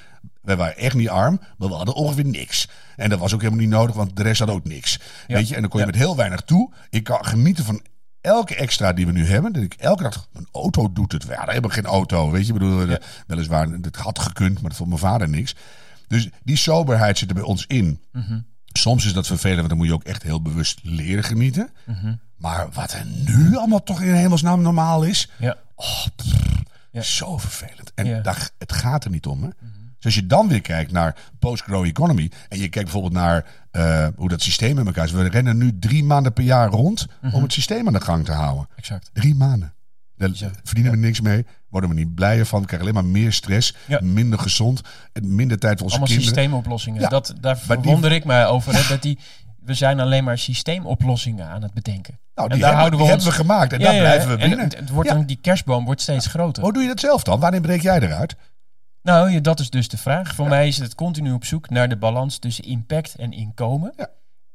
Wij 0.42 0.56
waren 0.58 0.78
echt 0.78 0.96
niet 0.96 1.10
arm, 1.10 1.40
maar 1.58 1.68
we 1.70 1.74
hadden 1.76 1.96
ongeveer 1.96 2.26
niks. 2.26 2.68
En 2.96 3.10
dat 3.10 3.20
was 3.20 3.34
ook 3.34 3.42
helemaal 3.42 3.62
niet 3.62 3.70
nodig, 3.70 3.96
want 3.96 4.16
de 4.16 4.24
rest 4.24 4.40
had 4.40 4.50
ook 4.50 4.66
niks. 4.66 5.00
Ja. 5.28 5.36
Weet 5.36 5.48
je, 5.48 5.56
en 5.56 5.62
dan 5.62 5.70
kon 5.70 5.80
je 5.80 5.86
Ja. 5.86 5.92
met 5.92 6.02
heel 6.02 6.16
weinig 6.16 6.42
toe. 6.42 6.74
Ik 6.90 7.04
kan 7.04 7.26
genieten 7.26 7.66
van 7.66 7.82
elke 8.22 8.56
extra 8.56 8.94
die 8.94 9.06
we 9.06 9.12
nu 9.12 9.26
hebben. 9.26 9.54
Dat 9.54 9.64
ik 9.64 9.74
elke 9.74 10.04
dag, 10.04 10.28
een 10.34 10.48
auto 10.52 10.92
doet 10.92 11.12
het. 11.12 11.24
We 11.26 11.30
hadden 11.36 11.50
helemaal 11.56 11.76
geen 11.76 11.86
auto, 11.86 12.32
weet 12.32 12.48
je. 12.48 12.54
Ik 12.54 12.60
bedoel, 12.60 12.88
eh, 12.88 12.96
weliswaar, 13.28 13.68
het 13.82 13.96
had 13.96 14.20
gekund, 14.20 14.54
maar 14.54 14.70
dat 14.70 14.78
vond 14.78 14.90
mijn 14.90 15.02
vader 15.02 15.30
niks. 15.30 15.56
Dus 16.08 16.30
die 16.44 16.56
soberheid 16.58 17.18
zit 17.18 17.30
er 17.30 17.36
bij 17.36 17.44
ons 17.44 17.66
in. 17.68 18.02
Mhm. 18.12 18.40
Soms 18.74 19.06
is 19.06 19.14
dat 19.14 19.28
vervelend, 19.28 19.58
want 19.58 19.70
dan 19.70 19.78
moet 19.78 19.88
je 19.88 19.94
ook 19.94 20.04
echt 20.04 20.24
heel 20.24 20.42
bewust 20.42 20.80
leren 20.84 21.24
genieten. 21.24 21.70
Mhm. 21.86 22.14
Maar 22.38 22.68
wat 22.74 22.94
er 22.94 23.06
nu 23.06 23.56
allemaal 23.58 23.84
toch 23.84 24.02
in 24.02 24.14
hemelsnaam 24.14 24.62
normaal 24.62 25.04
is, 25.04 25.30
Ja. 25.38 25.58
Oh, 25.76 26.06
pff, 26.16 26.60
Ja. 26.92 27.02
Zo 27.02 27.38
vervelend. 27.38 27.92
En 27.96 28.06
Ja. 28.06 28.20
daar, 28.22 28.50
het 28.58 28.72
gaat 28.74 29.04
er 29.06 29.12
niet 29.12 29.26
om. 29.26 29.44
Hè? 29.44 29.50
Dus 29.96 30.06
als 30.06 30.16
je 30.16 30.28
dan 30.28 30.48
weer 30.48 30.62
kijkt 30.62 30.92
naar 30.92 31.16
post-grow 31.40 31.86
economy. 31.86 32.32
En 32.50 32.58
je 32.58 32.70
kijkt 32.70 32.92
bijvoorbeeld 32.92 33.14
naar 33.14 33.46
eh, 33.72 34.08
hoe 34.16 34.30
dat 34.30 34.42
systeem 34.42 34.80
in 34.80 34.86
elkaar 34.86 35.06
is. 35.06 35.12
We 35.12 35.28
rennen 35.28 35.58
nu 35.58 35.80
drie 35.80 36.04
maanden 36.04 36.34
per 36.34 36.44
jaar 36.44 36.70
rond 36.70 37.08
om 37.34 37.42
het 37.44 37.54
systeem 37.54 37.88
aan 37.88 37.94
de 37.94 38.02
gang 38.02 38.26
te 38.26 38.32
houden. 38.32 38.68
Exact. 38.76 39.10
Drie 39.14 39.36
maanden. 39.36 39.74
Daar 40.18 40.32
verdienen 40.64 40.92
we 40.92 40.98
niks 40.98 41.22
mee. 41.22 41.46
Worden 41.72 41.90
we 41.90 41.96
niet 41.96 42.16
blijer 42.16 42.46
van. 42.46 42.60
We 42.62 42.68
krijgen 42.68 42.90
alleen 42.90 43.04
maar 43.04 43.12
meer 43.12 43.32
stress. 43.32 43.76
Ja. 43.88 44.00
Minder 44.02 44.40
gezond. 44.40 44.82
en 45.14 45.36
Minder 45.36 45.60
tijd 45.60 45.74
voor 45.74 45.84
onze 45.84 45.96
Allemaal 45.98 46.16
kinderen. 46.16 46.36
systeemoplossingen. 46.36 47.02
Ja, 47.02 47.08
Dat, 47.10 47.34
daar 47.40 47.56
die- 47.56 47.64
verwonder 47.64 48.12
ik 48.12 48.26
mij 48.26 48.46
over. 48.48 48.74
Hè, 48.76 48.88
dat 48.90 49.02
die, 49.02 49.20
we 49.60 49.74
zijn 49.74 50.00
alleen 50.00 50.24
maar 50.24 50.38
systeemoplossingen 50.38 51.48
aan 51.48 51.62
het 51.64 51.74
bedenken. 51.74 52.20
Nou, 52.36 52.48
en 52.50 52.54
die, 52.56 52.64
daar 52.64 52.76
hebben, 52.76 52.78
houden 52.80 53.00
we 53.00 53.06
die 53.06 53.14
ons... 53.16 53.24
hebben 53.24 53.46
we 53.46 53.52
gemaakt. 53.54 53.74
En 53.74 53.80
daar 53.80 53.96
blijven 53.98 54.28
we 54.28 54.34
en 54.44 54.50
binnen. 54.50 54.66
het, 54.66 54.78
het 54.78 54.90
wordt 54.90 55.10
dan, 55.10 55.26
die 55.26 55.40
kerstboom 55.42 55.86
wordt 55.86 56.02
steeds 56.02 56.26
groter. 56.28 56.64
Hoe 56.64 56.74
doe 56.74 56.82
je 56.82 56.88
dat 56.88 57.00
zelf 57.00 57.24
dan? 57.24 57.40
Wanneer 57.40 57.62
breek 57.62 57.82
jij 57.82 58.00
eruit? 58.00 58.36
Nou, 59.04 59.42
dat 59.42 59.60
is 59.60 59.70
dus 59.70 59.88
de 59.88 59.98
vraag. 59.98 60.36
Voor 60.36 60.48
mij 60.48 60.68
is 60.68 60.78
het 60.78 60.96
continu 60.96 61.32
op 61.32 61.46
zoek 61.46 61.70
naar 61.70 61.90
de 61.90 61.98
balans 61.98 62.38
tussen 62.38 62.64
impact 62.64 63.16
en 63.16 63.32
inkomen. 63.32 63.94
Ja. 63.98 64.08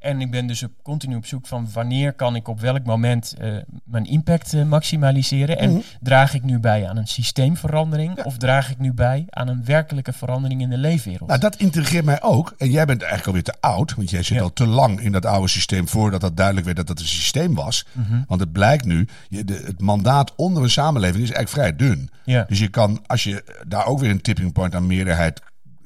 En 0.07 0.21
ik 0.21 0.31
ben 0.31 0.47
dus 0.47 0.63
op, 0.63 0.71
continu 0.83 1.15
op 1.15 1.25
zoek 1.25 1.47
van 1.47 1.67
wanneer 1.73 2.13
kan 2.13 2.35
ik 2.35 2.47
op 2.47 2.59
welk 2.59 2.83
moment 2.85 3.33
eh, 3.39 3.55
mijn 3.85 4.05
impact 4.05 4.53
eh, 4.53 4.63
maximaliseren. 4.63 5.57
En 5.57 5.69
Mhm. 5.71 5.79
draag 6.01 6.33
ik 6.33 6.43
nu 6.43 6.59
bij 6.59 6.87
aan 6.89 6.97
een 6.97 7.07
systeemverandering 7.07 8.11
Ja. 8.15 8.23
of 8.23 8.37
draag 8.37 8.69
ik 8.69 8.77
nu 8.79 8.93
bij 8.93 9.25
aan 9.29 9.47
een 9.47 9.65
werkelijke 9.65 10.13
verandering 10.13 10.61
in 10.61 10.69
de 10.69 10.77
leefwereld? 10.77 11.27
Nou, 11.29 11.39
dat 11.39 11.55
intrigeert 11.55 12.05
mij 12.05 12.21
ook. 12.21 12.53
En 12.57 12.71
jij 12.71 12.85
bent 12.85 13.01
eigenlijk 13.01 13.27
alweer 13.27 13.43
te 13.43 13.53
oud. 13.59 13.95
Want 13.95 14.09
jij 14.09 14.23
zit 14.23 14.37
Ja. 14.37 14.43
al 14.43 14.53
te 14.53 14.67
lang 14.67 14.99
in 15.01 15.11
dat 15.11 15.25
oude 15.25 15.47
systeem 15.47 15.87
voordat 15.87 16.21
dat 16.21 16.37
duidelijk 16.37 16.65
werd 16.65 16.77
dat 16.77 16.87
dat 16.87 16.99
een 16.99 17.05
systeem 17.05 17.53
was. 17.55 17.85
Mhm. 17.91 18.21
Want 18.27 18.39
het 18.41 18.51
blijkt 18.51 18.85
nu, 18.85 19.07
je, 19.29 19.43
de, 19.43 19.61
het 19.65 19.81
mandaat 19.81 20.35
onder 20.35 20.63
een 20.63 20.69
samenleving 20.69 21.23
is 21.23 21.31
eigenlijk 21.31 21.49
vrij 21.77 21.87
dun. 21.87 22.09
Ja. 22.25 22.43
Dus 22.47 22.59
je 22.59 22.67
kan, 22.67 23.03
als 23.07 23.23
je 23.23 23.61
daar 23.67 23.85
ook 23.85 23.99
weer 23.99 24.09
een 24.09 24.21
tipping 24.21 24.53
point 24.53 24.75
aan 24.75 24.87
meerderheid 24.87 25.41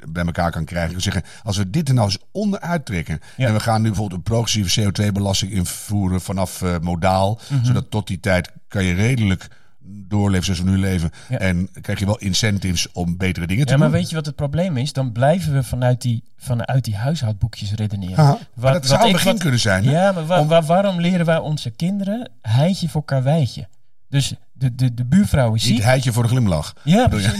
bij 0.09 0.25
elkaar 0.25 0.51
kan 0.51 0.65
krijgen. 0.65 0.91
kan 0.91 1.01
zeggen, 1.01 1.23
als 1.43 1.57
we 1.57 1.69
dit 1.69 1.87
er 1.87 1.93
nou 1.93 2.05
eens 2.07 2.17
onderuit 2.31 2.85
trekken. 2.85 3.19
Ja. 3.37 3.47
En 3.47 3.53
we 3.53 3.59
gaan 3.59 3.81
nu 3.81 3.87
bijvoorbeeld 3.87 4.17
een 4.17 4.23
progressieve 4.23 4.81
CO2-belasting 4.91 5.51
invoeren 5.51 6.21
vanaf 6.21 6.61
eh, 6.61 6.75
modaal. 6.81 7.39
Mhm. 7.49 7.65
Zodat 7.65 7.91
tot 7.91 8.07
die 8.07 8.19
tijd 8.19 8.51
kan 8.67 8.83
je 8.83 8.93
redelijk 8.93 9.47
doorleven 9.83 10.45
zoals 10.45 10.59
we 10.61 10.69
nu 10.69 10.77
leven. 10.77 11.11
Ja. 11.29 11.37
En 11.37 11.69
krijg 11.81 11.99
je 11.99 12.05
wel 12.05 12.17
incentives 12.19 12.91
om 12.91 13.17
betere 13.17 13.47
dingen 13.47 13.65
te 13.65 13.71
Ja, 13.71 13.77
maar 13.77 13.87
doen. 13.89 13.97
weet 13.97 14.09
je 14.09 14.15
wat 14.15 14.25
het 14.25 14.35
probleem 14.35 14.77
is? 14.77 14.93
Dan 14.93 15.11
blijven 15.11 15.53
we 15.53 15.63
vanuit 15.63 16.01
die, 16.01 16.23
vanuit 16.37 16.83
die 16.83 16.95
huishoudboekjes 16.95 17.73
redeneren. 17.73 18.17
Aha. 18.17 18.37
Wat- 18.53 18.73
dat 18.73 18.73
wat 18.73 18.85
zou 18.85 19.05
een 19.05 19.11
begin 19.11 19.31
wat- 19.31 19.41
kunnen 19.41 19.59
zijn. 19.59 19.85
hè? 19.85 19.91
Ja, 19.91 20.11
maar 20.11 20.25
wa- 20.25 20.39
Om- 20.39 20.47
wa- 20.47 20.61
waarom 20.63 20.99
leren 20.99 21.25
wij 21.25 21.37
onze 21.37 21.69
kinderen 21.69 22.29
heitje 22.41 22.89
voor 22.89 23.05
karweitje? 23.05 23.67
Dus 24.11 24.33
de, 24.51 24.75
de, 24.75 24.93
de 24.93 25.05
buurvrouw 25.05 25.53
is 25.53 25.63
Niet 25.65 25.75
ziek. 25.75 25.83
heitje 25.83 26.11
voor 26.11 26.23
de 26.23 26.29
glimlach. 26.29 26.73
Ja, 26.83 27.07
precies. 27.07 27.39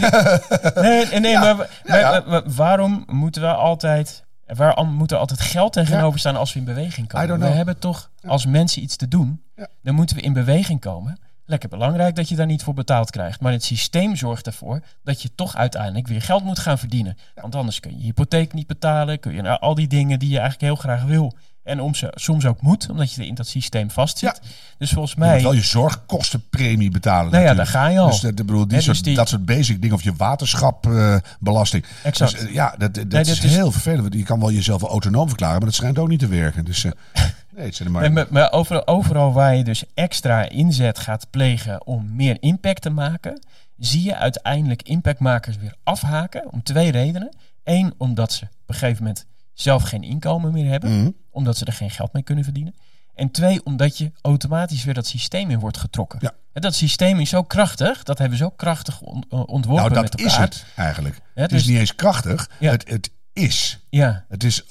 Nee, 0.76 1.06
nee, 1.06 1.20
nee 1.20 1.38
maar, 1.40 1.56
maar- 1.86 2.00
ja. 2.00 2.10
maar- 2.12 2.28
maar 2.28 2.42
waarom 2.46 3.04
moeten 3.08 3.42
we 3.42 3.54
altijd... 3.54 4.24
Waar 4.46 4.86
moet 4.86 5.12
er 5.12 5.18
altijd 5.18 5.42
geld 5.42 5.74
tegenover 5.74 6.20
staan 6.20 6.36
als 6.36 6.54
we 6.54 6.60
in 6.60 6.66
beweging 6.66 7.08
komen? 7.08 7.40
We 7.40 7.46
hebben 7.46 7.80
toch 7.80 8.10
als 8.28 8.46
mensen 8.46 8.82
iets 8.84 8.96
te 8.96 9.08
doen, 9.08 9.42
dan 9.84 9.96
moeten 9.96 10.16
we 10.16 10.22
in 10.22 10.34
beweging 10.34 10.80
komen. 10.80 11.20
Lekker 11.46 11.70
belangrijk 11.70 12.16
dat 12.16 12.30
je 12.30 12.36
daar 12.36 12.46
niet 12.46 12.64
voor 12.64 12.74
betaald 12.74 13.10
krijgt. 13.10 13.42
Maar 13.42 13.52
het 13.52 13.64
systeem 13.64 14.16
zorgt 14.16 14.46
ervoor 14.46 14.82
dat 15.04 15.22
je 15.22 15.36
toch 15.36 15.56
uiteindelijk 15.56 16.08
weer 16.08 16.22
geld 16.22 16.44
moet 16.44 16.60
gaan 16.60 16.78
verdienen. 16.78 17.18
Want 17.36 17.56
anders 17.56 17.80
kun 17.80 17.92
je 17.92 17.98
je 17.98 18.04
hypotheek 18.04 18.54
niet 18.54 18.68
betalen. 18.68 19.20
Kun 19.20 19.34
je 19.34 19.42
naar 19.42 19.60
al 19.60 19.76
die 19.76 19.88
dingen 19.88 20.20
die 20.20 20.30
je 20.30 20.40
eigenlijk 20.40 20.64
heel 20.74 20.76
graag 20.82 21.04
wil. 21.04 21.34
En 21.64 21.80
om 21.82 21.96
ze, 21.96 22.12
soms 22.16 22.46
ook 22.46 22.62
moet, 22.62 22.90
omdat 22.90 23.14
je 23.14 23.28
in 23.28 23.36
dat 23.36 23.48
systeem 23.48 23.92
vastzit. 23.92 24.42
Dus 24.78 24.92
volgens 24.92 25.14
Je 25.14 25.20
moet 25.20 25.30
mij... 25.30 25.42
wel 25.42 25.54
je 25.54 25.62
zorgkostenpremie 25.62 26.92
betalen. 26.92 27.32
Nou 27.32 27.44
ja, 27.44 27.50
natuurlijk. 27.54 27.72
daar 27.74 27.82
ga 27.82 27.90
je 27.90 28.00
al. 28.00 28.10
Dus 28.10 28.22
bedoel, 28.22 28.68
die 28.68 28.78
Hè, 28.78 28.84
dus 28.84 28.86
soort, 28.86 29.04
die- 29.04 29.16
dat 29.16 29.30
soort 29.30 29.46
basic 29.46 29.82
dingen. 29.82 29.96
Of 29.96 30.04
je 30.04 30.14
waterschapbelasting. 30.16 31.86
Exact. 32.04 32.32
Dus, 32.32 32.46
eh, 32.46 32.54
ja, 32.54 32.76
dat, 32.78 32.94
dat 32.94 33.08
Nee, 33.10 33.22
is 33.22 33.40
heel 33.40 33.72
vervelend. 33.72 34.14
Je 34.14 34.24
kan 34.24 34.40
wel 34.40 34.52
jezelf 34.52 34.82
autonoom 34.82 35.28
verklaren, 35.28 35.56
maar 35.58 35.66
dat 35.66 35.76
schijnt 35.76 35.98
ook 36.00 36.08
niet 36.08 36.20
te 36.20 36.28
werken. 36.28 36.66
Dus 36.66 36.84
eh, 36.84 36.92
nee, 37.56 37.66
het 37.66 37.76
zijn 37.76 37.92
maar... 37.92 38.02
Nee, 38.02 38.10
maar, 38.12 38.28
maar 38.30 38.52
overal, 38.52 38.88
overal 38.88 39.34
waar 39.34 39.56
je 39.56 39.64
dus 39.64 39.84
extra 39.94 40.50
inzet 40.50 41.00
gaat 41.00 41.28
plegen 41.30 41.86
om 41.86 42.16
meer 42.16 42.38
impact 42.40 42.82
te 42.82 42.90
maken, 42.90 43.40
zie 43.78 44.04
je 44.04 44.16
uiteindelijk 44.16 44.82
impactmakers 44.82 45.58
weer 45.58 45.74
afhaken 45.84 46.52
om 46.52 46.64
twee 46.64 46.92
redenen. 46.92 47.30
Eén, 47.64 47.94
omdat 47.98 48.34
ze 48.34 48.44
op 48.44 48.50
een 48.66 48.76
gegeven 48.76 49.04
moment 49.04 49.26
zelf 49.54 49.84
geen 49.84 50.04
inkomen 50.04 50.52
meer 50.52 50.70
hebben, 50.70 51.00
Mhm. 51.02 51.10
Omdat 51.32 51.58
ze 51.58 51.66
er 51.66 51.74
geen 51.74 51.90
geld 51.92 52.14
mee 52.14 52.24
kunnen 52.24 52.44
verdienen. 52.44 52.76
En 53.16 53.32
twee, 53.32 53.66
omdat 53.66 53.98
je 53.98 54.12
automatisch 54.22 54.84
weer 54.84 54.94
dat 54.94 55.08
systeem 55.08 55.50
in 55.50 55.60
wordt 55.60 55.78
getrokken. 55.78 56.20
Ja. 56.22 56.32
En 56.54 56.62
dat 56.62 56.76
systeem 56.76 57.20
is 57.20 57.30
zo 57.30 57.44
krachtig, 57.44 58.04
dat 58.04 58.18
hebben 58.18 58.38
we 58.38 58.44
zo 58.44 58.50
krachtig 58.50 59.02
on- 59.02 59.26
eh, 59.30 59.48
ontworpen 59.48 59.92
nou, 59.92 60.06
dat 60.06 60.20
is 60.20 60.36
het 60.36 60.66
eigenlijk. 60.76 61.16
Ja, 61.36 61.42
het 61.42 61.52
is 61.52 61.58
dus- 61.58 61.68
niet 61.72 61.80
eens 61.80 61.96
krachtig. 61.96 62.50
Ja. 62.60 62.72
Het, 62.72 62.90
het 62.90 63.12
is. 63.34 63.80
Ja, 63.90 64.26
Het 64.30 64.44
is 64.44 64.64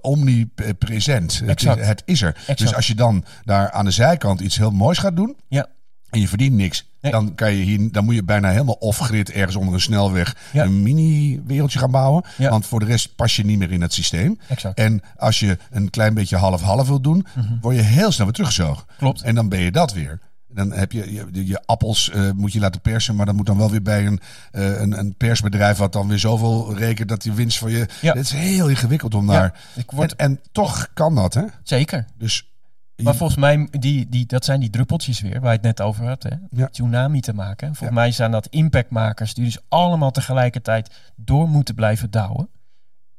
omnipresent. 0.00 1.40
Het 1.44 1.62
is, 1.62 1.66
het 1.68 2.02
is 2.04 2.22
er. 2.22 2.34
Exact. 2.36 2.58
Dus 2.58 2.74
als 2.74 2.86
je 2.86 2.94
dan 2.94 3.24
daar 3.44 3.70
aan 3.70 3.84
de 3.84 3.90
zijkant 3.90 4.40
iets 4.40 4.56
heel 4.56 4.70
moois 4.70 4.98
gaat 4.98 5.16
doen... 5.16 5.36
ja, 5.48 5.66
en 6.14 6.20
je 6.20 6.28
verdient 6.28 6.54
niks... 6.56 6.92
Nee. 7.00 7.12
Dan, 7.12 7.34
kan 7.34 7.52
je 7.54 7.64
hier, 7.64 7.92
dan 7.92 8.04
moet 8.04 8.14
je 8.14 8.22
bijna 8.24 8.50
helemaal 8.50 8.74
off-grid 8.74 9.30
ergens 9.30 9.56
onder 9.56 9.74
een 9.74 9.80
snelweg 9.80 10.36
Ja. 10.52 10.62
een 10.64 10.82
mini-wereldje 10.82 11.78
gaan 11.78 11.90
bouwen. 11.90 12.24
Ja. 12.36 12.50
Want 12.50 12.66
voor 12.66 12.80
de 12.80 12.86
rest 12.86 13.16
pas 13.16 13.36
je 13.36 13.44
niet 13.44 13.58
meer 13.58 13.72
in 13.72 13.82
het 13.82 13.92
systeem. 13.92 14.38
exact. 14.48 14.78
En 14.78 15.02
als 15.16 15.40
je 15.40 15.58
een 15.70 15.90
klein 15.90 16.14
beetje 16.14 16.36
half-half 16.36 16.86
wil 16.88 17.00
doen, 17.00 17.26
word 17.60 17.76
je 17.76 17.82
heel 17.82 18.12
snel 18.12 18.26
weer 18.26 18.34
teruggezogen. 18.34 18.84
Mhm. 18.88 18.96
Klopt. 18.98 19.22
En 19.22 19.34
dan 19.34 19.48
ben 19.48 19.60
je 19.60 19.70
dat 19.70 19.92
weer. 19.92 20.18
Dan 20.48 20.72
heb 20.72 20.92
je 20.92 21.12
je, 21.12 21.46
je 21.46 21.62
appels 21.66 22.10
eh, 22.10 22.30
moet 22.34 22.52
je 22.52 22.60
laten 22.60 22.80
persen, 22.80 23.14
maar 23.14 23.26
dat 23.26 23.34
moet 23.34 23.46
dan 23.46 23.58
wel 23.58 23.70
weer 23.70 23.82
bij 23.82 24.06
een, 24.06 24.20
eh, 24.50 24.80
een, 24.80 24.98
een 24.98 25.14
persbedrijf 25.16 25.76
wat 25.76 25.92
dan 25.92 26.08
weer 26.08 26.18
zoveel 26.18 26.76
rekent 26.76 27.08
dat 27.08 27.22
die 27.22 27.32
winst 27.32 27.58
voor 27.58 27.70
je. 27.70 27.86
Ja. 28.00 28.12
Het 28.12 28.24
is 28.24 28.30
heel 28.32 28.68
ingewikkeld 28.68 29.14
om 29.14 29.26
Ja, 29.30 29.32
daar. 29.38 29.60
ik 29.76 29.90
word, 29.90 30.16
En, 30.16 30.26
en 30.30 30.40
toch 30.52 30.88
kan 30.94 31.14
dat, 31.14 31.34
hè? 31.34 31.42
zeker. 31.62 32.06
Dus 32.18 32.52
Maar 33.02 33.14
volgens 33.16 33.38
mij, 33.38 33.68
die, 33.70 34.08
die, 34.08 34.26
dat 34.26 34.44
zijn 34.44 34.60
die 34.60 34.70
druppeltjes 34.70 35.20
weer, 35.20 35.40
waar 35.40 35.50
je 35.50 35.56
het 35.56 35.62
net 35.66 35.80
over 35.80 36.06
had. 36.06 36.22
Hè? 36.22 36.30
Ja. 36.50 36.68
Tsunami 36.68 37.20
te 37.20 37.34
maken. 37.34 37.66
Volgens 37.66 37.88
Ja. 37.88 37.94
mij 37.94 38.10
zijn 38.12 38.30
dat 38.30 38.46
impactmakers 38.46 39.34
die 39.34 39.44
dus 39.44 39.58
allemaal 39.68 40.10
tegelijkertijd 40.10 40.90
door 41.16 41.48
moeten 41.48 41.74
blijven 41.74 42.10
douwen. 42.10 42.48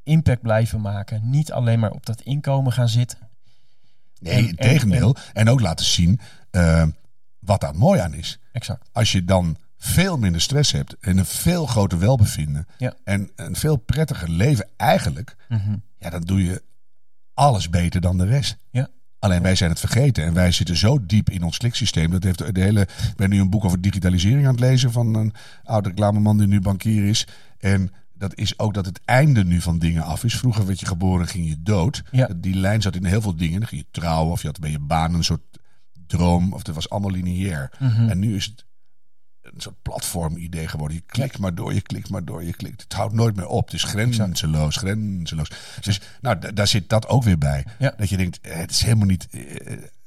Impact 0.04 0.42
blijven 0.42 0.82
maken. 0.82 1.30
Niet 1.30 1.52
alleen 1.52 1.80
maar 1.80 1.92
op 1.92 2.06
dat 2.06 2.22
inkomen 2.22 2.72
gaan 2.72 2.90
zitten. 2.90 3.18
nee, 4.20 4.34
en- 4.34 4.48
in 4.48 4.56
tegendeel. 4.56 5.16
En, 5.34 5.50
ook 5.50 5.60
laten 5.60 5.86
zien 5.86 6.20
eh, 6.52 6.88
wat 7.40 7.62
daar 7.62 7.76
mooi 7.76 8.00
aan 8.00 8.14
is. 8.14 8.40
Exact. 8.52 8.90
Als 8.92 9.12
je 9.12 9.26
dan 9.26 9.58
veel 9.78 10.18
minder 10.18 10.42
stress 10.42 10.72
hebt 10.72 10.96
en 11.00 11.18
een 11.18 11.26
veel 11.26 11.66
groter 11.66 12.00
welbevinden 12.00 12.68
Ja. 12.78 12.94
en 13.04 13.32
een 13.36 13.56
veel 13.56 13.76
prettiger 13.76 14.30
leven 14.30 14.68
eigenlijk, 14.78 15.36
Mhm. 15.50 15.76
ja, 15.98 16.10
dan 16.10 16.22
doe 16.22 16.44
je 16.44 16.64
alles 17.34 17.70
beter 17.70 18.02
dan 18.02 18.18
de 18.18 18.26
rest. 18.26 18.58
Ja. 18.72 18.88
Alleen 19.26 19.42
wij 19.42 19.56
zijn 19.56 19.70
het 19.70 19.80
vergeten 19.80 20.24
en 20.24 20.34
wij 20.34 20.52
zitten 20.52 20.78
zo 20.78 21.06
diep 21.06 21.30
in 21.30 21.44
ons 21.44 21.58
kliksysteem. 21.58 22.12
Dat 22.12 22.24
heeft 22.24 22.56
de 22.56 22.62
hele. 22.62 22.82
Ik 22.82 23.16
ben 23.16 23.30
nu 23.30 23.40
een 23.40 23.50
boek 23.50 23.66
over 23.66 23.82
digitalisering 23.82 24.46
aan 24.46 24.52
het 24.52 24.60
lezen 24.60 24.92
van 24.92 25.16
een 25.16 25.34
oude 25.64 25.90
reclameman 25.90 26.38
die 26.38 26.48
nu 26.48 26.62
bankier 26.62 27.06
is. 27.06 27.28
En 27.60 27.92
dat 28.14 28.36
is 28.36 28.60
ook 28.60 28.74
dat 28.74 28.86
het 28.86 29.02
einde 29.06 29.44
nu 29.44 29.62
van 29.62 29.80
dingen 29.80 30.04
af 30.04 30.24
is. 30.24 30.36
Vroeger 30.36 30.66
werd 30.66 30.80
je 30.80 30.86
geboren, 30.86 31.28
ging 31.28 31.48
je 31.48 31.62
dood. 31.64 32.04
Ja. 32.12 32.30
Die 32.36 32.56
lijn 32.56 32.82
zat 32.82 32.96
in 32.96 33.06
heel 33.06 33.22
veel 33.22 33.36
dingen. 33.36 33.60
Dan 33.60 33.70
ging 33.70 33.82
je 33.82 34.00
trouwen 34.00 34.32
of 34.32 34.42
je 34.42 34.48
had 34.48 34.60
bij 34.60 34.72
je 34.72 34.80
baan 34.80 35.14
een 35.14 35.24
soort 35.24 35.60
droom. 36.08 36.54
Of 36.54 36.66
het 36.66 36.76
was 36.76 36.90
allemaal 36.90 37.12
lineair. 37.12 37.72
Mhm. 37.80 38.10
En 38.10 38.20
nu 38.20 38.36
is 38.36 38.46
het 38.46 38.66
een 39.54 39.62
soort 39.62 39.82
platform-idee 39.82 40.68
geworden. 40.68 40.98
Je 40.98 41.04
klikt 41.06 41.40
maar 41.40 41.56
door, 41.56 41.74
je 41.74 41.82
klikt 41.82 42.10
maar 42.10 42.26
door, 42.26 42.44
je 42.44 42.54
klikt. 42.54 42.82
Het 42.82 42.94
houdt 42.94 43.14
nooit 43.14 43.36
meer 43.36 43.48
op. 43.48 43.66
Het 43.66 43.74
is 43.74 43.84
grenzeloos, 43.84 44.76
grenzeloos. 44.76 45.52
Dus 45.82 46.02
nou, 46.22 46.40
da- 46.40 46.52
daar 46.52 46.68
zit 46.68 46.90
dat 46.90 47.08
ook 47.08 47.24
weer 47.24 47.38
bij. 47.38 47.66
Ja. 47.80 47.94
Dat 47.98 48.10
je 48.10 48.18
denkt, 48.18 48.40
eh, 48.42 48.56
het 48.56 48.72
is 48.72 48.82
helemaal 48.84 49.08
niet 49.08 49.28
eh, 49.32 49.42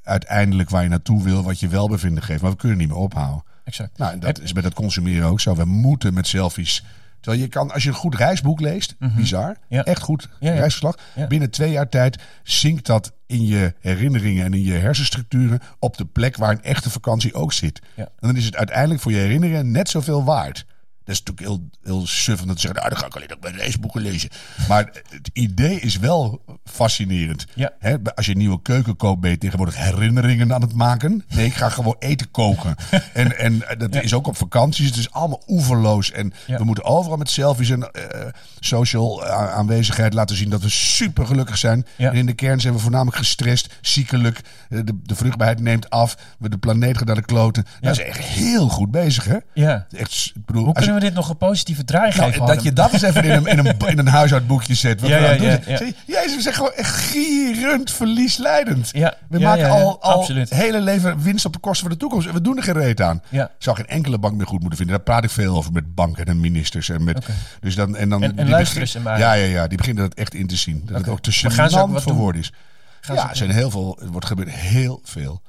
uiteindelijk 0.02 0.70
waar 0.70 0.82
je 0.82 0.88
naartoe 0.88 1.22
wil, 1.22 1.42
wat 1.42 1.60
je 1.60 1.68
welbevinden 1.68 2.22
geeft. 2.22 2.42
Maar 2.42 2.50
we 2.50 2.56
kunnen 2.56 2.78
niet 2.78 2.88
meer 2.88 2.96
ophouden. 2.96 3.44
Exact. 3.64 3.98
Nou, 3.98 4.12
en 4.12 4.20
dat 4.20 4.40
is 4.40 4.52
met 4.52 4.64
het 4.64 4.74
consumeren 4.74 5.28
ook 5.28 5.40
zo. 5.40 5.54
We 5.54 5.64
moeten 5.64 6.14
met 6.14 6.26
selfies. 6.26 6.84
Terwijl 7.20 7.42
je 7.42 7.48
kan, 7.48 7.70
als 7.72 7.82
je 7.82 7.88
een 7.88 7.94
goed 7.94 8.14
reisboek 8.14 8.60
leest, 8.60 8.94
bizar, 9.16 9.48
Mhm. 9.48 9.74
Ja. 9.74 9.84
echt 9.84 10.02
goed 10.02 10.28
Ja, 10.40 10.52
ja. 10.52 10.58
reisverslag, 10.58 10.96
binnen 11.28 11.50
twee 11.50 11.70
jaar 11.70 11.88
tijd 11.88 12.22
zinkt 12.42 12.86
dat 12.86 13.12
in 13.26 13.46
je 13.46 13.74
herinneringen 13.80 14.44
en 14.44 14.54
in 14.54 14.62
je 14.62 14.72
hersenstructuren 14.72 15.60
op 15.78 15.96
de 15.96 16.04
plek 16.04 16.36
waar 16.36 16.50
een 16.50 16.62
echte 16.62 16.90
vakantie 16.90 17.34
ook 17.34 17.52
zit. 17.52 17.80
En 17.96 18.08
dan 18.20 18.36
is 18.36 18.44
het 18.44 18.56
uiteindelijk 18.56 19.00
voor 19.00 19.12
je 19.12 19.18
herinneringen 19.18 19.70
net 19.70 19.88
zoveel 19.88 20.24
waard. 20.24 20.64
Dat 21.08 21.16
is 21.16 21.22
natuurlijk 21.22 21.48
heel, 21.48 21.68
heel 21.94 22.06
suf 22.06 22.40
om 22.40 22.46
dat 22.46 22.56
te 22.56 22.62
zeggen. 22.62 22.80
Nou, 22.80 22.90
dan 22.92 22.98
ga 23.02 23.06
ik 23.06 23.14
alleen 23.14 23.28
nog 23.28 23.38
mijn 23.40 23.56
reisboeken 23.56 24.00
lezen. 24.02 24.30
Maar 24.68 24.84
het 25.08 25.30
idee 25.32 25.80
is 25.80 25.98
wel 25.98 26.42
fascinerend. 26.64 27.44
Ja. 27.54 27.72
Hè, 27.78 27.96
als 28.14 28.26
je 28.26 28.32
een 28.32 28.38
nieuwe 28.38 28.62
keuken 28.62 28.96
koopt, 28.96 29.20
ben 29.20 29.30
je 29.30 29.38
tegenwoordig 29.38 29.76
herinneringen 29.76 30.54
aan 30.54 30.60
het 30.62 30.72
maken. 30.74 31.24
Nee, 31.34 31.46
ik 31.46 31.54
ga 31.54 31.68
gewoon 31.68 31.96
eten 31.98 32.30
koken. 32.30 32.74
en, 33.12 33.38
en 33.38 33.62
dat 33.78 33.94
is 34.02 34.14
ook 34.14 34.26
op 34.26 34.36
vakanties. 34.36 34.86
Het 34.86 34.96
is 34.96 35.10
allemaal 35.10 35.42
oeverloos. 35.46 36.10
En 36.12 36.32
Ja. 36.46 36.58
we 36.58 36.64
moeten 36.64 36.84
overal 36.84 37.16
met 37.18 37.30
selfies 37.30 37.70
en 37.70 37.90
eh, 37.92 38.26
social 38.60 39.24
a- 39.26 39.50
aanwezigheid 39.50 40.14
laten 40.14 40.36
zien 40.36 40.50
dat 40.50 40.62
we 40.62 40.68
super 40.68 41.26
gelukkig 41.26 41.58
zijn. 41.58 41.86
En 41.96 42.14
in 42.14 42.26
de 42.26 42.32
kern 42.34 42.60
zijn 42.60 42.74
we 42.74 42.80
voornamelijk 42.80 43.16
gestrest, 43.16 43.76
ziekelijk. 43.80 44.40
Eh, 44.68 44.78
De, 44.84 45.00
de 45.02 45.14
vruchtbaarheid 45.14 45.60
neemt 45.60 45.90
af. 45.90 46.16
We 46.38 46.48
de 46.48 46.58
planeet 46.58 46.98
gaat 46.98 47.06
naar 47.06 47.14
de 47.16 47.22
kloten. 47.24 47.64
Dat 47.80 47.92
is 47.98 48.04
echt 48.04 48.18
heel 48.18 48.68
goed 48.68 48.90
bezig, 48.90 49.24
hè? 49.24 49.36
Ja. 49.54 49.86
Echt, 49.90 50.32
ik 50.34 50.44
bedoel, 50.44 50.64
Hoe 50.64 50.74
als 50.74 50.84
je- 50.84 50.90
kunnen 50.90 50.97
we 50.98 51.04
dit 51.06 51.14
nog 51.14 51.28
een 51.28 51.36
positieve 51.36 51.84
draai 51.84 52.12
Nou, 52.16 52.30
geven? 52.32 52.46
dat 52.46 52.62
je 52.62 52.72
dat 52.72 52.92
eens 52.92 53.02
even 53.02 53.24
in 53.24 53.30
een, 53.30 53.46
in 53.46 53.58
een, 53.58 53.76
in 53.92 53.98
een 53.98 54.06
huishoudboekje 54.08 54.74
zet. 54.74 55.00
Wat 55.00 55.10
Ja, 55.10 55.18
we 55.20 55.42
ja, 55.44 55.56
doen. 55.56 55.76
Zie 55.76 55.94
Jezus, 56.06 56.34
we 56.34 56.42
zijn 56.42 56.54
gewoon 56.54 56.72
echt 56.72 56.94
gierend 56.94 57.90
verliesleidend. 57.90 58.90
Ja, 58.92 59.14
We 59.28 59.38
maken 59.38 59.70
al, 59.70 60.02
al 60.02 60.12
absoluut. 60.18 60.50
hele 60.50 60.80
leven 60.80 61.22
winst 61.22 61.44
op 61.44 61.52
de 61.52 61.58
kosten 61.58 61.80
van 61.86 61.90
de 61.92 61.96
toekomst. 62.00 62.26
En 62.28 62.32
we 62.34 62.40
doen 62.40 62.56
er 62.56 62.62
geen 62.62 62.74
reet 62.74 63.00
aan. 63.00 63.22
Ja. 63.28 63.44
Ik 63.44 63.50
zou 63.58 63.76
geen 63.76 63.86
enkele 63.86 64.18
bank 64.18 64.34
meer 64.36 64.46
goed 64.46 64.60
moeten 64.60 64.78
vinden. 64.78 64.96
Daar 64.96 65.04
praat 65.04 65.24
ik 65.24 65.30
veel 65.30 65.56
over 65.56 65.72
met 65.72 65.94
banken 65.94 66.24
en 66.24 66.40
ministers. 66.40 66.88
En, 66.88 67.04
met, 67.04 67.26
dus 67.60 67.74
dan, 67.74 67.96
en, 67.96 68.08
dan, 68.08 68.22
En- 68.22 68.30
en 68.30 68.36
die 68.36 68.48
luisteren 68.54 68.88
ze 68.88 69.00
maar. 69.00 69.18
Ja, 69.18 69.32
ja, 69.32 69.44
ja, 69.44 69.66
die 69.66 69.76
beginnen 69.78 70.02
dat 70.08 70.18
echt 70.18 70.34
in 70.34 70.46
te 70.46 70.56
zien. 70.56 70.82
Dat 70.86 70.98
het 70.98 71.08
ook 71.08 71.20
te 71.20 71.32
gênant 71.52 71.90
wat 71.92 72.02
voor 72.02 72.12
woorden 72.14 72.40
is. 72.40 72.52
Gaan 73.00 73.16
ja, 73.16 73.30
er 73.30 73.36
zijn 73.36 73.50
heel 73.50 73.70
veel, 73.70 73.98
er 74.02 74.08
wordt 74.10 74.26
gebeurd 74.26 74.50
heel 74.50 75.00
veel. 75.04 75.42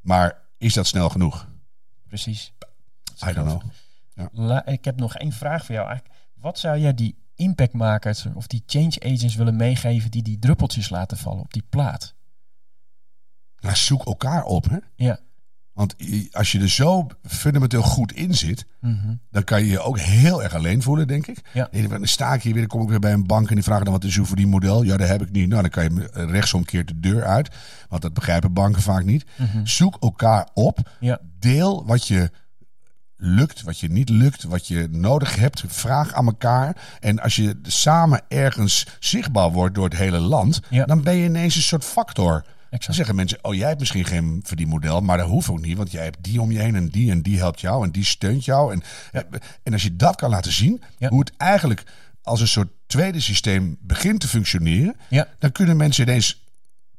Maar 0.00 0.36
is 0.58 0.74
dat 0.74 0.86
snel 0.86 1.08
genoeg? 1.08 1.46
precies. 2.08 2.52
I 3.28 3.32
don't 3.32 3.46
know. 3.48 3.62
La- 4.32 4.66
ik 4.66 4.84
heb 4.84 4.96
nog 4.98 5.16
één 5.16 5.32
vraag 5.32 5.64
voor 5.64 5.74
jou. 5.74 5.88
Eigenlijk, 5.88 6.18
wat 6.34 6.58
zou 6.58 6.78
jij 6.78 6.94
die 6.94 7.16
impactmakers 7.34 8.26
of 8.34 8.46
die 8.46 8.62
change 8.66 8.96
agents 9.00 9.34
willen 9.34 9.56
meegeven 9.56 10.10
die 10.10 10.22
die 10.22 10.38
druppeltjes 10.38 10.90
laten 10.90 11.16
vallen 11.16 11.40
op 11.42 11.52
die 11.52 11.64
plaat? 11.68 12.14
Nou, 13.60 13.76
zoek 13.76 14.04
elkaar 14.06 14.44
op, 14.44 14.70
hè? 14.70 14.76
Ja. 14.96 15.18
Want 15.72 15.94
als 16.30 16.52
je 16.52 16.60
er 16.60 16.68
zo 16.70 17.06
fundamenteel 17.22 17.82
goed 17.82 18.12
in 18.12 18.34
zit, 18.34 18.66
Mhm. 18.80 19.14
dan 19.30 19.44
kan 19.44 19.60
je 19.64 19.70
je 19.70 19.80
ook 19.80 19.98
heel 19.98 20.42
erg 20.42 20.54
alleen 20.54 20.82
voelen, 20.82 21.06
denk 21.06 21.26
ik. 21.26 21.40
Ja. 21.52 21.68
Dan 21.88 22.06
sta 22.06 22.34
ik 22.34 22.42
hier 22.42 22.52
weer, 22.52 22.60
dan 22.68 22.70
kom 22.70 22.82
ik 22.82 22.88
weer 22.88 22.98
bij 22.98 23.12
een 23.12 23.26
bank 23.26 23.48
en 23.48 23.54
die 23.54 23.64
vragen 23.64 23.84
dan 23.84 23.92
wat 23.92 24.04
is 24.04 24.16
uw 24.16 24.26
verdienmodel? 24.26 24.82
Ja, 24.82 24.96
dat 24.96 25.08
heb 25.08 25.22
ik 25.22 25.30
niet. 25.30 25.48
Nou, 25.48 25.60
dan 25.60 25.70
kan 25.70 25.84
je 25.84 25.90
me- 25.90 26.08
rechtsomkeert 26.12 26.88
de 26.88 27.00
deur 27.00 27.24
uit, 27.24 27.54
want 27.88 28.02
dat 28.02 28.14
begrijpen 28.14 28.52
banken 28.52 28.82
vaak 28.82 29.04
niet. 29.04 29.24
Mhm. 29.38 29.66
Zoek 29.66 29.96
elkaar 30.00 30.48
op, 30.54 30.90
Ja. 31.00 31.20
deel 31.38 31.86
wat 31.86 32.06
je 32.06 32.30
lukt, 33.26 33.62
wat 33.62 33.78
je 33.78 33.90
niet 33.90 34.08
lukt, 34.08 34.42
wat 34.42 34.66
je 34.68 34.88
nodig 34.90 35.36
hebt. 35.36 35.64
Vraag 35.66 36.12
aan 36.12 36.26
elkaar. 36.26 36.76
En 37.00 37.20
als 37.20 37.36
je 37.36 37.58
samen 37.62 38.20
ergens 38.28 38.86
zichtbaar 39.00 39.50
wordt 39.52 39.74
door 39.74 39.84
het 39.84 39.96
hele 39.98 40.18
land, 40.18 40.60
Ja. 40.70 40.84
dan 40.84 41.02
ben 41.02 41.14
je 41.16 41.24
ineens 41.24 41.56
een 41.56 41.62
soort 41.62 41.84
factor. 41.84 42.32
Dan 42.42 42.82
Exact. 42.82 42.94
zeggen 42.96 43.14
mensen, 43.14 43.38
oh 43.42 43.54
jij 43.54 43.66
hebt 43.68 43.78
misschien 43.80 44.04
geen 44.04 44.40
verdienmodel, 44.44 45.00
maar 45.00 45.18
dat 45.18 45.28
hoeft 45.28 45.48
ook 45.48 45.60
niet, 45.60 45.76
want 45.76 45.90
jij 45.90 46.04
hebt 46.04 46.18
die 46.24 46.40
om 46.40 46.50
je 46.52 46.58
heen 46.58 46.74
en 46.74 46.88
die 46.88 47.10
en 47.10 47.22
die 47.22 47.38
helpt 47.38 47.60
jou 47.60 47.84
en 47.84 47.90
die 47.90 48.04
steunt 48.04 48.44
jou. 48.44 48.72
En, 48.72 48.82
en 49.62 49.72
als 49.72 49.82
je 49.82 49.96
dat 49.96 50.16
kan 50.16 50.30
laten 50.30 50.52
zien, 50.52 50.82
Ja. 50.98 51.08
hoe 51.08 51.20
het 51.20 51.32
eigenlijk 51.36 51.84
als 52.22 52.40
een 52.40 52.48
soort 52.48 52.68
tweede 52.86 53.20
systeem 53.20 53.76
begint 53.80 54.20
te 54.20 54.28
functioneren, 54.28 54.96
Ja. 55.08 55.28
dan 55.38 55.52
kunnen 55.52 55.76
mensen 55.76 56.02
ineens 56.08 56.43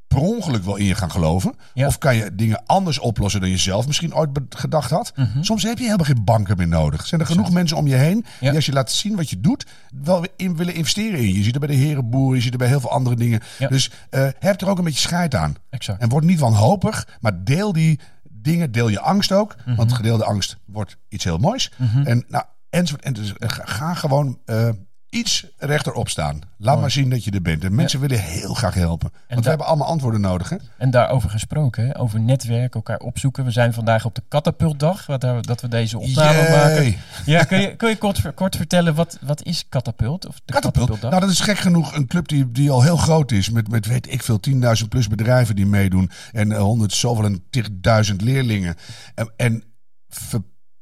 per 0.07 0.17
ongeluk 0.17 0.63
wel 0.63 0.75
in 0.75 0.85
je 0.85 0.95
gaan 0.95 1.11
geloven. 1.11 1.53
Ja. 1.73 1.87
Of 1.87 1.97
kan 1.97 2.15
je 2.15 2.35
dingen 2.35 2.63
anders 2.65 2.99
oplossen 2.99 3.41
dan 3.41 3.49
je 3.49 3.57
zelf 3.57 3.87
misschien 3.87 4.15
ooit 4.15 4.29
gedacht 4.49 4.89
had. 4.91 5.11
Mhm. 5.15 5.43
Soms 5.43 5.63
heb 5.63 5.77
je 5.77 5.83
helemaal 5.83 6.05
geen 6.05 6.23
banken 6.23 6.57
meer 6.57 6.67
nodig. 6.67 7.07
Zijn 7.07 7.21
er 7.21 7.27
genoeg 7.27 7.51
mensen 7.51 7.77
om 7.77 7.87
je 7.87 7.95
heen 7.95 8.25
Ja. 8.39 8.47
die 8.47 8.55
als 8.55 8.65
je 8.65 8.71
laat 8.73 8.91
zien 8.91 9.15
wat 9.15 9.29
je 9.29 9.39
doet, 9.39 9.65
wel 10.03 10.25
in 10.35 10.55
willen 10.55 10.73
investeren 10.75 11.19
in 11.19 11.25
je. 11.27 11.33
Je 11.37 11.43
ziet 11.43 11.55
het 11.55 11.65
bij 11.65 11.75
de 11.75 11.81
herenboeren, 11.83 12.35
je 12.35 12.41
ziet 12.41 12.49
het 12.51 12.59
bij 12.59 12.67
heel 12.69 12.79
veel 12.79 12.91
andere 12.91 13.15
dingen. 13.15 13.39
Ja. 13.59 13.67
Dus 13.67 13.91
eh, 14.09 14.27
heb 14.39 14.61
er 14.61 14.67
ook 14.69 14.77
een 14.77 14.83
beetje 14.83 14.99
scheid 14.99 15.35
aan. 15.35 15.55
Exact. 15.69 16.01
En 16.01 16.09
word 16.09 16.23
niet 16.23 16.39
wanhopig, 16.39 17.07
maar 17.19 17.43
deel 17.43 17.73
die 17.73 17.99
dingen, 18.29 18.71
deel 18.71 18.87
je 18.89 18.99
angst 18.99 19.31
ook. 19.31 19.55
Mhm. 19.65 19.75
Want 19.75 19.93
gedeelde 19.93 20.25
angst 20.25 20.57
wordt 20.65 20.97
iets 21.09 21.23
heel 21.23 21.37
moois. 21.37 21.71
En 22.03 22.25
nou, 22.27 22.43
enzovoort. 22.69 23.03
En 23.05 23.13
dus 23.13 23.33
eh, 23.37 23.49
ga- 23.49 23.65
ga 23.65 23.93
gewoon 23.93 24.39
eh, 24.45 24.69
iets 25.15 25.45
rechterop 25.57 26.09
staan. 26.09 26.41
Laat 26.57 26.79
maar 26.79 26.91
zien 26.91 27.09
dat 27.09 27.23
je 27.23 27.31
er 27.31 27.41
bent. 27.41 27.63
En 27.63 27.75
mensen 27.75 27.99
willen 27.99 28.19
heel 28.19 28.53
graag 28.53 28.73
helpen. 28.73 29.11
Want 29.27 29.43
we 29.43 29.49
hebben 29.49 29.67
allemaal 29.67 29.87
antwoorden 29.87 30.21
nodig. 30.21 30.49
Hè? 30.49 30.55
En 30.77 30.91
daarover 30.91 31.29
gesproken, 31.29 31.85
hè, 31.85 31.99
over 31.99 32.19
netwerken, 32.19 32.73
elkaar 32.73 32.99
opzoeken. 32.99 33.45
We 33.45 33.51
zijn 33.51 33.73
vandaag 33.73 34.05
op 34.05 34.15
de 34.15 34.23
Catapultdag, 34.29 35.05
wat 35.05 35.21
dat 35.21 35.61
we 35.61 35.67
deze 35.67 35.99
opname 35.99 36.49
maken. 36.49 36.95
Ja, 37.25 37.43
kun 37.43 37.61
je, 37.61 37.75
kun 37.75 37.89
je 37.89 37.97
kort, 37.97 38.33
kort 38.33 38.55
vertellen, 38.55 38.95
wat, 38.95 39.17
wat 39.21 39.43
is 39.43 39.65
Catapult? 39.69 40.27
Of 40.27 40.35
de 40.35 40.53
Catapult. 40.53 40.73
Catapultdag? 40.73 41.09
Nou, 41.09 41.21
dat 41.21 41.31
is 41.31 41.39
gek 41.39 41.57
genoeg 41.57 41.95
een 41.95 42.07
club 42.07 42.27
die, 42.27 42.51
die 42.51 42.71
al 42.71 42.83
heel 42.83 42.97
groot 42.97 43.31
is. 43.31 43.49
Met, 43.49 43.69
met 43.69 43.85
weet 43.85 44.11
ik 44.11 44.23
veel, 44.23 44.39
10.000 44.49 44.87
plus 44.89 45.07
bedrijven 45.07 45.55
die 45.55 45.65
meedoen. 45.65 46.11
En 46.31 46.51
eh, 46.51 46.59
100 46.59 46.93
zoveel 46.93 47.25
en 47.25 47.43
10.000 48.09 48.15
leerlingen. 48.15 48.75
En, 49.15 49.31
en 49.35 49.63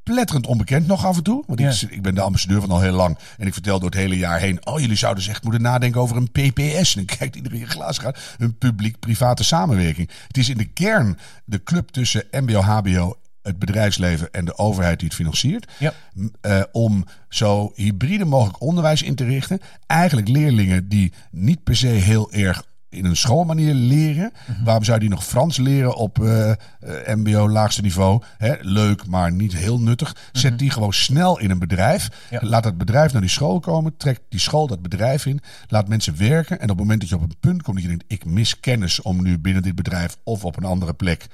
verpletterend 0.04 0.48
onbekend 0.48 0.88
nog 0.88 1.06
af 1.06 1.18
en 1.18 1.24
toe. 1.24 1.44
Want 1.48 1.60
Ja. 1.60 1.70
ik, 1.70 1.82
ik 1.82 2.02
ben 2.02 2.16
de 2.16 2.22
ambassadeur 2.22 2.62
van 2.62 2.72
al 2.72 2.82
heel 2.82 2.94
lang. 2.94 3.18
En 3.38 3.48
ik 3.48 3.54
vertel 3.54 3.80
door 3.80 3.90
het 3.90 4.00
hele 4.00 4.18
jaar 4.18 4.40
heen. 4.40 4.66
Oh, 4.66 4.80
jullie 4.80 4.96
zouden 4.98 5.24
dus 5.24 5.34
echt 5.34 5.44
moeten 5.44 5.62
nadenken 5.62 6.02
over 6.02 6.18
een 6.18 6.32
PPS. 6.32 6.96
En 6.96 7.06
dan 7.06 7.16
kijkt 7.18 7.36
iedereen 7.36 7.60
in 7.60 7.68
glaas 7.68 7.98
gaat. 7.98 8.20
Een 8.38 8.58
publiek-private 8.58 9.44
samenwerking. 9.44 10.10
Het 10.28 10.38
is 10.38 10.50
in 10.50 10.58
de 10.58 10.66
kern 10.66 11.18
de 11.46 11.64
club 11.64 11.90
tussen 11.90 12.24
MBO, 12.32 12.62
HBO 12.62 13.18
het 13.42 13.60
bedrijfsleven 13.60 14.32
en 14.32 14.46
de 14.46 14.58
overheid 14.58 15.00
die 15.00 15.08
het 15.08 15.18
financiert. 15.18 15.72
Ja. 15.80 15.94
Eh, 16.42 16.62
om 16.72 17.06
zo 17.30 17.72
hybride 17.76 18.26
mogelijk 18.26 18.62
onderwijs 18.62 19.02
in 19.02 19.16
te 19.16 19.24
richten. 19.26 19.60
Eigenlijk 19.88 20.28
leerlingen 20.28 20.90
die 20.90 21.14
niet 21.32 21.64
per 21.64 21.76
se 21.76 21.88
heel 21.88 22.32
erg 22.32 22.64
in 22.94 23.06
een 23.06 23.16
schoolmanier 23.16 23.74
leren. 23.74 24.32
Mhm. 24.48 24.64
Waarom 24.64 24.84
zou 24.84 25.00
die 25.00 25.10
nog 25.10 25.26
Frans 25.26 25.58
leren 25.58 25.96
op 25.96 26.24
eh, 26.24 26.52
eh, 26.52 26.58
MBO 27.06 27.50
laagste 27.50 27.82
niveau? 27.82 28.24
Hè, 28.38 28.56
leuk, 28.62 29.06
maar 29.06 29.32
niet 29.32 29.56
heel 29.56 29.80
nuttig. 29.80 30.16
Zet 30.32 30.60
die 30.60 30.70
gewoon 30.70 30.94
snel 30.94 31.40
in 31.40 31.50
een 31.50 31.60
bedrijf. 31.60 32.10
Mhm. 32.10 32.34
Ja. 32.46 32.50
Laat 32.50 32.64
dat 32.64 32.78
bedrijf 32.78 33.12
naar 33.12 33.22
die 33.22 33.30
school 33.30 33.60
komen. 33.60 33.98
Trek 33.98 34.20
die 34.30 34.40
school 34.40 34.68
dat 34.68 34.82
bedrijf 34.82 35.26
in. 35.26 35.40
Laat 35.68 35.88
mensen 35.88 36.18
werken. 36.18 36.58
En 36.58 36.64
op 36.64 36.70
het 36.70 36.80
moment 36.80 37.00
dat 37.00 37.10
je 37.10 37.16
op 37.16 37.22
een 37.22 37.40
punt 37.40 37.64
komt 37.64 37.76
dat 37.76 37.86
je 37.86 37.90
denkt: 37.90 38.06
ik 38.08 38.26
mis 38.26 38.60
kennis 38.60 39.02
om 39.02 39.24
nu 39.24 39.40
binnen 39.40 39.64
dit 39.64 39.76
bedrijf 39.76 40.18
of 40.24 40.46
op 40.46 40.58
een 40.58 40.64
andere 40.64 40.94
plek 40.94 41.28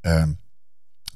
ehm, 0.00 0.32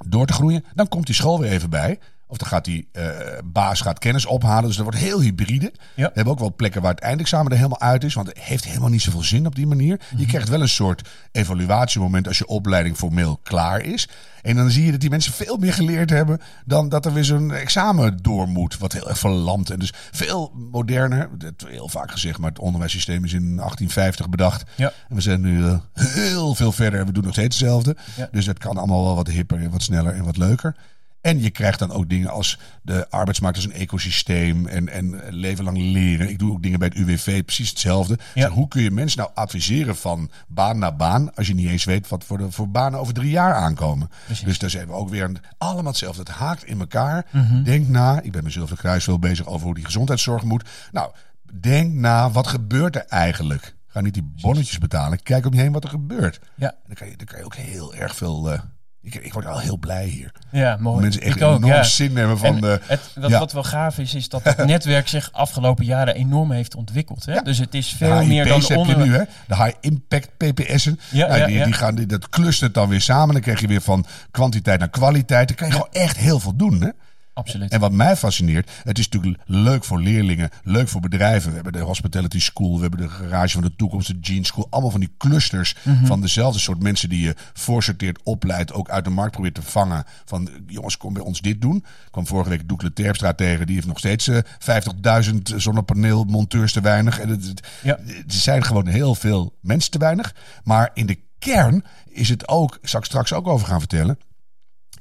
door 0.07 0.27
te 0.27 0.33
groeien, 0.33 0.65
dan 0.75 0.89
komt 0.89 1.07
die 1.07 1.15
school 1.15 1.41
weer 1.41 1.51
even 1.51 1.71
bij. 1.71 1.99
Of 2.33 2.39
dan 2.39 2.49
gaat 2.49 2.65
die 2.65 2.89
eh, 2.93 3.07
baas 3.45 3.81
gaat 3.81 3.99
kennis 3.99 4.27
ophalen. 4.27 4.67
Dus 4.67 4.77
dat 4.77 4.85
wordt 4.85 5.01
heel 5.01 5.21
hybride. 5.21 5.73
Ja. 5.95 6.07
We 6.07 6.13
hebben 6.15 6.33
ook 6.33 6.39
wel 6.39 6.55
plekken 6.55 6.83
waar 6.83 6.91
het 6.91 7.01
eindexamen 7.01 7.51
er 7.51 7.57
helemaal 7.57 7.81
uit 7.81 8.05
is. 8.05 8.15
Want 8.15 8.27
het 8.27 8.39
heeft 8.39 8.65
helemaal 8.65 8.89
niet 8.89 9.03
zoveel 9.03 9.23
zin 9.23 9.47
op 9.47 9.55
die 9.55 9.67
manier. 9.67 10.01
Mhm. 10.11 10.21
Je 10.21 10.27
krijgt 10.27 10.49
wel 10.49 10.61
een 10.61 10.69
soort 10.69 11.09
evaluatiemoment 11.33 12.29
als 12.29 12.39
je 12.39 12.47
opleiding 12.47 12.97
formeel 12.97 13.41
klaar 13.43 13.81
is. 13.81 14.09
En 14.43 14.57
dan 14.57 14.71
zie 14.71 14.85
je 14.85 14.91
dat 14.91 15.01
die 15.01 15.11
mensen 15.11 15.33
veel 15.33 15.57
meer 15.57 15.73
geleerd 15.73 16.11
hebben 16.11 16.41
dan 16.65 16.89
dat 16.89 17.07
er 17.07 17.13
weer 17.13 17.25
zo'n 17.25 17.53
examen 17.53 18.19
door 18.23 18.49
moet. 18.49 18.79
Wat 18.79 18.93
heel 18.93 19.09
erg 19.09 19.19
verlamt. 19.19 19.71
En 19.71 19.79
dus 19.79 19.93
veel 20.11 20.53
moderner. 20.71 21.29
Dat 21.39 21.53
is 21.57 21.69
heel 21.69 21.89
vaak 21.89 22.11
gezegd, 22.11 22.39
maar 22.39 22.51
het 22.51 22.59
onderwijssysteem 22.59 23.25
is 23.25 23.33
in 23.33 23.57
1850 23.57 24.29
bedacht. 24.29 24.71
Ja. 24.77 24.93
En 25.09 25.15
we 25.15 25.21
zijn 25.21 25.41
nu 25.41 25.67
eh, 25.67 25.79
heel 25.93 26.55
veel 26.55 26.73
verder 26.73 27.01
en 27.01 27.07
we 27.07 27.13
doen 27.13 27.25
nog 27.25 27.33
steeds 27.33 27.59
hetzelfde. 27.59 27.97
Ja. 28.17 28.29
Dus 28.31 28.47
het 28.47 28.59
kan 28.59 28.77
allemaal 28.77 29.05
wel 29.05 29.15
wat 29.15 29.29
hipper 29.29 29.59
en 29.59 29.71
wat 29.71 29.83
sneller 29.83 30.15
en 30.15 30.25
wat 30.25 30.37
leuker. 30.37 30.77
En 31.23 31.41
je 31.43 31.51
krijgt 31.51 31.79
dan 31.79 31.91
ook 31.93 32.09
dingen 32.09 32.29
als 32.31 32.59
de 32.83 33.11
arbeidsmarkt 33.11 33.57
als 33.57 33.67
een 33.67 33.73
ecosysteem 33.73 34.67
en, 34.67 34.89
en 34.89 35.21
leven 35.29 35.65
lang 35.65 35.79
leren. 35.79 36.29
Ik 36.29 36.39
doe 36.39 36.53
ook 36.53 36.63
dingen 36.63 36.79
bij 36.79 36.89
het 36.89 36.97
UWV, 36.97 37.45
precies 37.45 37.69
hetzelfde. 37.71 38.19
Ja. 38.35 38.43
Zeg, 38.43 38.51
hoe 38.51 38.69
kun 38.69 38.83
je 38.83 38.91
mensen 38.91 39.19
nou 39.19 39.31
adviseren 39.35 39.97
van 39.97 40.31
baan 40.49 40.79
naar 40.79 40.97
baan 40.97 41.35
als 41.35 41.47
je 41.47 41.55
niet 41.55 41.69
eens 41.69 41.85
weet 41.85 42.09
wat 42.09 42.25
voor, 42.25 42.39
de, 42.39 42.51
voor 42.51 42.69
banen 42.71 43.01
over 43.01 43.15
drie 43.15 43.31
jaar 43.31 43.55
aankomen? 43.55 44.11
Precies. 44.25 44.45
Dus 44.45 44.59
daar 44.59 44.71
zijn 44.71 44.87
we 44.87 44.93
ook 44.93 45.09
weer 45.09 45.25
een- 45.25 45.39
allemaal 45.59 45.85
hetzelfde. 45.93 46.21
Het 46.23 46.31
haakt 46.31 46.65
in 46.65 46.81
elkaar. 46.81 47.27
Mhm. 47.31 47.63
Denk 47.63 47.89
na. 47.89 48.21
Ik 48.21 48.33
ben 48.33 48.45
mezelf 48.45 48.69
de 48.71 48.77
kruis 48.77 49.05
veel 49.05 49.19
bezig 49.19 49.47
over 49.47 49.67
hoe 49.67 49.75
die 49.75 49.85
gezondheidszorg 49.85 50.43
moet. 50.43 50.69
Nou, 50.93 51.11
denk 51.61 51.93
na. 51.93 52.31
Wat 52.31 52.47
gebeurt 52.47 52.97
er 52.97 53.07
eigenlijk? 53.09 53.75
Ga 53.87 54.01
niet 54.01 54.15
die 54.15 54.33
bonnetjes 54.41 54.79
betalen. 54.79 55.23
Kijk 55.23 55.47
om 55.47 55.55
je 55.55 55.61
heen 55.61 55.73
wat 55.73 55.85
er 55.85 55.91
gebeurt. 55.91 56.41
Ja, 56.55 56.75
Dan 56.87 56.95
kan 56.95 57.09
je, 57.09 57.17
dan 57.17 57.27
kan 57.27 57.39
je 57.39 57.45
ook 57.45 57.55
heel 57.57 57.95
erg 57.95 58.17
veel. 58.17 58.53
eh, 58.53 58.61
ik, 59.03 59.15
ik 59.15 59.33
word 59.33 59.47
al 59.47 59.59
heel 59.59 59.79
blij 59.79 60.07
hier. 60.07 60.33
ja 60.51 60.77
mooi. 60.81 61.01
Mensen 61.01 61.23
echt 61.23 61.37
ik 61.37 61.43
ook, 61.43 61.57
enorm 61.57 61.73
ja. 61.73 61.83
zin 61.83 62.17
hebben 62.17 62.39
van 62.39 62.55
En 62.55 62.61
de. 62.61 62.81
het, 62.87 63.01
wat, 63.15 63.31
ja. 63.31 63.39
wat 63.39 63.53
wel 63.53 63.63
gaaf 63.63 63.99
is, 63.99 64.15
is 64.15 64.29
dat 64.29 64.45
het 64.57 64.65
netwerk 64.67 65.09
zich 65.09 65.33
afgelopen 65.33 65.85
jaren 65.85 66.15
enorm 66.15 66.51
heeft 66.51 66.75
ontwikkeld. 66.75 67.25
Hè? 67.25 67.33
Ja. 67.33 67.41
Dus 67.41 67.59
het 67.59 67.75
is 67.75 67.89
veel 67.89 68.25
meer 68.25 68.45
dan 68.45 68.63
je 68.67 68.77
onder... 68.77 68.99
nu, 68.99 69.15
hè? 69.15 69.23
De 69.47 69.57
high 69.57 69.77
impact 69.81 70.29
PPS'en. 70.37 71.01
Ja, 71.11 71.27
Nou, 71.27 71.47
die, 71.47 71.65
die 71.65 71.73
gaan, 71.73 71.95
die, 71.95 72.07
dat 72.07 72.29
clustert 72.29 72.75
dan 72.75 72.89
weer 72.89 73.01
samen. 73.01 73.33
Dan 73.33 73.43
krijg 73.43 73.61
je 73.61 73.67
weer 73.67 73.81
van 73.81 74.07
kwantiteit 74.31 74.79
naar 74.79 74.91
kwaliteit. 74.91 75.49
Dan 75.49 75.57
kan 75.57 75.67
je 75.67 75.73
gewoon 75.73 75.93
echt 75.93 76.17
heel 76.17 76.41
veel 76.41 76.57
doen, 76.57 76.81
hè? 76.81 76.89
Absoluut. 77.35 77.71
En 77.71 77.81
wat 77.81 77.93
mij 77.93 78.17
fascineert, 78.17 78.71
het 78.83 78.99
is 78.99 79.09
natuurlijk 79.09 79.43
leuk 79.47 79.85
voor 79.85 80.01
leerlingen, 80.01 80.51
leuk 80.63 80.89
voor 80.89 81.01
bedrijven. 81.01 81.49
We 81.49 81.55
hebben 81.55 81.73
de 81.73 81.79
Hospitality 81.79 82.41
School, 82.41 82.75
we 82.75 82.81
hebben 82.81 83.01
de 83.01 83.09
Garage 83.09 83.53
van 83.53 83.63
de 83.63 83.77
Toekomst, 83.77 84.09
de 84.09 84.17
Gene 84.21 84.45
School. 84.47 84.67
Allemaal 84.71 84.91
van 84.91 85.01
die 85.01 85.15
clusters 85.19 85.75
Mhm. 85.85 86.07
van 86.07 86.21
dezelfde 86.21 86.59
soort 86.61 86.83
mensen 86.83 87.09
die 87.09 87.21
je 87.21 87.35
voorsorteert, 87.53 88.23
opleidt, 88.23 88.73
ook 88.73 88.91
uit 88.91 89.05
de 89.05 89.11
markt 89.11 89.33
probeert 89.33 89.55
te 89.55 89.63
vangen. 89.63 90.05
Van 90.25 90.49
jongens, 90.67 90.97
kom 90.97 91.13
bij 91.13 91.23
ons 91.23 91.41
dit 91.41 91.61
doen. 91.61 91.77
Ik 91.77 91.85
kwam 92.11 92.27
vorige 92.27 92.49
week 92.51 92.69
Doekle 92.69 92.93
Terpstra 92.93 93.33
tegen, 93.33 93.67
die 93.67 93.75
heeft 93.75 93.87
nog 93.87 93.99
steeds 93.99 94.29
eh, 94.29 94.39
50.000 94.59 95.53
zonnepaneelmonteurs 95.57 96.73
te 96.73 96.81
weinig. 96.81 97.19
En 97.21 97.29
het, 97.29 97.47
het- 97.47 97.67
Ja. 97.83 97.99
er 97.99 98.23
zijn 98.27 98.65
gewoon 98.65 98.87
heel 98.87 99.15
veel 99.15 99.59
mensen 99.61 99.91
te 99.91 99.99
weinig. 99.99 100.35
Maar 100.65 100.91
in 100.95 101.07
de 101.07 101.19
kern 101.39 101.85
is 102.09 102.29
het 102.29 102.49
ook, 102.49 102.79
zal 102.83 103.01
ik 103.01 103.07
straks 103.07 103.33
ook 103.33 103.47
over 103.49 103.67
gaan 103.67 103.79
vertellen 103.79 104.19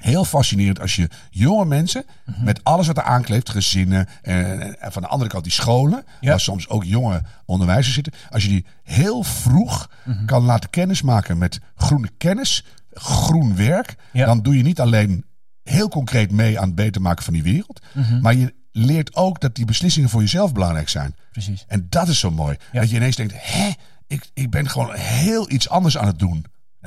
heel 0.01 0.25
fascinerend 0.25 0.79
als 0.79 0.95
je 0.95 1.09
jonge 1.29 1.65
mensen 1.65 2.05
Mhm. 2.25 2.43
met 2.43 2.63
alles 2.63 2.87
wat 2.87 2.97
er 2.97 3.03
aankleeft, 3.03 3.49
gezinnen 3.49 4.07
en, 4.21 4.75
van 4.79 5.01
de 5.01 5.07
andere 5.07 5.29
kant 5.29 5.43
die 5.43 5.53
scholen, 5.53 6.03
Ja. 6.19 6.29
waar 6.29 6.39
soms 6.39 6.69
ook 6.69 6.83
jonge 6.83 7.21
onderwijzers 7.45 7.93
zitten, 7.95 8.13
als 8.29 8.43
je 8.43 8.49
die 8.49 8.65
heel 8.83 9.23
vroeg 9.23 9.89
Mhm. 10.05 10.25
kan 10.25 10.43
laten 10.43 10.69
kennismaken 10.69 11.37
met 11.37 11.59
groene 11.75 12.09
kennis, 12.17 12.65
groen 12.93 13.55
werk, 13.55 13.95
Ja. 14.11 14.25
dan 14.25 14.41
doe 14.41 14.57
je 14.57 14.63
niet 14.63 14.79
alleen 14.79 15.25
heel 15.63 15.89
concreet 15.89 16.31
mee 16.31 16.59
aan 16.59 16.65
het 16.65 16.75
beter 16.75 17.01
maken 17.01 17.23
van 17.23 17.33
die 17.33 17.43
wereld, 17.43 17.81
Mhm. 17.93 18.21
maar 18.21 18.35
je 18.35 18.53
leert 18.71 19.15
ook 19.15 19.39
dat 19.41 19.55
die 19.55 19.65
beslissingen 19.65 20.09
voor 20.09 20.21
jezelf 20.21 20.53
belangrijk 20.53 20.89
zijn. 20.89 21.15
Precies. 21.31 21.63
En 21.67 21.85
dat 21.89 22.07
is 22.07 22.19
zo 22.19 22.31
mooi. 22.31 22.57
Ja. 22.71 22.79
Dat 22.79 22.89
je 22.89 22.95
ineens 22.95 23.15
denkt, 23.15 23.33
hè, 23.37 23.69
ik, 24.07 24.29
ik 24.33 24.49
ben 24.49 24.69
gewoon 24.69 24.95
heel 24.95 25.51
iets 25.51 25.69
anders 25.69 25.97
aan 25.97 26.07
het 26.07 26.19
doen. 26.19 26.45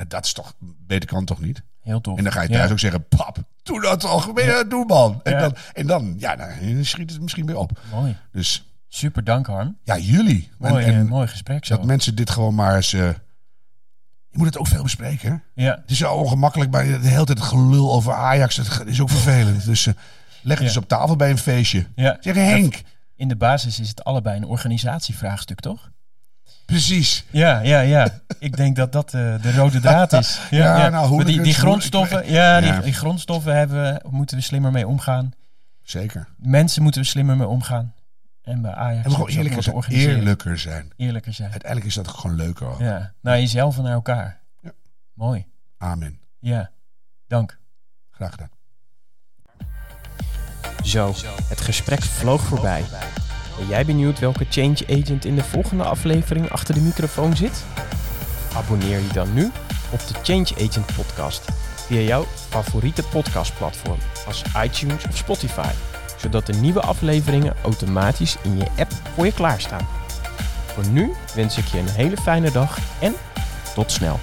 Dat 0.09 0.24
is 0.24 0.32
toch, 0.32 0.55
beter 0.61 1.09
kan 1.09 1.24
toch 1.24 1.40
niet? 1.40 1.62
Heel 1.80 2.01
tof. 2.01 2.18
En 2.18 2.24
dan 2.24 2.32
ga 2.32 2.42
je 2.42 2.49
Ja. 2.49 2.57
thuis 2.59 2.70
ook 2.70 2.78
zeggen, 2.78 3.09
pap, 3.09 3.38
doe 3.62 3.80
dat 3.80 4.03
het 4.03 4.70
doen 4.70 4.86
man. 4.86 5.20
En 5.22 5.32
Ja. 5.32 5.38
dan, 5.40 5.55
en 5.72 5.86
dan, 5.86 6.14
ja, 6.18 6.36
dan 6.36 6.84
schiet 6.84 7.11
het 7.11 7.20
misschien 7.20 7.47
weer 7.47 7.57
op. 7.57 7.80
Mooi. 7.92 8.16
Dus 8.32 8.68
Super 8.88 9.24
dank, 9.24 9.47
Harm. 9.47 9.76
ja, 9.82 9.99
jullie. 9.99 10.51
Mooi, 10.59 10.84
en 10.84 11.01
eh, 11.01 11.09
mooi 11.09 11.26
gesprek 11.28 11.64
zo. 11.64 11.76
dat 11.76 11.84
mensen 11.84 12.14
dit 12.14 12.30
gewoon 12.30 12.55
maar 12.55 12.76
eens... 12.76 12.92
eh, 12.92 13.01
je 14.30 14.38
moet 14.38 14.47
het 14.47 14.59
ook 14.59 14.66
veel 14.66 14.82
bespreken, 14.82 15.30
hè? 15.55 15.64
Ja, 15.64 15.74
Het 15.80 15.90
is 15.90 15.99
zo 15.99 16.12
ongemakkelijk 16.14 16.70
bij 16.70 16.86
de 16.86 17.09
hele 17.09 17.24
tijd 17.24 17.38
het 17.38 17.47
gelul 17.47 17.92
over 17.92 18.12
Ajax. 18.12 18.57
Het 18.57 18.82
is 18.86 19.01
ook 19.01 19.11
vervelend. 19.11 19.64
Dus 19.64 19.86
eh, 19.86 19.95
leg 20.42 20.59
het 20.59 20.66
eens 20.66 20.76
op 20.76 20.88
tafel 20.88 21.16
bij 21.16 21.30
een 21.30 21.38
feestje. 21.38 21.86
ja. 21.95 22.16
Zeg 22.20 22.34
Henk, 22.34 22.82
In 23.16 23.28
de 23.28 23.36
basis 23.36 23.80
is 23.80 23.88
het 23.88 24.05
allebei 24.05 24.36
een 24.36 24.45
organisatievraagstuk, 24.45 25.61
toch? 25.61 25.90
Precies. 26.66 27.24
Ja, 27.30 27.61
ja, 27.61 27.80
ja. 27.80 28.20
Ik 28.38 28.57
denk 28.57 28.76
dat 28.76 28.92
dat 28.92 29.14
eh, 29.14 29.42
de 29.42 29.53
rode 29.53 29.80
draad 29.80 30.12
is. 30.12 30.40
Ja, 30.51 30.88
nou, 30.88 31.16
Maar 31.16 31.24
die, 31.24 31.40
die 31.40 31.55
grondstoffen, 31.55 32.30
ja, 32.30 32.57
Ja. 32.59 32.72
Die, 32.72 32.80
die 32.82 32.92
grondstoffen 32.92 33.57
hebben, 33.57 33.82
we- 33.82 34.01
moeten 34.11 34.36
we 34.36 34.42
slimmer 34.42 34.70
mee 34.72 34.86
omgaan. 34.86 35.32
Zeker. 35.82 36.28
Mensen 36.36 36.82
moeten 36.82 37.01
we 37.01 37.07
slimmer 37.07 37.36
mee 37.36 37.47
omgaan. 37.47 37.95
En 38.42 38.62
bij 38.62 38.72
Ajax 38.74 39.05
En 39.05 39.11
we 39.11 39.16
gewoon 39.16 39.28
eerlijker 39.30 39.62
zijn. 39.62 39.76
organiseren. 39.76 40.16
Eerlijker 40.16 40.59
zijn. 40.59 40.92
Eerlijker 40.97 41.32
zijn. 41.32 41.51
Uiteindelijk 41.51 41.90
is 41.90 41.97
dat 41.97 42.09
gewoon 42.09 42.36
leuker. 42.36 42.66
Ook. 42.66 42.80
Ja, 42.80 43.12
naar 43.20 43.38
jezelf 43.38 43.76
en 43.76 43.82
naar 43.82 43.92
elkaar. 43.92 44.40
Ja. 44.62 44.70
Mooi. 45.14 45.47
Amen. 45.78 46.18
Ja, 46.40 46.70
dank. 47.26 47.59
Graag 48.11 48.30
gedaan. 48.30 48.49
Zo, 50.82 51.14
het 51.49 51.61
gesprek 51.61 52.03
vloog 52.03 52.42
voorbij. 52.42 52.84
Ben 53.57 53.67
jij 53.67 53.85
benieuwd 53.85 54.19
welke 54.19 54.47
change 54.51 54.87
agent 54.89 55.25
in 55.25 55.35
de 55.35 55.45
volgende 55.45 55.85
aflevering 55.85 56.51
achter 56.51 56.75
de 56.75 56.81
microfoon 56.81 57.37
zit? 57.37 57.65
Abonneer 58.57 58.99
je 58.99 59.13
dan 59.13 59.35
nu 59.35 59.51
op 59.91 60.01
de 60.07 60.15
Change 60.23 60.69
Agent 60.69 60.87
podcast 60.97 61.45
via 61.87 62.01
jouw 62.01 62.25
favoriete 62.49 63.03
podcastplatform 63.03 63.99
als 64.27 64.43
iTunes 64.65 65.05
of 65.09 65.17
Spotify, 65.17 65.71
zodat 66.19 66.47
de 66.47 66.53
nieuwe 66.53 66.81
afleveringen 66.81 67.55
automatisch 67.63 68.37
in 68.43 68.57
je 68.57 68.67
app 68.77 68.93
voor 69.15 69.25
je 69.25 69.33
klaarstaan. 69.33 69.87
Voor 70.67 70.87
nu 70.87 71.13
wens 71.35 71.59
ik 71.59 71.67
je 71.67 71.79
een 71.79 71.89
hele 71.89 72.17
fijne 72.17 72.51
dag 72.51 72.79
en 73.01 73.15
tot 73.75 73.93
snel. 73.93 74.21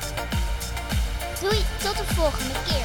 Doei, 1.41 1.57
tot 1.83 1.97
de 1.97 2.13
volgende 2.13 2.53
keer. 2.67 2.80